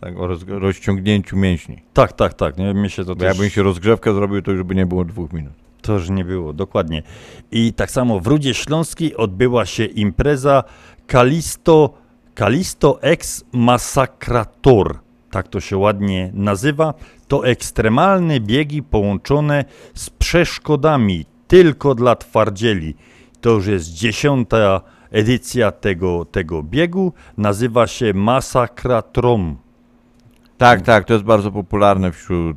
tak, 0.00 0.14
roz, 0.16 0.44
rozciągnięciu 0.48 1.36
mięśni. 1.36 1.82
Tak, 1.92 2.12
tak, 2.12 2.34
tak. 2.34 2.58
Nie? 2.58 2.74
Mi 2.74 2.90
się 2.90 3.04
to 3.04 3.14
też... 3.14 3.28
jakbym 3.28 3.50
się 3.50 3.62
rozgrzewkę 3.62 4.14
zrobił, 4.14 4.42
to 4.42 4.50
już 4.50 4.62
by 4.62 4.74
nie 4.74 4.86
było 4.86 5.04
dwóch 5.04 5.32
minut. 5.32 5.52
To 5.82 5.92
już 5.92 6.10
nie 6.10 6.24
było, 6.24 6.52
dokładnie. 6.52 7.02
I 7.52 7.72
tak 7.72 7.90
samo 7.90 8.20
w 8.20 8.26
Rudzie 8.26 8.54
Śląskiej 8.54 9.16
odbyła 9.16 9.66
się 9.66 9.84
impreza 9.84 10.64
Kalisto, 11.06 11.94
Kalisto 12.40 13.02
Ex 13.02 13.44
Massacrator. 13.52 14.98
Tak 15.30 15.48
to 15.48 15.60
się 15.60 15.76
ładnie 15.76 16.30
nazywa. 16.34 16.94
To 17.28 17.46
ekstremalne 17.46 18.40
biegi 18.40 18.82
połączone 18.82 19.64
z 19.94 20.10
przeszkodami 20.10 21.26
tylko 21.48 21.94
dla 21.94 22.16
twardzieli. 22.16 22.94
To 23.40 23.50
już 23.50 23.66
jest 23.66 23.92
dziesiąta 23.92 24.80
edycja 25.10 25.72
tego, 25.72 26.24
tego 26.24 26.62
biegu. 26.62 27.12
Nazywa 27.36 27.86
się 27.86 28.14
Massacratron. 28.14 29.56
Tak, 30.58 30.82
tak, 30.82 31.04
to 31.04 31.12
jest 31.12 31.24
bardzo 31.24 31.50
popularne 31.52 32.12
wśród 32.12 32.56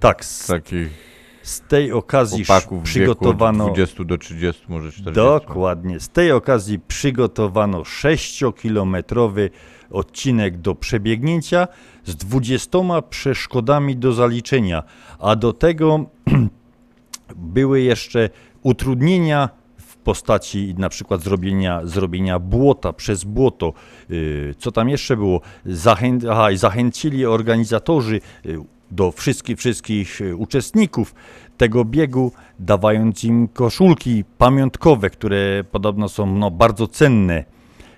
tak, 0.00 0.24
takich 0.46 1.11
z 1.42 1.60
tej 1.60 1.92
okazji 1.92 2.44
chłopaków 2.44 2.82
przygotowano 2.82 3.64
w 3.64 3.66
wieku 3.66 3.70
od 3.70 3.76
20 3.76 4.04
do 4.04 4.18
30, 4.18 4.62
może 4.68 4.92
40. 4.92 5.14
Dokładnie. 5.14 6.00
Z 6.00 6.08
tej 6.08 6.32
okazji 6.32 6.78
przygotowano 6.78 7.82
6-kilometrowy 7.82 9.50
odcinek 9.90 10.58
do 10.58 10.74
przebiegnięcia 10.74 11.68
z 12.04 12.16
20 12.16 12.78
przeszkodami 13.10 13.96
do 13.96 14.12
zaliczenia, 14.12 14.82
a 15.18 15.36
do 15.36 15.52
tego 15.52 16.04
były 17.36 17.80
jeszcze 17.80 18.30
utrudnienia 18.62 19.48
w 19.76 19.96
postaci 19.96 20.74
na 20.78 20.88
przykład 20.88 21.22
zrobienia, 21.22 21.80
zrobienia 21.84 22.38
błota 22.38 22.92
przez 22.92 23.24
błoto. 23.24 23.72
Yy, 24.08 24.54
Co 24.58 24.72
tam 24.72 24.88
jeszcze 24.88 25.16
było? 25.16 25.40
Zachę... 25.66 26.18
Aha, 26.30 26.48
zachęcili 26.54 27.26
organizatorzy 27.26 28.20
yy, 28.44 28.64
do 28.92 29.12
wszystkich, 29.12 29.58
wszystkich 29.58 30.20
yy, 30.20 30.36
uczestników 30.36 31.14
tego 31.56 31.84
biegu, 31.84 32.32
dawając 32.58 33.24
im 33.24 33.48
koszulki 33.48 34.24
pamiątkowe, 34.38 35.10
które 35.10 35.64
podobno 35.70 36.08
są 36.08 36.26
no, 36.26 36.50
bardzo 36.50 36.86
cenne. 36.86 37.44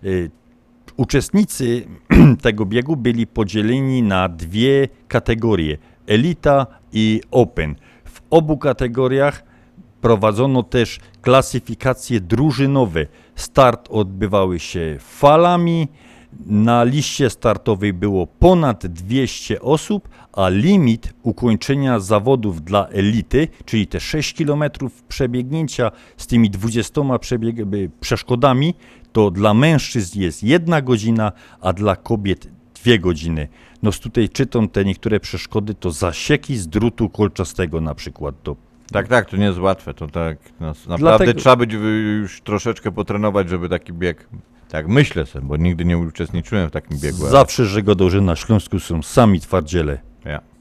Yy, 0.02 0.30
Uczestnicy 0.96 1.86
tego 2.42 2.66
biegu 2.66 2.96
byli 2.96 3.26
podzieleni 3.26 4.02
na 4.02 4.28
dwie 4.28 4.88
kategorie: 5.08 5.78
elita 6.06 6.66
i 6.92 7.20
open. 7.30 7.74
W 8.04 8.20
obu 8.30 8.58
kategoriach 8.58 9.44
prowadzono 10.00 10.62
też 10.62 10.98
klasyfikacje 11.22 12.20
drużynowe. 12.20 13.06
Start 13.34 13.88
odbywały 13.90 14.58
się 14.58 14.96
falami. 15.00 15.88
Na 16.46 16.84
liście 16.84 17.30
startowej 17.30 17.92
było 17.92 18.26
ponad 18.26 18.86
200 18.86 19.60
osób, 19.62 20.08
a 20.32 20.48
limit 20.48 21.14
ukończenia 21.22 22.00
zawodów 22.00 22.62
dla 22.62 22.86
elity, 22.88 23.48
czyli 23.64 23.86
te 23.86 24.00
6 24.00 24.34
km 24.34 24.64
przebiegnięcia 25.08 25.90
z 26.16 26.26
tymi 26.26 26.50
20 26.50 27.00
przebieg- 27.00 27.88
przeszkodami, 28.00 28.74
to 29.12 29.30
dla 29.30 29.54
mężczyzn 29.54 30.20
jest 30.20 30.42
jedna 30.42 30.82
godzina, 30.82 31.32
a 31.60 31.72
dla 31.72 31.96
kobiet 31.96 32.48
dwie 32.74 32.98
godziny. 32.98 33.48
No 33.82 33.92
tutaj 34.00 34.28
czytam 34.28 34.68
te 34.68 34.84
niektóre 34.84 35.20
przeszkody, 35.20 35.74
to 35.74 35.90
zasieki 35.90 36.56
z 36.56 36.68
drutu 36.68 37.08
kolczastego 37.08 37.80
na 37.80 37.94
przykład. 37.94 38.34
Tak, 38.92 39.08
tak, 39.08 39.30
to 39.30 39.36
nie 39.36 39.44
jest 39.44 39.58
łatwe. 39.58 39.94
To 39.94 40.06
tak, 40.06 40.38
nas, 40.60 40.86
naprawdę 40.86 41.18
Dlatego- 41.18 41.40
trzeba 41.40 41.56
być 41.56 41.76
wy- 41.76 42.18
już 42.20 42.40
troszeczkę 42.40 42.92
potrenować, 42.92 43.48
żeby 43.48 43.68
taki 43.68 43.92
bieg. 43.92 44.28
Tak, 44.68 44.88
myślę 44.88 45.26
sobie, 45.26 45.46
bo 45.46 45.56
nigdy 45.56 45.84
nie 45.84 45.98
uczestniczyłem 45.98 46.68
w 46.68 46.72
takim 46.72 46.98
biegu. 46.98 47.26
Zawsze, 47.26 47.66
że 47.66 47.82
że 47.82 48.20
na 48.20 48.36
Śląsku 48.36 48.80
są 48.80 49.02
sami 49.02 49.40
twardziele. 49.40 49.98
Ja. 50.24 50.53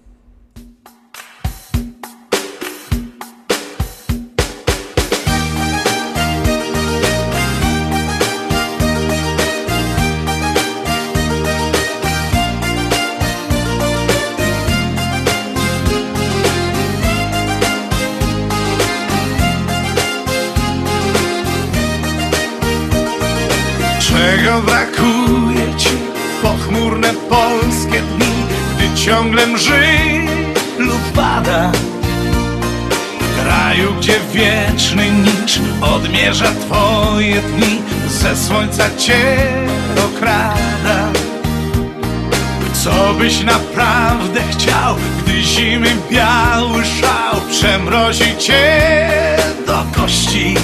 Mrzy 29.54 29.84
lub 30.78 31.12
pada? 31.16 31.72
W 33.20 33.44
kraju, 33.44 33.94
gdzie 34.00 34.20
wieczny 34.34 35.12
nicz 35.12 35.60
odmierza 35.82 36.46
twoje 36.46 37.42
dni, 37.42 37.82
ze 38.08 38.38
słońca 38.38 38.84
cię 38.98 39.38
okrada. 40.06 41.10
Co 42.74 43.14
byś 43.14 43.44
naprawdę 43.44 44.42
chciał, 44.52 44.96
gdy 45.20 45.42
zimy 45.42 45.96
biały 46.12 46.86
szał 46.86 47.42
przemrozi 47.52 48.38
cię 48.38 48.80
do 49.68 49.86
kości? 49.96 50.56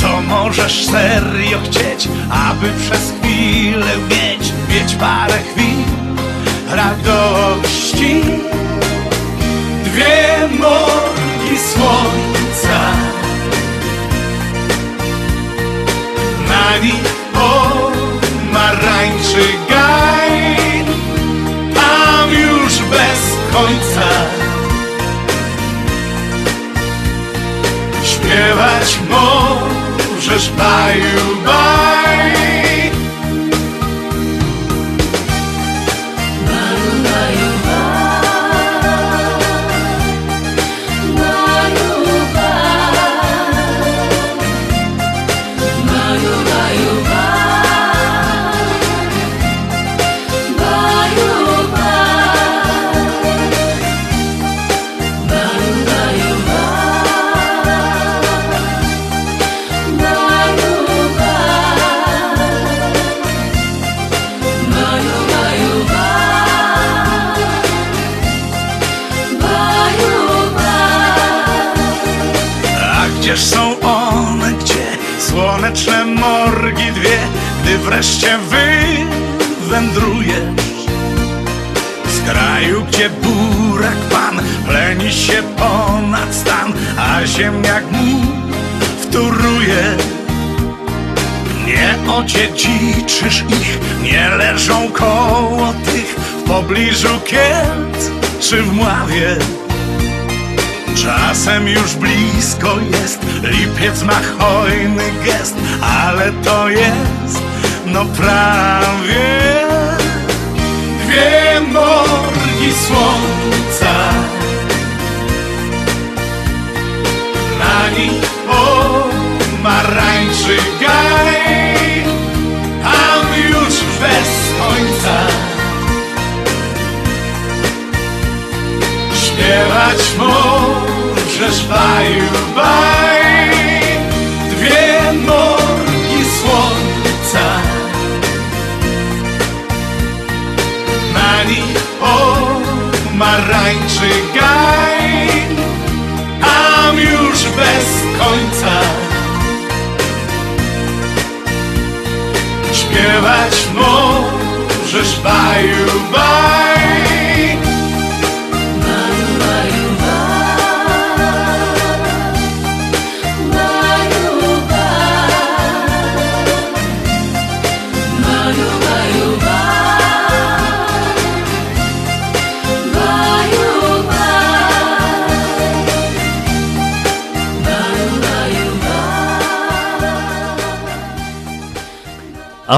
Co 0.00 0.20
możesz 0.20 0.86
serio 0.86 1.58
chcieć, 1.64 2.08
aby 2.30 2.70
przez 2.80 3.12
chwilę 3.20 3.96
mieć, 4.10 4.52
mieć 4.70 4.94
parę 4.94 5.38
chwil 5.52 5.89
radości? 6.72 8.22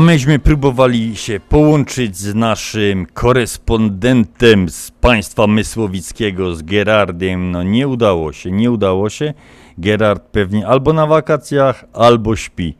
Myśmy 0.02 0.38
próbowali 0.38 1.16
się 1.16 1.40
połączyć 1.40 2.16
z 2.16 2.34
naszym 2.34 3.06
korespondentem 3.06 4.68
z 4.68 4.90
państwa 4.90 5.46
Mysłowickiego, 5.46 6.54
z 6.54 6.62
Gerardem. 6.62 7.50
No 7.50 7.62
nie 7.62 7.88
udało 7.88 8.32
się, 8.32 8.50
nie 8.50 8.70
udało 8.70 9.10
się. 9.10 9.34
Gerard 9.78 10.22
pewnie 10.22 10.66
albo 10.66 10.92
na 10.92 11.06
wakacjach, 11.06 11.84
albo 11.92 12.36
śpi. 12.36 12.74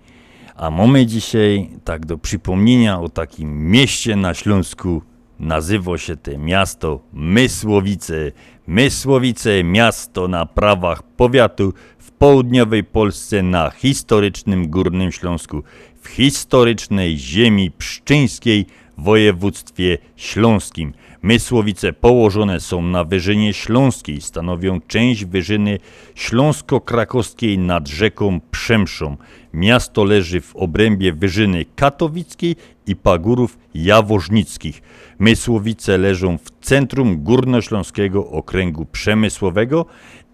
A 0.57 0.71
mamy 0.71 1.07
dzisiaj, 1.07 1.71
tak 1.85 2.07
do 2.07 2.19
przypomnienia 2.19 3.01
o 3.01 3.09
takim 3.09 3.71
mieście 3.71 4.17
na 4.17 4.35
Śląsku, 4.35 5.03
nazywa 5.41 5.99
się 5.99 6.17
to 6.17 6.39
miasto 6.39 7.01
Mysłowice. 7.13 8.33
Mysłowice, 8.67 9.65
miasto 9.65 10.29
na 10.29 10.47
prawach 10.47 11.03
powiatu 11.03 11.73
w 11.99 12.11
południowej 12.11 12.85
Polsce 12.85 13.43
na 13.43 13.71
historycznym 13.71 14.69
Górnym 14.69 15.13
Śląsku, 15.13 15.63
w 16.03 16.09
historycznej 16.09 17.19
ziemi 17.19 17.71
pszczyńskiej 17.71 18.67
w 18.99 19.03
województwie 19.03 19.99
śląskim. 20.17 20.93
Mysłowice 21.23 21.93
położone 21.93 22.61
są 22.61 22.83
na 22.83 23.05
Wyżynie 23.05 23.55
Śląskiej, 23.55 24.21
stanowią 24.21 24.81
część 24.81 25.25
Wyżyny 25.25 25.79
Śląsko-Krakowskiej 26.15 27.59
nad 27.59 27.89
rzeką 27.89 28.41
Przemszą. 28.51 29.17
Miasto 29.55 30.05
leży 30.05 30.41
w 30.41 30.57
obrębie 30.57 31.13
Wyżyny 31.13 31.65
Katowickiej 31.77 32.57
i 32.87 32.97
Pagórów 32.97 33.59
Jaworznickich. 33.75 34.83
Mysłowice 35.19 35.99
leżą 35.99 36.39
w 36.39 36.51
centrum 36.61 37.23
Górnośląskiego 37.23 38.31
Okręgu 38.31 38.87
Przemysłowego 38.87 39.87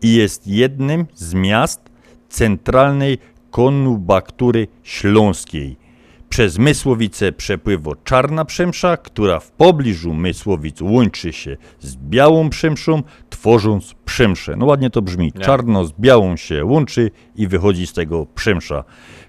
i 0.03 0.15
jest 0.15 0.47
jednym 0.47 1.07
z 1.15 1.35
miast 1.35 1.91
centralnej 2.29 3.19
konubaktury 3.51 4.67
śląskiej. 4.83 5.77
Przez 6.29 6.59
Mysłowice 6.59 7.33
przepływa 7.33 7.91
Czarna 8.05 8.45
Przemsza, 8.45 8.97
która 8.97 9.41
w 9.41 9.51
pobliżu 9.51 10.15
Mysłowic 10.15 10.81
łączy 10.81 11.33
się 11.33 11.57
z 11.81 11.97
Białą 11.97 12.51
Przemszą, 12.51 13.03
tworząc 13.31 13.95
Przemszę. 14.05 14.57
No 14.57 14.67
ładnie 14.67 14.91
to 14.91 15.03
brzmi. 15.03 15.33
Nie. 15.35 15.45
Czarno 15.45 15.85
z 15.85 15.93
Białą 15.93 16.37
się 16.37 16.65
łączy 16.65 17.11
i 17.37 17.49
wychodzi 17.49 17.87
z 17.87 17.93
tego 17.93 18.27
Przemsza. 18.35 18.85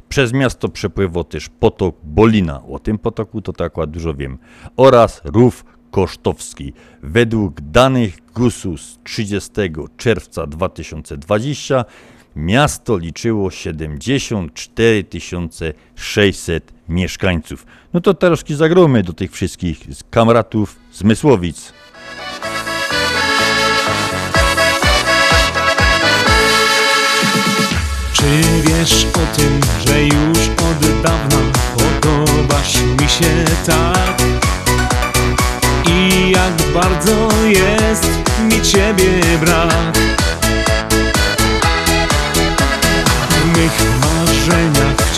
Przez 0.09 0.33
miasto 0.33 0.69
przepływa 0.69 1.23
też 1.23 1.49
potok 1.49 1.95
Bolina. 2.03 2.61
O 2.67 2.79
tym 2.79 2.97
potoku 2.97 3.41
to 3.41 3.53
tak 3.53 3.73
dużo 3.87 4.13
wiem. 4.13 4.37
Oraz 4.77 5.21
rów 5.25 5.65
Kosztowski. 5.91 6.73
Według 7.03 7.61
danych 7.61 8.17
GUS-u 8.33 8.77
z 8.77 8.99
30 9.03 9.51
czerwca 9.97 10.47
2020 10.47 11.85
miasto 12.35 12.97
liczyło 12.97 13.51
74 13.51 15.03
600 15.95 16.73
mieszkańców. 16.89 17.65
No 17.93 18.01
to 18.01 18.13
troszkę 18.13 18.55
zagromy 18.55 19.03
do 19.03 19.13
tych 19.13 19.31
wszystkich 19.31 19.79
kamratów 20.09 20.75
Zmysłowic. 20.93 21.73
Czy 28.13 28.25
wiesz 28.63 29.05
o 29.13 29.35
tym, 29.37 29.59
że 29.85 30.03
już 30.03 30.47
od 30.49 31.01
dawna 31.03 31.37
podobasz 31.77 32.81
mi 33.01 33.09
się 33.09 33.45
tak? 33.65 34.21
I 35.87 36.31
jak 36.31 36.73
bardzo 36.73 37.29
jest 37.45 38.07
mi 38.49 38.61
ciebie 38.61 39.21
brak 39.41 40.08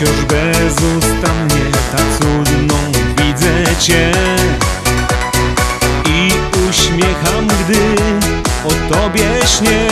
wciąż 0.02 0.24
bezustannie 0.24 1.64
tak 1.92 2.06
cudną 2.18 2.74
widzę 3.16 3.76
Cię 3.80 4.12
i 6.06 6.32
uśmiecham, 6.70 7.46
gdy 7.46 7.96
o 8.64 8.94
Tobie 8.94 9.30
śnię. 9.46 9.88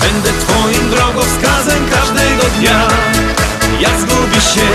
Będę 0.00 0.30
twoim 0.40 0.90
drogowskazem 0.90 1.90
każdego 1.90 2.42
dnia. 2.58 2.88
Jak 3.80 4.00
zgubisz 4.00 4.54
się, 4.54 4.68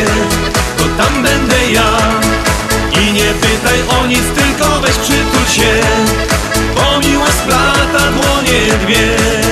to 0.78 0.84
tam 1.04 1.24
będę 1.24 1.72
ja. 1.72 1.98
I 3.02 3.14
nie 3.14 3.34
pytaj 3.34 4.00
o 4.00 4.08
nic, 4.08 4.24
tylko 4.36 4.80
weź 4.80 4.96
przytul 4.96 5.46
się 5.48 5.82
Bo 6.76 7.00
miłość 7.08 7.34
splata 7.34 8.12
dłonie 8.12 8.78
dwie 8.86 9.45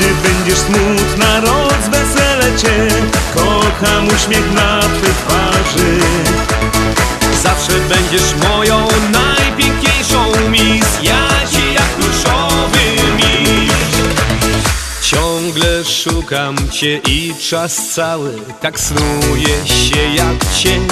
Kiedy 0.00 0.14
będziesz 0.14 0.58
smutna, 0.58 1.40
rozwesele 1.40 2.56
Cię. 2.56 2.88
Kocham 3.34 4.08
uśmiech 4.08 4.52
na 4.52 4.80
Twej 4.80 5.12
twarzy. 5.12 5.98
Zawsze 7.42 7.72
będziesz 7.72 8.34
moją 8.48 8.88
najpiękniejszą 9.12 10.48
mis 10.50 10.84
Ja 11.02 11.28
ci 11.50 11.74
jak 11.74 11.88
pluszowy 11.88 12.80
miś 13.16 13.70
Ciągle 15.02 15.84
szukam 15.84 16.56
cię 16.70 17.00
i 17.08 17.34
czas 17.48 17.88
cały 17.94 18.32
tak 18.60 18.80
snuje 18.80 19.66
się 19.66 20.14
jak 20.14 20.54
cień. 20.58 20.88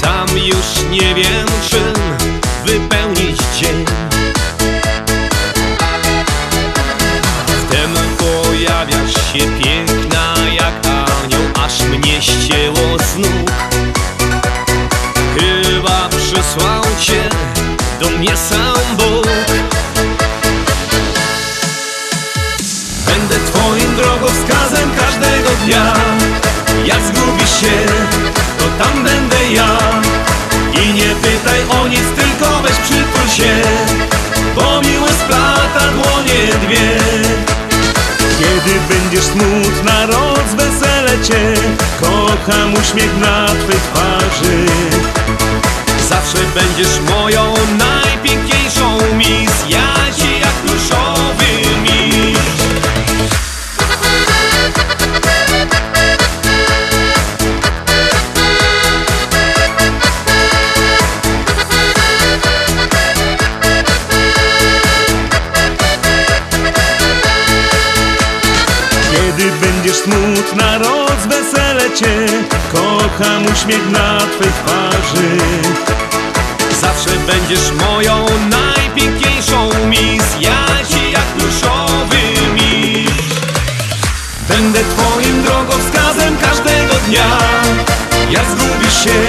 Sam 0.00 0.38
już 0.38 0.90
nie 0.90 1.14
wiem 1.14 1.46
czym 1.70 1.94
wypełnić 2.66 3.38
dzień 3.60 4.11
będziesz 38.88 39.24
smutna, 39.24 40.06
rozwesele 40.06 41.24
Cię. 41.24 41.54
Kocham 42.00 42.74
uśmiech 42.74 43.18
na 43.20 43.46
Twej 43.46 43.80
twarzy. 43.80 44.66
Zawsze 46.08 46.38
będziesz 46.54 47.00
moją 47.00 47.54
najpiękniejszą 47.78 47.91
uśmiech 73.62 73.90
na 73.90 74.18
Twej 74.18 74.52
twarzy. 74.52 75.38
Zawsze 76.80 77.10
będziesz 77.10 77.72
moją 77.72 78.26
najpiękniejszą 78.50 79.68
mis 79.88 80.22
Ja 80.40 80.66
ci 80.88 81.12
jak 81.12 81.24
pluszowy 81.24 82.50
miś 82.54 83.08
Będę 84.48 84.78
twoim 84.78 85.42
drogowskazem 85.42 86.36
każdego 86.36 86.94
dnia. 87.06 87.38
Jak 88.30 88.44
zgubisz 88.46 89.04
się, 89.04 89.28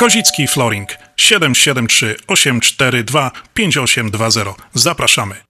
Kozicki 0.00 0.46
Flooring 0.46 0.88
773 1.16 2.16
842 2.26 3.30
5820. 3.54 4.54
Zapraszamy. 4.74 5.49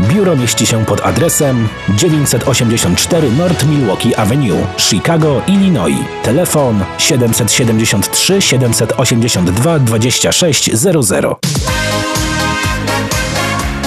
Biuro 0.00 0.36
mieści 0.36 0.66
się 0.66 0.84
pod 0.84 1.00
adresem 1.00 1.68
984 1.88 3.30
North 3.30 3.64
Milwaukee 3.64 4.14
Avenue, 4.14 4.66
Chicago, 4.78 5.42
Illinois. 5.46 6.04
Telefon 6.22 6.84
773 6.98 8.42
782 8.42 9.78
2600. 9.78 11.24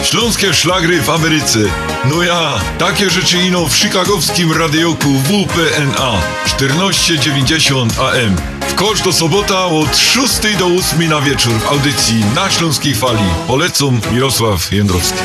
Śląskie 0.04 0.54
szlagry 0.54 1.02
w 1.02 1.10
Ameryce. 1.10 1.60
No 2.06 2.24
ja, 2.24 2.54
takie 2.78 3.10
rzeczy 3.10 3.38
ino 3.38 3.66
w 3.66 3.76
chicagowskim 3.76 4.52
radioku 4.52 5.08
WPNA 5.08 6.22
1490 6.58 8.00
AM. 8.00 8.36
W 8.70 8.76
koszt 8.76 9.04
do 9.04 9.14
sobota 9.14 9.66
od 9.66 9.98
6 9.98 10.58
do 10.60 10.66
8 10.66 11.10
na 11.10 11.22
wieczór 11.22 11.54
w 11.54 11.68
audycji 11.68 12.26
na 12.36 12.50
Śląskiej 12.50 12.96
Fali. 12.96 13.30
Polecam 13.48 14.02
Mirosław 14.12 14.72
Jędrowski. 14.72 15.20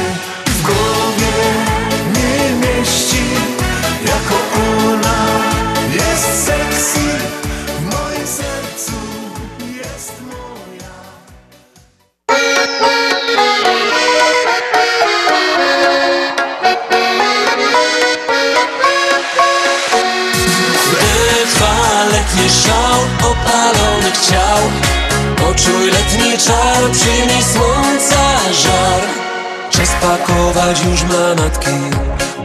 W 0.63 1.00
pakować 30.71 30.85
już 30.85 31.03
manatki 31.03 31.71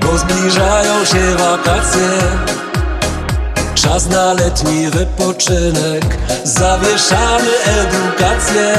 Bo 0.01 0.17
zbliżają 0.17 1.05
się 1.05 1.35
wakacje. 1.35 2.09
Czas 3.75 4.09
na 4.09 4.33
letni 4.33 4.89
wypoczynek 4.89 6.17
Zawieszamy 6.43 7.51
edukację. 7.65 8.73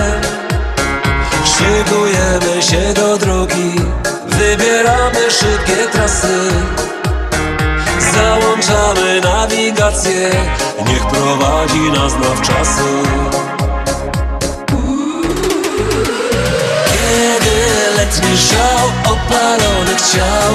Szykujemy 1.44 2.62
się 2.62 2.94
do 2.94 3.16
drogi 3.18 3.74
Wybieramy 4.26 5.30
szybkie 5.30 5.88
trasy. 5.92 6.50
Załączamy 8.14 9.20
nawigację 9.20 10.30
Niech 10.88 11.06
prowadzi 11.06 11.90
nas 11.90 12.12
nawczasy 12.12 12.82
Kiedy 16.86 17.96
letni 17.96 18.38
szał 18.38 19.05
opalonych 19.26 20.00
ciał. 20.00 20.52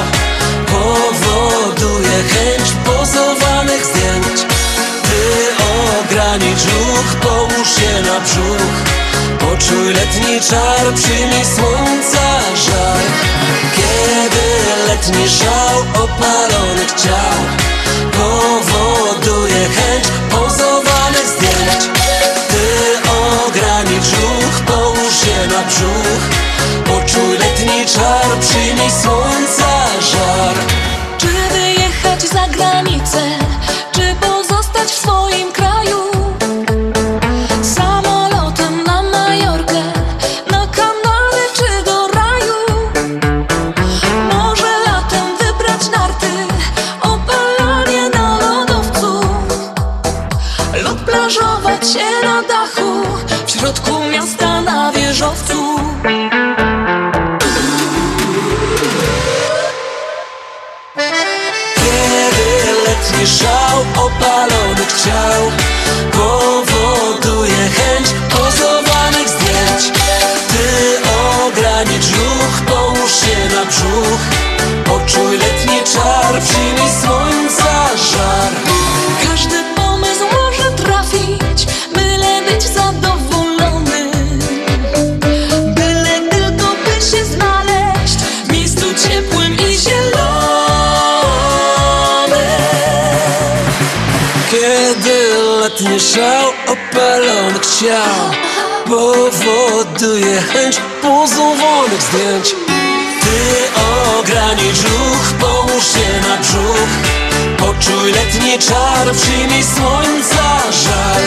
Powoduje 0.66 2.24
chęć 2.34 2.74
pozowanych 2.86 3.86
zdjęć. 3.86 4.42
Ty 5.04 5.22
ogranicz 6.00 6.64
ruch, 6.66 7.16
połóż 7.22 7.68
się 7.76 8.02
na 8.02 8.20
brzuch. 8.20 8.76
Poczuj 9.40 9.94
letni 9.94 10.42
czar, 10.50 10.94
przyjmij 10.96 11.46
słońca 11.56 12.40
żar 12.66 13.02
Kiedy 13.76 14.46
letni 14.88 15.30
szał 15.30 16.04
opalonych 16.04 16.92
ciał 16.92 17.38
Powoduje 18.12 19.70
chęć 19.76 20.06
pozowanych 20.32 21.28
zdjęć. 21.28 22.00
Ty 22.50 22.66
ogranicz 23.48 24.12
ruch, 24.22 24.62
połóż 24.66 25.14
się 25.24 25.48
na 25.48 25.64
brzuch 25.64 26.41
Poczuj 27.12 27.38
letni 27.38 27.86
czar, 27.86 28.40
przyjmij 28.40 28.92
słońca 28.92 29.61
Powoduje 66.12 67.70
chęć 67.76 68.08
pozowanych 68.30 69.30
zdjęć. 69.30 70.00
Ty 70.48 70.98
ogranicz 71.46 72.10
ruch, 72.12 72.62
połóż 72.68 73.12
się 73.12 73.56
na 73.56 73.66
brzuch. 73.66 74.22
Poczuj 74.86 75.38
letni 75.38 75.84
czar, 75.94 76.42
przyjmij 76.42 76.91
letni 96.02 96.14
szał 96.14 96.48
opalonych 96.68 97.66
ciał 97.66 98.32
Powoduje 98.86 100.42
chęć 100.42 100.82
pozowanych 101.02 102.02
zdjęć. 102.02 102.56
Ty 103.22 103.38
ogranicz 104.20 104.82
ruch, 104.82 105.34
połóż 105.40 105.84
się 105.84 106.30
na 106.30 106.38
brzuch. 106.38 106.90
Poczuj 107.58 108.12
letni 108.12 108.60
czar, 108.60 109.16
przyjmij 109.16 109.64
słońca 109.64 110.72
żar 110.72 111.22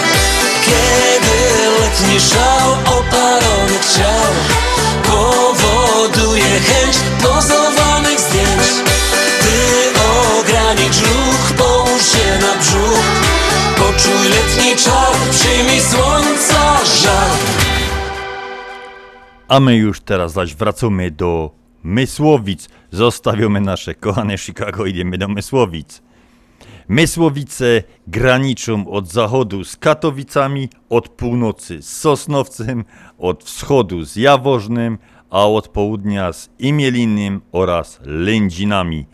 Kiedy 0.67 1.71
letni 1.81 2.21
szał 2.21 2.73
opalonych 2.99 3.85
ciał 3.97 4.33
Powoduje 5.03 6.45
chęć 6.45 6.97
pozowanych 7.23 7.64
przyjmij 15.55 15.81
słońca 15.81 16.85
żar 16.85 17.31
A 19.49 19.61
my 19.61 19.77
już 19.77 20.01
teraz 20.01 20.33
zaś 20.33 20.55
wracamy 20.55 21.11
do 21.11 21.51
Mysłowic. 21.85 22.69
Zostawiamy 22.91 23.61
nasze 23.61 23.95
kochane 23.95 24.39
Chicago, 24.39 24.87
idziemy 24.87 25.19
do 25.19 25.29
Mysłowic. 25.29 26.03
Mysłowice 26.89 27.83
graniczą 28.07 28.89
od 28.89 29.09
zachodu 29.09 29.65
z 29.65 29.77
Katowicami, 29.77 30.69
od 30.91 31.09
północy 31.09 31.83
z 31.83 31.97
Sosnowcem, 31.97 32.85
od 33.19 33.45
wschodu 33.45 34.05
z 34.05 34.17
Jaworznem, 34.17 34.99
a 35.31 35.47
od 35.47 35.69
południa 35.69 36.33
z 36.33 36.51
Imielinem 36.59 37.41
oraz 37.53 38.01
Lędzinami. 38.05 39.07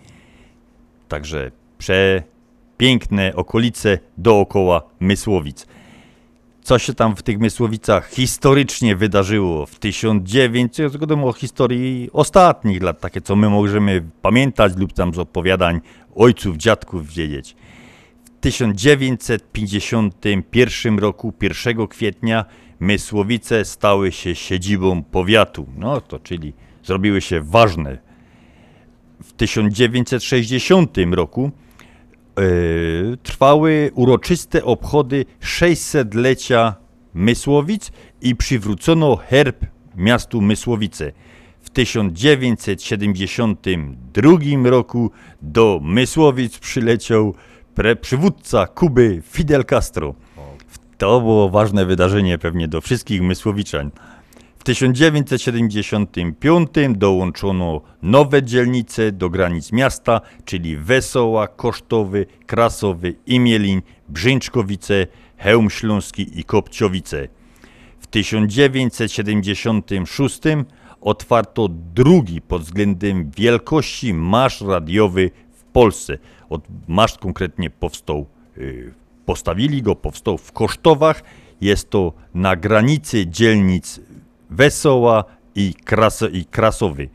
Także 1.09 1.51
przepiękne 1.79 3.37
okolice 3.37 3.99
dookoła 4.19 4.83
Mysłowic. 5.01 5.67
Co 6.63 6.79
się 6.79 6.95
tam 6.95 7.17
w 7.17 7.23
tych 7.23 7.39
Mysłowicach 7.39 8.11
historycznie 8.11 8.97
wydarzyło 8.97 9.67
w 9.67 9.79
1900, 9.79 10.93
zgodem 10.93 11.25
o 11.25 11.33
historii 11.33 12.11
ostatnich 12.13 12.83
lat, 12.83 13.01
takie 13.01 13.21
co 13.21 13.37
my 13.37 13.49
możemy 13.49 14.05
pamiętać 14.23 14.77
lub 14.77 14.93
tam 14.93 15.15
z 15.15 15.19
opowiadań 15.19 15.81
ojców, 16.15 16.57
dziadków 16.57 17.15
wiedzieć. 17.15 17.57
W 18.25 18.31
1951 18.41 20.99
roku, 20.99 21.33
1 21.43 21.87
kwietnia, 21.87 22.45
Mysłowice 22.81 23.65
stały 23.65 24.13
się 24.13 24.35
siedzibą 24.35 25.03
powiatu. 25.03 25.67
No 25.77 26.01
to 26.01 26.19
czyli 26.19 26.53
zrobiły 26.85 27.21
się 27.21 27.41
ważne. 27.41 27.99
W 29.23 29.33
1960 29.33 30.97
roku 31.13 31.51
e, 32.37 33.17
trwały 33.17 33.91
uroczyste 33.95 34.65
obchody 34.65 35.25
600-lecia 35.43 36.75
Mysłowic 37.15 37.93
i 38.21 38.37
przywrócono 38.37 39.17
herb 39.17 39.67
miastu 39.97 40.41
Mysłowice. 40.41 41.13
W 41.61 41.71
1972 41.71 44.71
roku 44.71 45.11
do 45.43 45.81
Mysłowic 45.83 46.59
przyleciał 46.59 47.35
pre 47.75 47.97
przywódca 47.97 48.67
Kuby 48.67 49.23
Fidel 49.31 49.65
Castro. 49.65 50.15
To 50.99 51.21
było 51.21 51.51
ważne 51.51 51.87
wydarzenie 51.87 52.39
pewnie 52.39 52.69
do 52.69 52.81
wszystkich 52.81 53.23
Mysłowiczan. 53.23 53.91
W 54.61 54.65
1975 54.65 56.71
dołączono 56.97 57.81
nowe 58.03 58.43
dzielnice 58.43 59.13
do 59.13 59.31
granic 59.31 59.73
miasta, 59.73 60.21
czyli 60.45 60.77
Wesoła, 60.77 61.49
Kosztowy, 61.49 62.27
Krasowy, 62.47 63.15
Imielin, 63.27 63.83
Brzęczkowice, 64.09 65.07
Chełm 65.39 65.71
Śląski 65.71 66.41
i 66.41 66.45
Kopciowice. 66.45 67.29
W 67.99 68.07
1976 68.07 70.41
otwarto 71.01 71.69
drugi 71.95 72.41
pod 72.41 72.63
względem 72.63 73.31
wielkości 73.31 74.15
marsz 74.15 74.61
radiowy 74.61 75.31
w 75.53 75.65
Polsce. 75.65 76.19
Od, 76.51 76.65
marsz 76.89 77.19
konkretnie 77.19 77.71
powstał, 77.71 78.27
y, 78.59 78.95
postawili 79.27 79.83
go, 79.83 79.97
powstał 79.97 80.39
w 80.39 80.53
Kosztowach. 80.53 81.23
Jest 81.61 81.91
to 81.91 82.13
na 82.35 82.57
granicy 82.57 83.27
dzielnic 83.27 84.01
Wesoła 84.51 85.25
i, 85.55 85.75
Kras 85.85 86.25
i 86.33 86.45
Krasowy. 86.45 87.09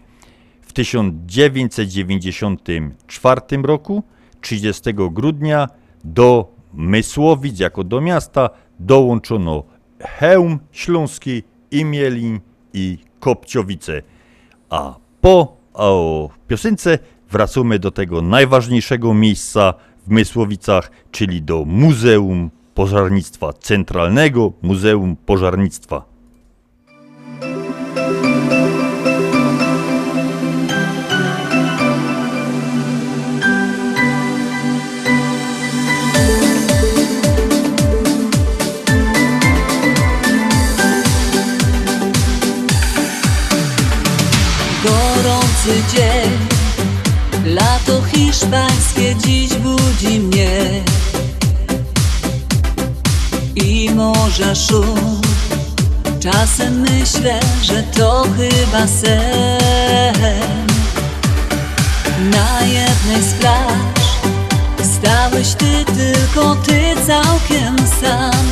W 0.62 0.74
1994 0.74 3.42
roku, 3.64 4.04
30 4.42 4.94
grudnia, 4.94 5.70
do 6.04 6.56
Mysłowic 6.74 7.60
jako 7.60 7.84
do 7.84 8.02
miasta 8.02 8.50
dołączono 8.80 9.64
Hełm 10.00 10.60
Śląski, 10.72 11.44
Imielin 11.72 12.40
i 12.74 12.98
Kopciowice. 13.20 14.02
A 14.70 14.96
po 15.22 15.56
o 15.74 16.30
piosence 16.48 17.00
wracamy 17.32 17.80
do 17.80 17.92
tego 17.92 18.22
najważniejszego 18.22 19.14
miejsca 19.14 19.74
w 20.08 20.10
Mysłowicach, 20.10 20.92
czyli 21.12 21.42
do 21.42 21.66
Muzeum 21.66 22.52
Pożarnictwa, 22.74 23.54
Centralnego 23.54 24.54
Muzeum 24.62 25.16
Pożarnictwa. 25.16 26.15
Hiszpańskie 48.26 49.16
dziś 49.16 49.54
budzi 49.54 50.20
mnie. 50.20 50.84
I 53.56 53.90
morza 53.96 54.56
szum, 54.56 55.22
czasem 56.20 56.80
myślę, 56.80 57.40
że 57.64 57.84
to 57.84 58.26
chyba 58.38 58.88
sen. 58.88 60.68
Na 62.32 62.62
jednej 62.62 63.24
z 63.24 63.34
plaż 63.34 64.06
stałeś 64.84 65.54
ty, 65.54 65.86
tylko 65.86 66.56
ty 66.56 66.96
całkiem 67.08 67.76
sam. 68.02 68.46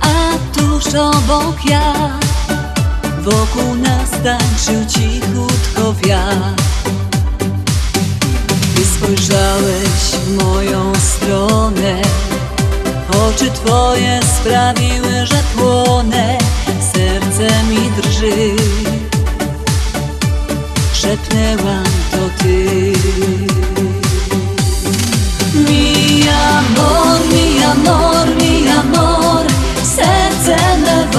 A 0.00 0.56
tuż 0.58 0.94
obok 0.94 1.64
ja 1.64 2.18
Wokół 3.22 3.74
nas 3.74 4.10
tańczył 4.10 4.86
cichutko 4.86 5.94
wiatr 5.94 6.68
Ty 8.78 8.84
spojrzałeś 8.84 10.00
w 10.24 10.44
moją 10.44 10.92
stronę 10.94 12.02
Oczy 13.10 13.50
twoje 13.50 14.20
sprawiły, 14.40 15.26
że 15.26 15.42
płonę 15.56 16.38
Serce 16.92 17.62
mi 17.62 17.90
drży. 17.90 18.56
Szepnęłam 20.92 21.84
to 22.10 22.42
ty. 22.42 22.92
Mi 25.54 26.28
amor, 26.28 27.20
mi 27.32 27.64
amor, 27.64 28.36
mi 28.36 28.68
amor 28.68 29.46
Serce 29.96 30.78
me 30.78 31.10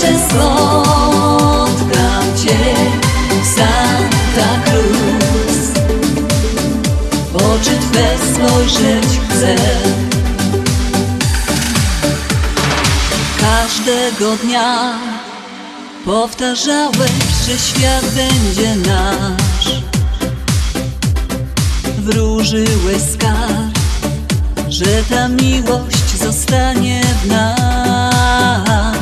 jeszcze 0.00 0.18
spotkam 0.28 2.24
cię 2.44 2.74
w 3.42 3.46
Santa 3.46 4.48
Cruz. 4.64 5.58
W 7.32 7.36
oczy 7.36 7.70
Twe 7.70 8.34
spojrzeć 8.34 9.20
chcę. 9.28 9.56
Każdego 13.40 14.36
dnia 14.36 14.98
powtarzałeś, 16.04 17.12
że 17.46 17.58
świat 17.58 18.04
będzie 18.04 18.76
nasz. 18.76 19.82
Wróżyłeś 21.98 23.02
skarb, 23.12 23.78
że 24.68 25.04
ta 25.10 25.28
miłość 25.28 26.18
zostanie 26.22 27.02
w 27.22 27.26
nas 27.26 28.99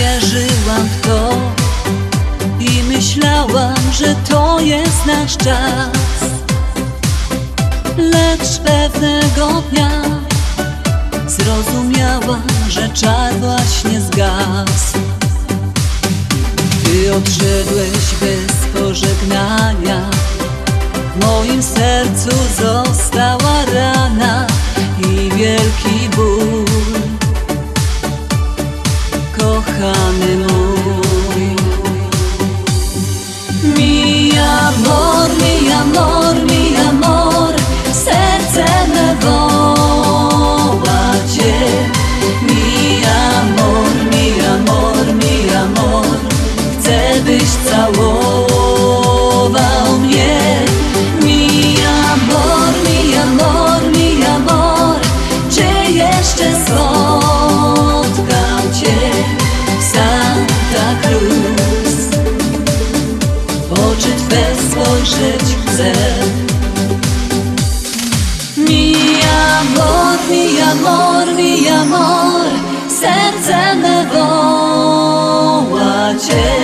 Wierzyłam 0.00 0.88
w 0.88 1.06
to 1.06 1.30
i 2.60 2.82
myślałam, 2.82 3.92
że 3.92 4.14
to 4.28 4.60
jest 4.60 5.06
nasz 5.06 5.36
czas. 5.36 6.20
Lecz 7.96 8.58
pewnego 8.58 9.62
dnia 9.70 9.90
Zrozumiałam, 11.26 12.42
że 12.68 12.88
czar 12.88 13.34
właśnie 13.34 14.00
zgasł. 14.00 14.98
Ty 16.84 17.14
odszedłeś 17.14 18.14
bez 18.20 18.82
pożegnania. 18.82 20.10
W 21.16 21.26
moim 21.26 21.62
sercu 21.62 22.30
została 22.58 23.64
rana 23.74 24.46
i 24.98 25.30
wielki 25.36 26.16
ból 26.16 27.09
Kochany 29.80 30.36
mój. 30.36 31.56
Mi 33.76 34.30
amor, 34.38 35.28
mi 35.40 35.72
amor, 35.72 36.34
mi 36.48 36.76
amor 36.76 37.54
Serce 37.92 38.66
me 38.94 39.16
woła 39.22 39.59
amor, 70.80 71.34
mi 71.34 71.68
amor 71.68 72.50
Serce 72.88 73.74
me 73.76 74.06
woła 74.12 75.34
Cię 76.18 76.59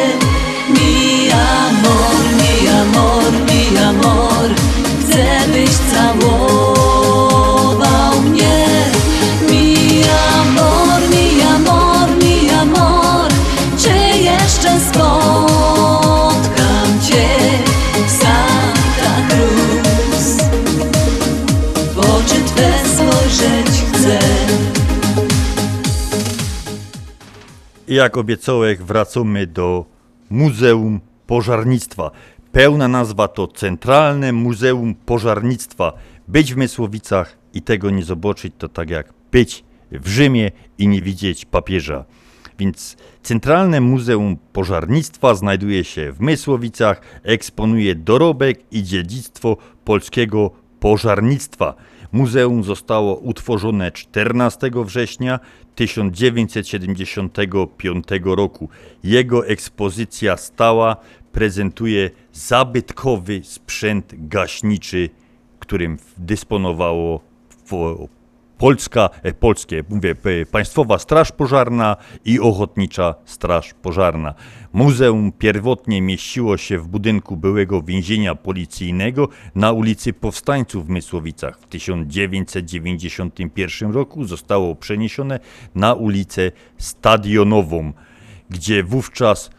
Jak 27.97 28.17
obiecałek, 28.17 28.83
wracamy 28.83 29.47
do 29.47 29.85
Muzeum 30.31 31.01
Pożarnictwa. 31.27 32.11
Pełna 32.53 32.89
nazwa 32.89 33.29
to 33.29 33.47
Centralne 33.47 34.33
Muzeum 34.33 34.95
Pożarnictwa. 34.95 35.93
Być 36.29 36.55
w 36.55 36.57
Mysłowicach 36.57 37.39
i 37.55 37.63
tego 37.63 37.91
nie 37.91 38.03
zobaczyć, 38.03 38.55
to 38.59 38.69
tak 38.69 38.91
jak 38.91 39.13
być 39.33 39.65
w 39.93 40.09
Rzymie 40.09 40.51
i 40.79 40.89
nie 40.89 41.03
widzieć 41.03 41.45
papieża. 41.45 42.05
Więc 42.59 42.97
Centralne 43.23 43.81
Muzeum 43.81 44.37
Pożarnictwa 44.53 45.35
znajduje 45.35 45.85
się 45.85 46.13
w 46.13 46.21
Mysłowicach, 46.21 47.01
eksponuje 47.23 47.95
dorobek 47.95 48.61
i 48.71 48.83
dziedzictwo 48.83 49.57
polskiego 49.85 50.51
pożarnictwa. 50.81 51.75
Muzeum 52.17 52.65
zostało 52.65 53.17
utworzone 53.17 53.93
14 53.93 54.71
września 54.85 55.41
1975 55.75 58.05
roku. 58.25 58.69
Jego 59.05 59.47
ekspozycja 59.47 60.37
stała 60.37 60.97
prezentuje 61.33 62.11
zabytkowy 62.33 63.41
sprzęt 63.45 64.29
gaśniczy, 64.29 65.11
którym 65.59 65.99
dysponowało 66.19 67.21
Polska, 68.59 69.11
e, 69.23 69.33
polskie, 69.33 69.85
mówię, 69.89 70.15
p- 70.15 70.47
Państwowa 70.51 70.99
Straż 70.99 71.33
Pożarna 71.33 71.97
i 72.25 72.41
Ochotnicza 72.41 73.15
Straż 73.25 73.75
Pożarna. 73.75 74.35
Muzeum 74.73 75.33
pierwotnie 75.39 76.03
mieściło 76.03 76.57
się 76.57 76.79
w 76.79 76.89
budynku 76.89 77.37
byłego 77.37 77.83
więzienia 77.83 78.35
policyjnego 78.35 79.29
na 79.55 79.73
ulicy 79.73 80.13
Powstańców 80.13 80.87
w 80.87 80.89
Mysłowicach. 80.89 81.59
W 81.61 81.67
1991 81.67 83.93
roku 83.93 84.25
zostało 84.25 84.75
przeniesione 84.75 85.41
na 85.75 85.95
ulicę 85.95 86.53
Stadionową, 86.79 87.93
gdzie 88.51 88.83
wówczas 88.83 89.51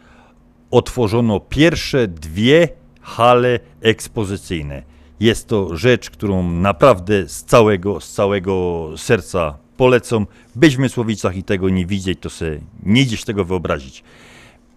otworzono 0.70 1.40
pierwsze 1.40 2.08
dwie 2.08 2.68
hale 3.00 3.60
ekspozycyjne. 3.80 4.82
Jest 5.20 5.48
to 5.48 5.76
rzecz, 5.76 6.10
którą 6.10 6.52
naprawdę 6.52 7.28
z 7.28 7.44
całego, 7.44 8.00
z 8.00 8.12
całego 8.12 8.88
serca 8.96 9.54
polecam. 9.76 10.26
Być 10.54 10.76
w 10.76 10.78
Mysłowicach 10.78 11.36
i 11.36 11.42
tego 11.42 11.68
nie 11.68 11.86
widzieć, 11.86 12.18
to 12.20 12.30
sobie 12.30 12.60
nie 12.82 13.02
idziesz 13.02 13.24
tego 13.24 13.44
wyobrazić. 13.44 14.04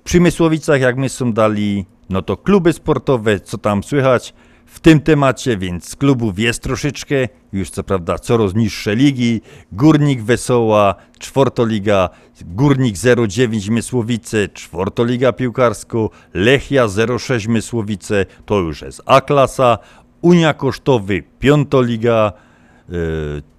Przy 0.04 0.20
Mysłowicach, 0.20 0.82
jak 0.82 0.98
my 0.98 1.10
są 1.10 1.34
dali, 1.34 1.86
no 2.10 2.22
to 2.22 2.38
kluby 2.38 2.74
sportowe, 2.74 3.40
co 3.40 3.58
tam 3.58 3.84
słychać 3.84 4.34
w 4.72 4.80
tym 4.80 5.00
temacie, 5.00 5.58
więc 5.58 5.96
klubów 5.96 6.40
jest 6.40 6.64
troszeczkę, 6.64 7.16
już 7.54 7.70
co 7.70 7.84
prawda 7.84 8.20
coraz 8.20 8.56
niższe 8.56 8.96
ligi, 8.96 9.42
Górnik 9.72 10.22
Wesoła, 10.22 10.96
czwortoliga, 11.20 12.10
Górnik 12.42 12.96
09 13.28 13.70
Mysłowice, 13.70 14.50
czwortoliga 14.50 15.34
piłkarsko, 15.34 16.10
Lechia 16.34 16.88
06 17.20 17.48
Mysłowice, 17.48 18.26
to 18.46 18.60
już 18.60 18.82
jest 18.82 19.02
A-klasa, 19.06 19.78
Unia 20.22 20.54
Kosztowy, 20.54 21.24
piątoliga, 21.40 22.34
yy, 22.90 22.98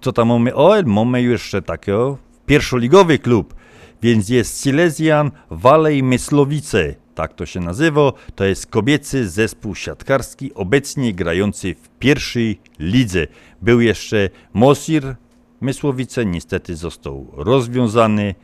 co 0.01 0.11
tam 0.13 0.27
mamy? 0.27 0.55
O, 0.55 0.73
mamy 0.85 1.21
jeszcze 1.21 1.61
takiego 1.61 2.17
pierwszoligowy 2.45 3.19
klub, 3.19 3.55
więc 4.01 4.29
jest 4.29 4.63
Silesian 4.63 5.31
Valley 5.51 6.03
Myslowice, 6.03 6.95
tak 7.15 7.33
to 7.33 7.45
się 7.45 7.59
nazywa. 7.59 8.11
To 8.35 8.45
jest 8.45 8.67
kobiecy 8.67 9.29
zespół 9.29 9.75
siatkarski, 9.75 10.53
obecnie 10.53 11.13
grający 11.13 11.75
w 11.75 11.89
pierwszej 11.89 12.59
lidze. 12.79 13.27
Był 13.61 13.81
jeszcze 13.81 14.29
Mosir 14.53 15.15
Mysłowice, 15.61 16.25
niestety 16.25 16.75
został 16.75 17.27
rozwiązany 17.33 18.35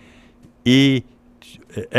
i 0.65 1.03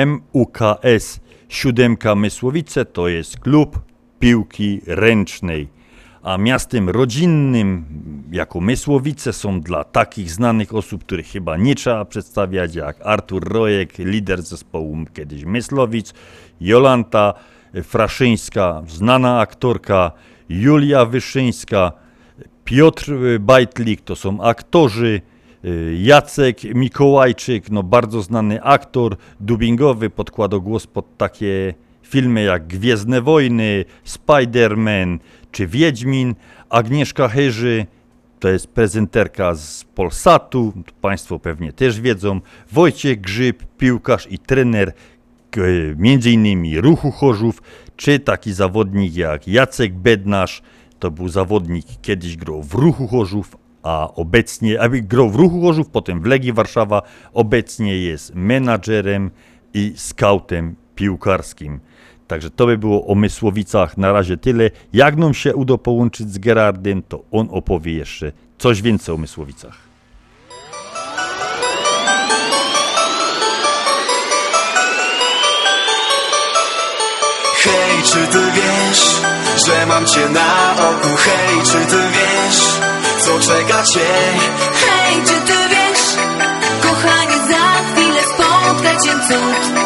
MUKS 0.06 1.20
Siódemka 1.48 2.14
Mysłowice 2.14 2.84
to 2.84 3.09
jest 3.09 3.38
klub 3.38 3.80
piłki 4.18 4.80
ręcznej. 4.86 5.80
A 6.22 6.38
miastem 6.38 6.90
rodzinnym 6.90 7.84
jako 8.32 8.60
Mysłowice 8.60 9.32
są 9.32 9.60
dla 9.60 9.84
takich 9.84 10.30
znanych 10.30 10.74
osób, 10.74 11.05
których 11.05 11.26
chyba 11.26 11.56
nie 11.56 11.74
trzeba 11.74 12.05
przedstawiać, 12.05 12.74
jak 12.74 12.97
Artur 13.06 13.48
Rojek, 13.48 13.98
lider 13.98 14.42
zespołu 14.42 14.97
kiedyś 15.14 15.44
Myslowic, 15.44 16.14
Jolanta 16.60 17.34
Fraszyńska, 17.82 18.82
znana 18.88 19.40
aktorka, 19.40 20.12
Julia 20.48 21.05
Wyszyńska, 21.05 21.92
Piotr 22.64 23.12
Bajtlik, 23.40 24.01
to 24.01 24.16
są 24.16 24.42
aktorzy, 24.42 25.20
y, 25.64 25.97
Jacek 26.01 26.64
Mikołajczyk, 26.74 27.70
no 27.70 27.82
bardzo 27.82 28.22
znany 28.22 28.62
aktor 28.62 29.16
dubbingowy, 29.40 30.10
podkładał 30.10 30.62
głos 30.62 30.86
pod 30.86 31.16
takie 31.16 31.74
filmy 32.02 32.42
jak 32.42 32.66
Gwiezdne 32.66 33.22
Wojny, 33.22 33.84
Spider-Man 34.06 35.18
czy 35.52 35.66
Wiedźmin, 35.66 36.35
Agnieszka 36.70 37.28
Chyży, 37.28 37.86
to 38.40 38.48
jest 38.48 38.66
prezenterka 38.66 39.55
z 39.55 39.85
Polsatu, 39.94 40.72
Państwo 41.01 41.39
pewnie 41.39 41.72
też 41.72 42.01
wiedzą, 42.01 42.40
Wojciech 42.72 43.20
Grzyb, 43.20 43.62
piłkarz 43.78 44.27
i 44.31 44.39
trener 44.39 44.93
innymi 46.27 46.81
Ruchu 46.81 47.10
Chorzów, 47.10 47.62
czy 47.97 48.18
taki 48.18 48.52
zawodnik 48.52 49.16
jak 49.16 49.48
Jacek 49.48 49.94
Bednarz, 49.94 50.62
to 50.98 51.10
był 51.10 51.28
zawodnik, 51.28 51.86
kiedyś 52.02 52.36
grał 52.36 52.62
w 52.62 52.74
Ruchu 52.74 53.09
Chorzów, 53.09 53.56
a 53.82 54.14
obecnie, 54.14 54.81
a 54.81 54.89
grał 54.89 55.31
w 55.31 55.35
Ruchu 55.35 55.60
Chorzów, 55.60 55.89
potem 55.89 56.20
w 56.20 56.27
Legii 56.27 56.52
Warszawa, 56.52 57.02
obecnie 57.32 57.98
jest 57.98 58.35
menadżerem 58.35 59.31
i 59.74 59.93
skautem 59.97 60.74
piłkarskim. 60.94 61.81
Także 62.31 62.51
to 62.51 62.66
by 62.66 62.78
było 62.78 63.07
o 63.07 63.15
Mysłowicach 63.15 63.98
na 63.98 64.12
razie 64.12 64.36
tyle. 64.36 64.70
Jak 64.93 65.16
nam 65.16 65.35
się 65.35 65.55
uda 65.55 65.78
połączyć 65.78 66.32
z 66.32 66.39
Gerardem, 66.39 67.02
to 67.02 67.23
on 67.32 67.48
opowie 67.51 67.93
jeszcze 67.93 68.32
coś 68.59 68.82
więcej 68.82 69.15
o 69.15 69.19
Mysłowicach. 69.19 69.78
Hej, 77.62 78.02
czy 78.05 78.27
ty 78.32 78.39
wiesz, 78.55 79.20
że 79.66 79.86
mam 79.86 80.07
cię 80.07 80.28
na 80.28 80.73
oku? 80.90 81.16
Hej, 81.16 81.62
czy 81.65 81.90
ty 81.90 81.97
wiesz, 82.12 82.61
co 83.19 83.40
czeka 83.40 83.82
cię? 83.82 84.07
Hej, 84.74 85.15
czy 85.27 85.35
ty 85.47 85.59
wiesz, 85.70 86.05
kochanie, 86.82 87.36
za 87.48 87.93
chwilę 87.93 88.23
spotka 88.23 89.01
cię 89.01 89.12
cud, 89.28 89.81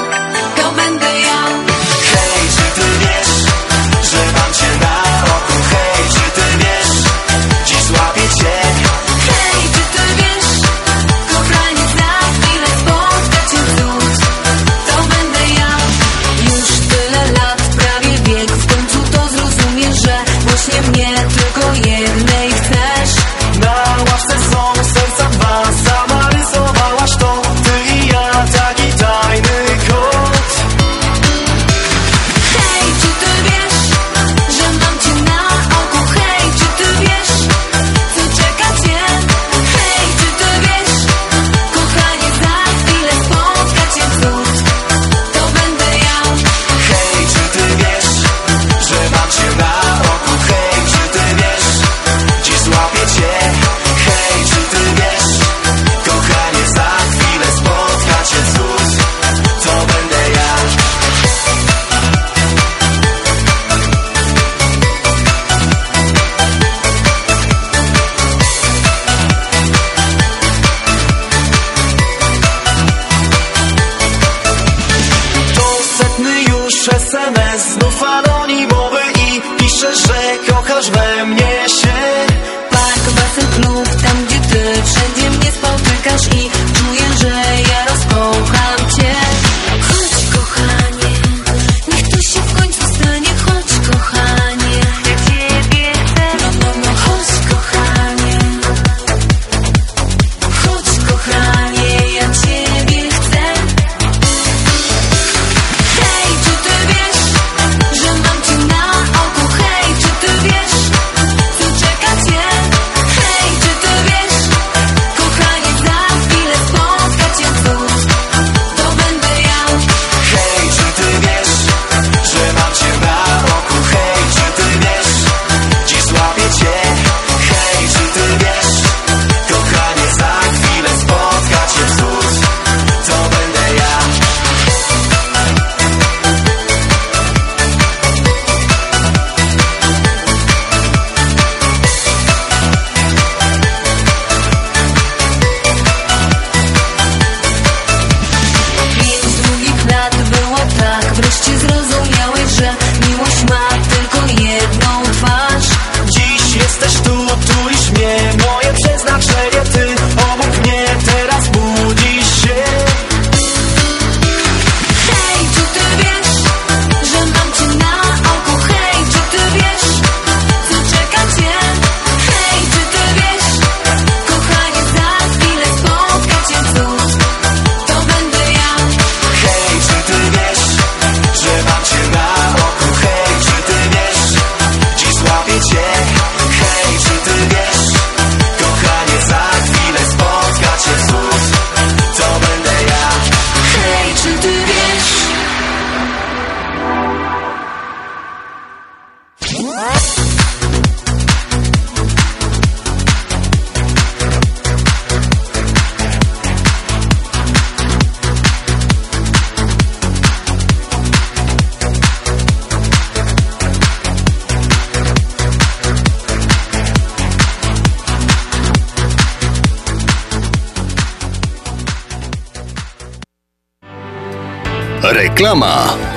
Reklama. 225.15 226.14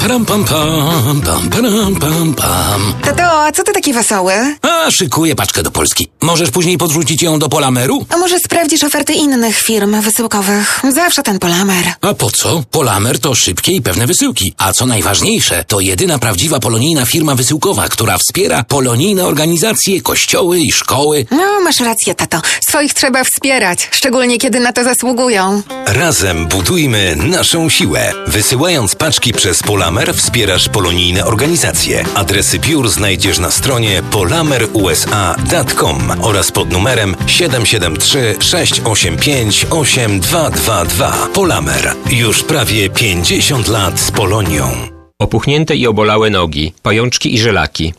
Pam, 0.00 0.24
pam, 0.24 0.44
pam, 0.44 1.20
pam, 1.20 1.20
pam, 1.20 1.48
pam, 1.50 1.94
pam, 1.96 2.34
pam. 2.34 2.94
Tato, 3.04 3.22
a 3.46 3.52
co 3.52 3.64
ty 3.64 3.72
taki 3.72 3.92
wesoły? 3.92 4.32
A, 4.62 4.90
szykuję 4.90 5.34
paczkę 5.34 5.62
do 5.62 5.70
Polski. 5.70 6.08
Możesz 6.20 6.50
później 6.50 6.78
podrzucić 6.78 7.22
ją 7.22 7.38
do 7.38 7.48
Polameru? 7.48 8.06
A 8.14 8.16
może 8.16 8.38
sprawdzisz 8.38 8.84
oferty 8.84 9.12
innych 9.12 9.58
firm 9.58 10.00
wysyłkowych? 10.00 10.80
Zawsze 10.94 11.22
ten 11.22 11.38
Polamer. 11.38 11.84
A 12.00 12.14
po 12.14 12.30
co? 12.30 12.62
Polamer 12.70 13.18
to 13.18 13.34
szybkie 13.34 13.72
i 13.72 13.82
pewne 13.82 14.06
wysyłki. 14.06 14.52
A 14.58 14.72
co 14.72 14.86
najważniejsze, 14.86 15.64
to 15.64 15.80
jedyna 15.80 16.18
prawdziwa 16.18 16.60
polonijna 16.60 17.06
firma 17.06 17.34
wysyłkowa, 17.34 17.88
która 17.88 18.18
wspiera 18.18 18.64
polonijne 18.64 19.26
organizacje, 19.26 20.00
kościoły 20.02 20.60
i 20.60 20.72
szkoły. 20.72 21.26
No, 21.30 21.60
masz 21.64 21.80
rację, 21.80 22.14
tato. 22.14 22.40
Swoich 22.68 22.94
trzeba 22.94 23.24
wspierać, 23.24 23.88
szczególnie 23.92 24.38
kiedy 24.38 24.60
na 24.60 24.72
to 24.72 24.84
zasługują. 24.84 25.62
Razem 25.86 26.46
budujmy 26.46 27.16
naszą 27.16 27.68
siłę. 27.68 28.12
Wysyłając 28.26 28.94
paczki 28.94 29.32
przez 29.32 29.62
Polamer 29.62 29.87
wspierasz 30.14 30.68
polonijne 30.68 31.24
organizacje. 31.24 32.04
Adresy 32.14 32.58
biur 32.58 32.88
znajdziesz 32.88 33.38
na 33.38 33.50
stronie 33.50 34.02
polamerusa.com 34.10 36.12
oraz 36.22 36.52
pod 36.52 36.72
numerem 36.72 37.16
773 37.26 38.36
685 38.40 39.66
8222. 39.70 41.28
Polamer. 41.34 41.92
Już 42.10 42.42
prawie 42.42 42.90
50 42.90 43.68
lat 43.68 44.00
z 44.00 44.10
Polonią. 44.10 44.70
Opuchnięte 45.18 45.76
i 45.76 45.86
obolałe 45.86 46.30
nogi, 46.30 46.72
pajączki 46.82 47.34
i 47.34 47.38
żelaki, 47.38 47.94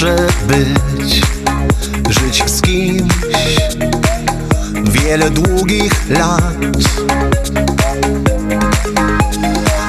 może 0.00 0.16
być? 0.46 1.22
Żyć 2.10 2.50
z 2.50 2.60
kimś 2.60 3.12
wiele 4.82 5.30
długich 5.30 6.10
lat. 6.10 6.54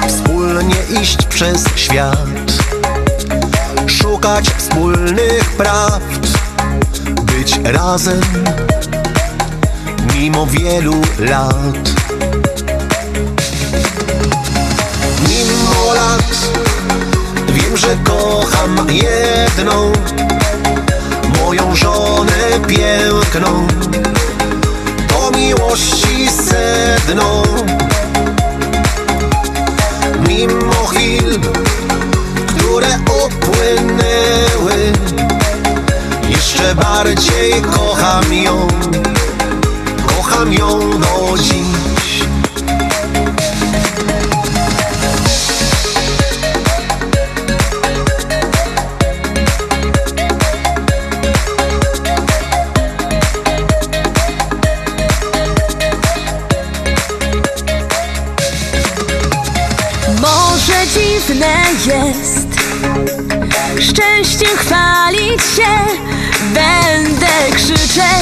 Wspólnie 0.08 0.76
iść 1.02 1.26
przez 1.26 1.64
świat, 1.76 2.52
szukać 3.86 4.50
wspólnych 4.50 5.54
prawd, 5.56 6.38
być 7.22 7.58
razem 7.64 8.20
mimo 10.14 10.46
wielu 10.46 10.94
lat. 11.18 11.91
Że 17.82 17.96
kocham 18.04 18.86
jedną 18.90 19.92
moją 21.38 21.76
żonę 21.76 22.60
piękną. 22.66 23.66
To 25.08 25.30
miłości 25.38 26.28
sedno. 26.28 27.42
Mimo 30.28 30.86
chwil, 30.86 31.40
które 32.46 32.98
upłynęły, 33.24 34.92
jeszcze 36.28 36.74
bardziej 36.74 37.62
kocham 37.62 38.34
ją. 38.34 38.68
Kocham 40.06 40.52
ją 40.52 40.90
do 41.00 41.38
dziś. 41.38 41.71
Szczęściem 63.92 64.56
chwalić 64.56 65.42
się. 65.56 65.96
Będę 66.54 67.56
krzyczeć 67.56 68.21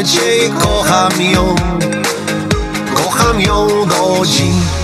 Bardziej 0.00 0.50
kocham 0.50 1.22
ją. 1.22 1.54
Kocham 2.94 3.40
ją 3.40 3.68
do 3.86 4.26
dziś 4.26 4.79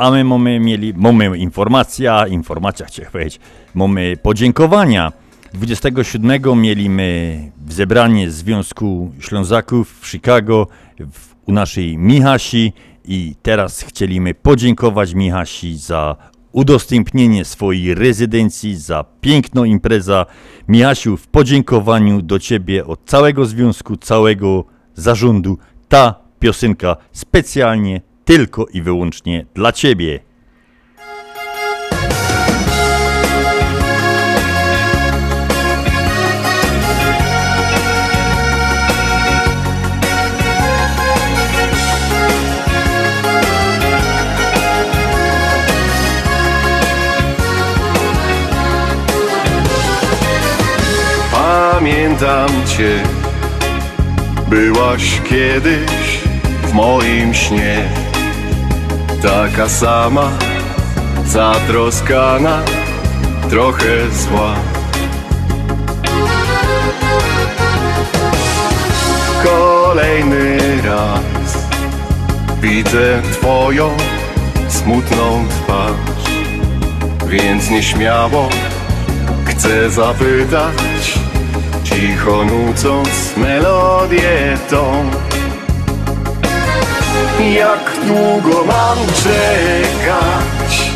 A 0.00 0.10
my 0.10 0.24
mamy 0.24 0.60
mieli, 0.60 0.94
mamy 0.96 1.38
informacja, 1.38 2.26
informacja 2.26 2.86
chciałem 2.86 3.12
powiedzieć, 3.12 3.40
mamy 3.74 4.16
podziękowania. 4.22 5.12
27 5.54 6.60
mieliśmy 6.60 7.50
zebranie 7.68 8.30
Związku 8.30 9.12
Ślązaków 9.18 10.00
w 10.00 10.06
Chicago 10.06 10.66
w, 10.98 11.34
u 11.46 11.52
naszej 11.52 11.98
Michasi 11.98 12.72
i 13.04 13.34
teraz 13.42 13.80
chcieliśmy 13.80 14.34
podziękować 14.34 15.14
Michasi 15.14 15.76
za 15.76 16.16
udostępnienie 16.52 17.44
swojej 17.44 17.94
rezydencji, 17.94 18.76
za 18.76 19.04
piękną 19.20 19.64
impreza. 19.64 20.26
Michasiu, 20.68 21.16
w 21.16 21.26
podziękowaniu 21.26 22.22
do 22.22 22.38
Ciebie 22.38 22.86
od 22.86 23.04
całego 23.04 23.44
związku, 23.44 23.96
całego 23.96 24.64
zarządu, 24.94 25.58
ta 25.88 26.14
piosenka 26.38 26.96
specjalnie 27.12 28.09
tylko 28.24 28.66
i 28.66 28.82
wyłącznie 28.82 29.46
dla 29.54 29.72
Ciebie. 29.72 30.20
Pamiętam 51.32 52.48
cię 52.66 53.02
Byłaś 54.48 55.20
kiedyś 55.28 56.18
w 56.62 56.72
moim 56.72 57.34
śnie 57.34 57.99
Taka 59.22 59.68
sama 59.68 60.30
Zatroskana 61.24 62.62
Trochę 63.50 64.10
zła. 64.10 64.54
Kolejny 69.44 70.58
raz 70.82 71.68
Widzę 72.60 73.22
twoją 73.32 73.90
smutną 74.68 75.44
twarz 75.48 76.32
Więc 77.26 77.70
nieśmiało 77.70 78.48
chcę 79.44 79.90
zapytać 79.90 81.18
Cicho 81.84 82.44
nucąc 82.44 83.36
melodię 83.36 84.58
tą 84.70 85.10
Jak 87.40 87.90
długo 88.06 88.64
mam 88.64 88.98
czekać 89.06 90.90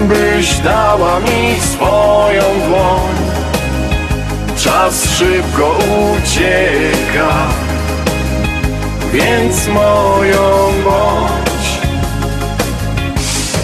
Byś 0.00 0.58
dała 0.58 1.20
mi 1.20 1.60
swoją 1.60 2.42
dłoń 2.68 3.14
Czas 4.56 5.04
szybko 5.04 5.78
ucieka 6.12 7.48
Więc 9.12 9.68
moją 9.68 10.72
bądź 10.84 11.78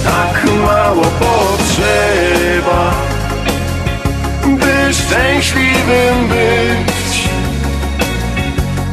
Tak 0.05 0.45
mało 0.67 1.05
potrzeba 1.05 2.91
by 4.45 4.95
szczęśliwym 4.95 6.29
być. 6.29 7.29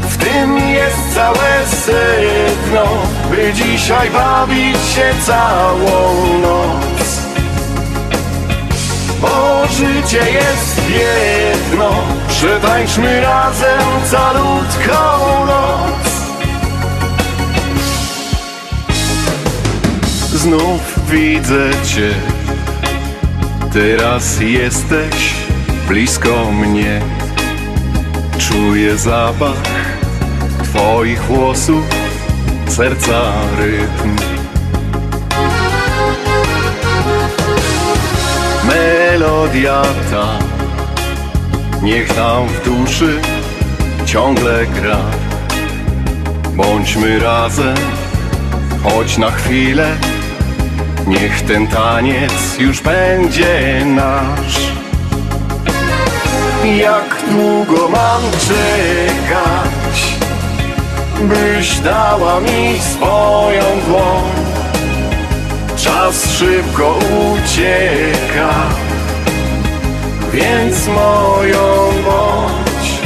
W 0.10 0.18
tym 0.18 0.58
jest 0.58 1.07
całe 1.18 1.68
sedno, 1.68 2.86
by 3.32 3.54
dzisiaj 3.54 4.12
bawić 4.12 4.78
się 4.78 5.14
całą 5.26 6.40
noc. 6.42 7.22
Bo 9.22 9.68
życie 9.68 10.32
jest 10.32 10.82
jedno, 10.90 11.90
przetańczmy 12.30 13.22
razem 13.22 13.82
calutką 14.12 15.46
noc. 15.46 16.08
Znów 20.34 21.10
widzę 21.10 21.70
Cię 21.86 22.14
Teraz 23.74 24.40
jesteś 24.40 25.34
blisko 25.88 26.52
mnie 26.52 27.02
Czuję 28.38 28.98
zapach 28.98 29.77
Twoich 30.78 31.22
włosów 31.22 31.86
Serca 32.68 33.22
rytm. 33.60 34.16
Melodia 38.64 39.82
ta 40.12 40.40
Niech 41.82 42.18
nam 42.18 42.48
w 42.48 42.66
duszy 42.66 43.22
ciągle 44.06 44.66
gra. 44.66 44.98
Bądźmy 46.56 47.20
razem 47.20 47.78
Choć 48.84 49.18
na 49.18 49.32
chwilę 49.32 49.96
Niech 51.08 51.42
ten 51.42 51.68
taniec 51.68 52.60
już 52.60 52.82
będzie 52.82 53.82
nasz. 53.86 54.72
Jak 56.78 57.16
długo 57.32 57.90
mam 57.90 58.22
czekać 58.32 59.67
Byś 61.22 61.80
dała 61.80 62.40
mi 62.40 62.80
swoją 62.80 63.64
dłoń 63.88 64.32
Czas 65.78 66.32
szybko 66.32 66.96
ucieka 66.96 68.54
Więc 70.34 70.88
moją 70.88 71.92
bądź 72.06 73.02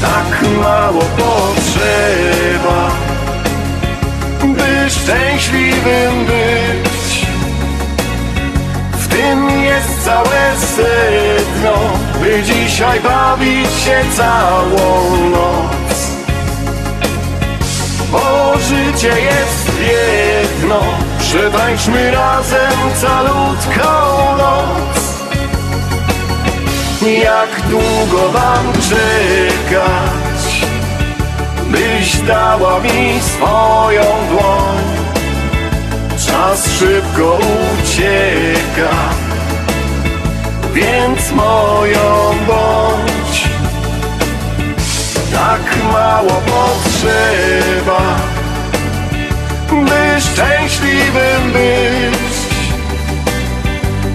Tak 0.00 0.48
mało 0.62 1.02
potrzeba 1.02 2.90
by 4.42 4.90
szczęśliwym 4.90 6.26
być. 6.26 7.26
W 8.92 9.08
tym 9.08 9.60
jest 9.60 10.04
całe 10.04 10.56
sedno, 10.56 11.74
by 12.20 12.42
dzisiaj 12.42 13.00
bawić 13.00 13.66
się 13.66 14.04
całą 14.16 15.16
noc. 15.30 15.79
Życie 18.68 19.20
jest 19.20 19.70
jedno, 19.80 20.80
przetańczmy 21.18 22.10
razem 22.10 22.78
calutką 23.00 24.36
noc. 24.38 25.00
Jak 27.02 27.60
długo 27.70 28.32
mam 28.32 28.72
czekać? 28.72 30.20
by 31.70 31.78
byś 31.78 32.16
dała 32.16 32.80
mi 32.80 33.20
swoją 33.20 34.02
dłoń. 34.30 34.84
Czas 36.26 36.66
szybko 36.78 37.38
ucieka, 37.38 38.96
więc 40.74 41.32
moją 41.32 42.34
bądź. 42.46 43.48
Tak 45.32 45.76
mało 45.92 46.42
potrzeba, 46.46 48.00
by 49.70 50.20
szczęśliwym 50.20 51.52
być. 51.52 52.30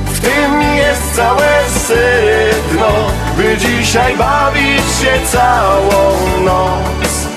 W 0.06 0.20
tym 0.20 0.62
jest 0.62 1.16
całe 1.16 1.70
sedno, 1.70 3.12
by 3.38 3.58
dzisiaj 3.58 4.18
bawić 4.18 4.82
się 5.02 5.28
całą 5.32 6.18
noc. 6.46 7.28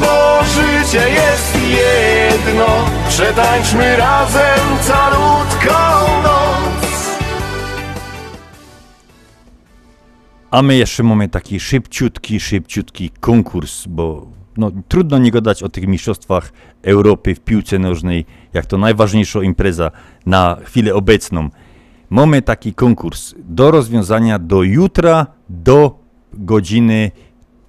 Bo 0.00 0.44
życie 0.44 1.10
jest 1.10 1.56
jedno, 1.70 2.66
przetańczmy 3.08 3.96
razem 3.96 4.60
calutką 4.86 6.22
noc. 6.22 7.18
A 10.50 10.62
my 10.62 10.76
jeszcze 10.76 11.02
mamy 11.02 11.28
taki 11.28 11.60
szybciutki, 11.60 12.40
szybciutki 12.40 13.10
konkurs, 13.10 13.86
bo 13.86 14.26
no, 14.58 14.70
trudno 14.88 15.18
nie 15.18 15.30
gadać 15.30 15.62
o 15.62 15.68
tych 15.68 15.86
mistrzostwach 15.86 16.52
Europy 16.82 17.34
w 17.34 17.40
piłce 17.40 17.78
nożnej, 17.78 18.26
jak 18.52 18.66
to 18.66 18.78
najważniejsza 18.78 19.42
impreza 19.42 19.90
na 20.26 20.56
chwilę 20.64 20.94
obecną. 20.94 21.50
Mamy 22.10 22.42
taki 22.42 22.74
konkurs 22.74 23.34
do 23.38 23.70
rozwiązania 23.70 24.38
do 24.38 24.62
jutra, 24.62 25.26
do 25.48 25.98
godziny 26.32 27.10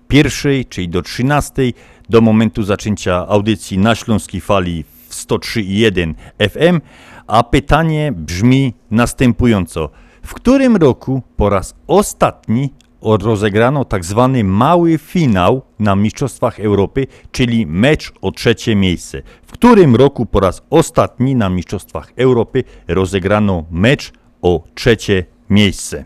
pierwszej, 0.07 0.65
czyli 0.65 0.89
do 0.89 1.01
13, 1.01 1.73
do 2.09 2.21
momentu 2.21 2.63
zaczęcia 2.63 3.27
audycji 3.27 3.77
na 3.77 3.95
Śląskiej 3.95 4.41
Fali 4.41 4.83
w 4.83 5.13
103,1 5.15 6.13
FM, 6.49 6.81
a 7.27 7.43
pytanie 7.43 8.11
brzmi 8.15 8.73
następująco. 8.91 9.89
W 10.25 10.33
którym 10.33 10.75
roku 10.75 11.21
po 11.35 11.49
raz 11.49 11.75
ostatni 11.87 12.73
rozegrano 13.01 13.85
tak 13.85 14.05
zwany 14.05 14.43
mały 14.43 14.97
finał 14.97 15.61
na 15.79 15.95
Mistrzostwach 15.95 16.59
Europy, 16.59 17.07
czyli 17.31 17.65
mecz 17.65 18.13
o 18.21 18.31
trzecie 18.31 18.75
miejsce? 18.75 19.21
W 19.47 19.51
którym 19.51 19.95
roku 19.95 20.25
po 20.25 20.39
raz 20.39 20.61
ostatni 20.69 21.35
na 21.35 21.49
Mistrzostwach 21.49 22.13
Europy 22.17 22.63
rozegrano 22.87 23.63
mecz 23.71 24.13
o 24.41 24.63
trzecie 24.75 25.25
miejsce? 25.49 26.05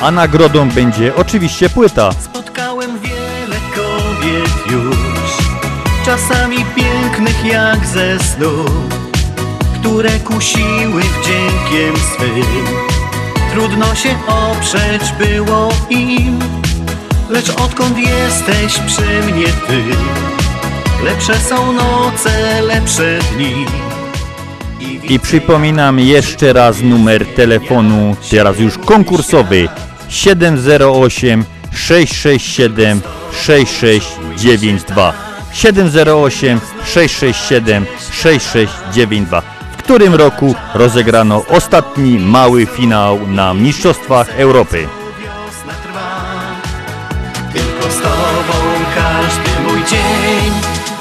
A 0.00 0.10
nagrodą 0.10 0.68
będzie 0.68 1.16
oczywiście 1.16 1.68
płyta. 1.68 2.12
Spotkałem 2.12 2.98
wiele 2.98 3.56
kobiet 3.74 4.72
już, 4.72 5.48
czasami 6.04 6.56
pięknych 6.56 7.44
jak 7.44 7.86
ze 7.86 8.18
snu, 8.18 8.64
które 9.80 10.10
kusiły 10.10 11.02
wdziękiem 11.02 11.96
swym. 12.14 12.66
Trudno 13.52 13.94
się 13.94 14.14
oprzeć 14.26 15.02
było 15.18 15.68
im, 15.90 16.38
lecz 17.30 17.50
odkąd 17.50 17.98
jesteś 17.98 18.78
przy 18.86 19.32
mnie 19.32 19.46
ty, 19.46 19.82
lepsze 21.04 21.34
są 21.38 21.72
noce, 21.72 22.62
lepsze 22.62 23.18
dni. 23.34 23.66
I 25.08 25.20
przypominam 25.20 25.98
jeszcze 25.98 26.52
raz 26.52 26.82
numer 26.82 27.26
telefonu, 27.26 28.16
teraz 28.30 28.58
już 28.58 28.78
konkursowy. 28.78 29.68
708 30.08 31.44
667 31.72 33.00
6692 33.44 35.12
708 35.52 36.60
667 36.84 37.86
6692 38.12 39.42
W 39.42 39.59
którym 39.82 40.14
roku 40.14 40.54
rozegrano 40.74 41.44
ostatni 41.48 42.18
mały 42.18 42.66
finał 42.66 43.18
na 43.26 43.54
Mistrzostwach 43.54 44.28
Europy? 44.38 44.88
Tylko 47.52 47.90
z 47.90 47.96
tobą 47.96 48.58
każdy 48.94 49.70
mój 49.70 49.84
dzień 49.84 50.52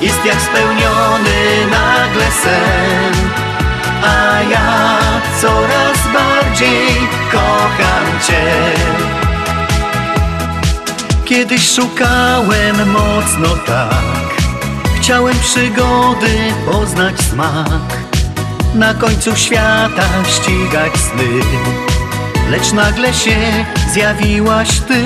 jest 0.01 0.25
jak 0.25 0.41
spełniony 0.41 1.67
nagle 1.71 2.31
sen. 2.43 3.13
A 4.03 4.41
ja 4.51 4.97
coraz 5.41 5.97
bardziej 6.13 6.87
kocham 7.31 8.19
cię. 8.27 8.43
Kiedyś 11.25 11.69
szukałem 11.69 12.91
mocno 12.91 13.55
tak, 13.65 14.35
chciałem 14.95 15.39
przygody 15.39 16.53
poznać 16.71 17.19
smak. 17.19 18.18
Na 18.75 18.93
końcu 18.93 19.35
świata 19.35 20.07
ścigać 20.27 20.93
sny, 20.97 21.41
lecz 22.49 22.71
nagle 22.71 23.13
się 23.13 23.65
zjawiłaś 23.93 24.79
ty. 24.79 25.03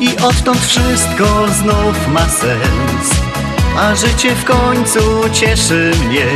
I 0.00 0.16
odtąd 0.16 0.60
wszystko 0.60 1.48
znów 1.60 2.08
ma 2.08 2.28
sens. 2.28 3.20
A 3.78 3.94
życie 3.94 4.34
w 4.34 4.44
końcu 4.44 5.00
cieszy 5.32 5.92
mnie. 6.04 6.26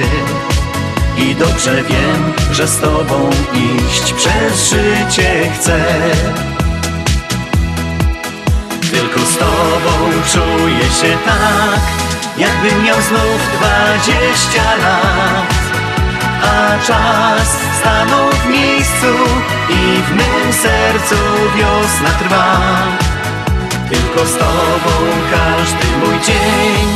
I 1.18 1.34
dobrze 1.34 1.82
wiem, 1.82 2.32
że 2.52 2.66
z 2.66 2.78
tobą 2.78 3.30
iść 3.54 4.12
przez 4.12 4.70
życie 4.70 5.50
chcę. 5.54 5.84
Tylko 8.80 9.20
z 9.20 9.36
tobą 9.36 10.12
czuję 10.32 10.84
się 11.00 11.18
tak 11.24 11.80
Jakbym 12.38 12.84
miał 12.84 12.96
znów 13.02 13.40
dwadzieścia 13.58 14.76
lat 14.76 15.65
A 16.42 16.86
czas 16.86 17.56
stanął 17.80 18.30
w 18.30 18.46
miejscu 18.48 19.06
I 19.70 20.02
w 20.02 20.10
mym 20.10 20.52
sercu 20.52 21.16
wiosna 21.56 22.10
trwa 22.18 22.56
tylko 23.88 24.26
z 24.26 24.32
Tobą 24.32 24.94
każdy 25.30 25.96
mój 25.96 26.20
dzień 26.20 26.86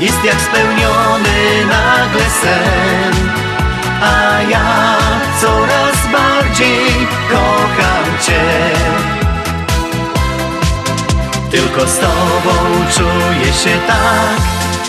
jest 0.00 0.24
jak 0.24 0.40
spełniony 0.40 1.66
nagle 1.68 2.30
sen. 2.42 3.14
A 4.02 4.42
ja 4.42 4.96
coraz 5.40 5.96
bardziej 6.12 7.06
kocham 7.30 8.18
Cię. 8.26 8.70
Tylko 11.50 11.86
z 11.86 11.98
Tobą 11.98 12.54
czuję 12.96 13.52
się 13.52 13.78
tak, 13.86 14.40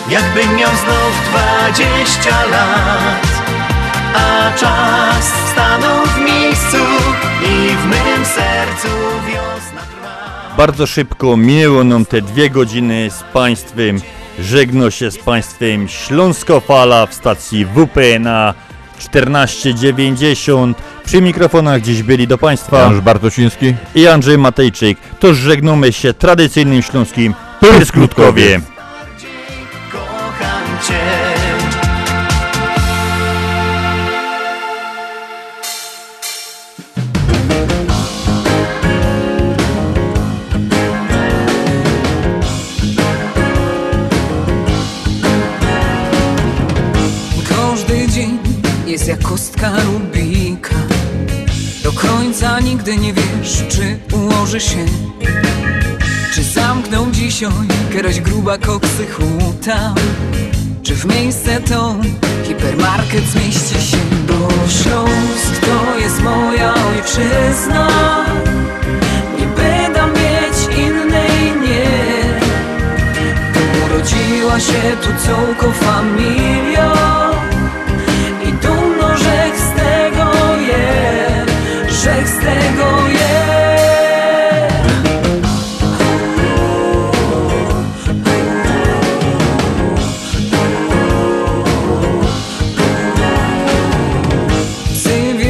jakbym 0.09 0.55
miał 0.55 0.71
znów 0.71 1.13
dwadzieścia 1.29 2.45
lat. 2.51 3.58
A 4.15 4.51
czas 4.59 5.33
stanął 5.51 6.05
w 6.05 6.17
miejscu 6.17 6.77
i 7.43 7.75
w 7.75 7.85
mym 7.85 8.25
sercu 8.25 8.87
wiosna 9.27 9.81
Bardzo 10.57 10.87
szybko 10.87 11.37
minęło 11.37 11.83
nam 11.83 12.05
te 12.05 12.21
dwie 12.21 12.49
godziny 12.49 13.09
z 13.11 13.23
Państwem. 13.33 14.01
Żegno 14.39 14.91
się 14.91 15.11
z 15.11 15.17
Państwem 15.17 15.87
Śląskofala 15.87 17.05
w 17.05 17.13
stacji 17.13 17.65
WPNA 17.65 18.53
1490. 18.99 20.81
Przy 21.05 21.21
mikrofonach 21.21 21.81
dziś 21.81 22.03
byli 22.03 22.27
do 22.27 22.37
Państwa 22.37 22.79
Janusz 22.79 23.01
Bartosiński 23.01 23.75
i 23.95 24.07
Andrzej 24.07 24.37
Matejczyk. 24.37 24.97
To 25.19 25.33
żegnamy 25.33 25.93
się 25.93 26.13
tradycyjnym 26.13 26.81
śląskim 26.81 27.33
Pyrskutkowie. 27.59 28.61
Jak 49.09 49.23
kostka 49.23 49.71
Rubika. 49.85 50.75
Do 51.83 51.91
końca 51.91 52.59
nigdy 52.59 52.97
nie 52.97 53.13
wiesz, 53.13 53.63
czy 53.69 53.99
ułoży 54.15 54.59
się. 54.59 54.85
Czy 56.33 56.43
zamknął 56.43 57.11
dzisiaj 57.11 57.49
jakaś 57.95 58.19
gruba 58.21 58.57
koksy 58.57 59.07
huta? 59.07 59.93
Czy 60.83 60.95
w 60.95 61.05
miejsce 61.05 61.61
to 61.61 61.95
hipermarket 62.43 63.23
zmieści 63.23 63.91
się? 63.91 63.97
Bo 64.27 64.47
Śląsk 64.67 65.59
to 65.61 65.99
jest 65.99 66.21
moja 66.21 66.73
ojczyzna. 66.73 67.87
Nie 69.39 69.47
będę 69.47 70.01
mieć 70.19 70.77
innej, 70.77 71.61
nie. 71.61 71.89
Urodziła 73.85 74.59
się 74.59 74.97
tu 75.01 75.25
całką 75.25 75.71
familią 75.71 77.28
Że 79.23 79.51
z 79.57 79.79
tego 79.79 80.31
je 80.61 81.45
grzech 81.87 82.29
z 82.29 82.37
tego 82.37 83.07
jest. 83.09 83.39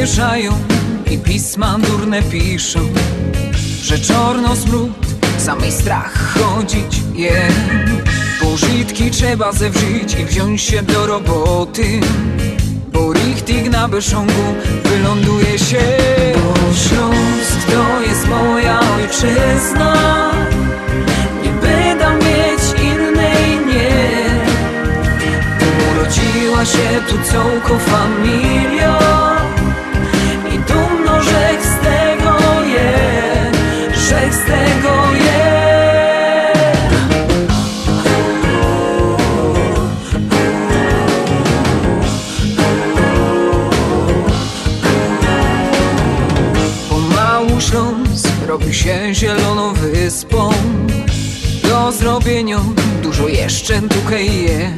Wieszają 0.00 0.52
i 1.10 1.18
pisma 1.18 1.78
durne 1.78 2.22
piszą 2.22 2.80
Że 3.82 3.98
czorno 3.98 4.56
smród, 4.56 5.06
samej 5.38 5.72
strach 5.72 6.34
chodzić 6.34 7.02
je 7.14 7.48
Pożytki 8.42 9.10
trzeba 9.10 9.52
zewrzyć 9.52 10.14
i 10.20 10.24
wziąć 10.24 10.62
się 10.62 10.82
do 10.82 11.06
roboty 11.06 12.00
Bo 13.20 13.26
richtig 13.26 13.70
na 13.70 13.88
Beszongu 13.88 14.54
wyląduje 14.84 15.58
się. 15.58 15.78
Bo 16.34 16.74
Śląsk 16.74 17.66
to 17.70 18.00
jest 18.08 18.28
moja 18.28 18.80
ojczyzna. 18.96 19.94
Nie 21.42 21.50
będę 21.50 22.06
mieć 22.26 22.82
innej, 22.82 23.66
nie. 23.66 24.24
Urodziła 25.92 26.64
się 26.64 27.00
tu 27.08 27.32
całko 27.32 27.78
familia. 27.78 28.98
I 30.54 30.58
dumno 30.58 31.22
rzek 31.22 31.60
z 31.62 31.84
tego 31.84 32.62
je 32.64 32.92
Rzek 34.08 34.34
z 34.34 34.44
tego 34.44 35.09
się 48.80 49.14
zieloną 49.14 49.72
wyspą. 49.72 50.50
Do 51.62 51.92
zrobienia 51.92 52.60
dużo 53.02 53.28
jeszcze 53.28 53.82
tutaj 53.82 54.42
je. 54.42 54.70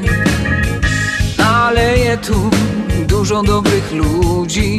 Ale 1.45 1.99
je 1.99 2.19
tu 2.19 2.51
dużo 3.09 3.43
dobrych 3.43 3.93
ludzi. 3.93 4.79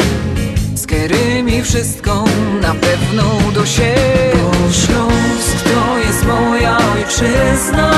Z 0.76 0.86
którymi 0.86 1.64
wszystko 1.64 2.24
na 2.62 2.74
pewno 2.74 3.24
do 3.54 3.66
siebie. 3.66 4.34
Bo 4.34 4.74
Śląsk 4.74 5.64
to 5.64 5.98
jest 5.98 6.26
moja 6.26 6.78
ojczyzna. 6.78 7.91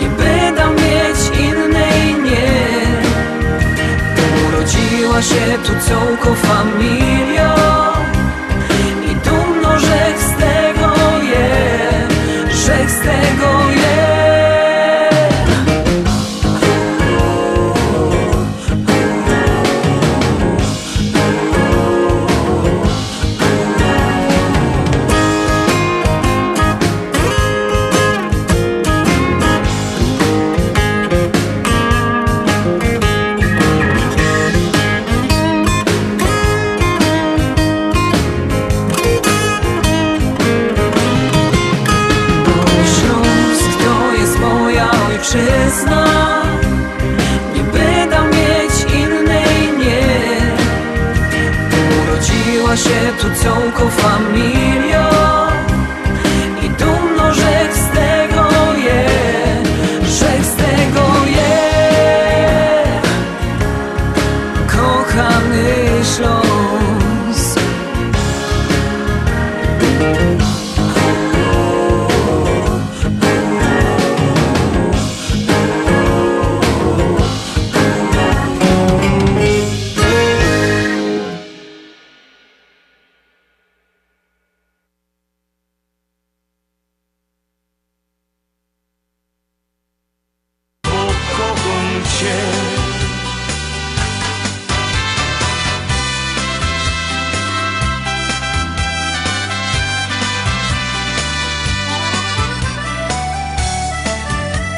Nie 0.00 0.08
będę 0.08 0.64
mieć 0.82 1.20
innej, 1.40 2.14
nie. 2.24 2.62
Urodziła 4.48 5.22
się 5.22 5.58
tu 5.66 5.72
całko 5.88 6.34
familia 6.34 7.54
Rzek 12.66 12.90
z 12.90 13.00
tego 13.00 13.70
je 13.70 14.11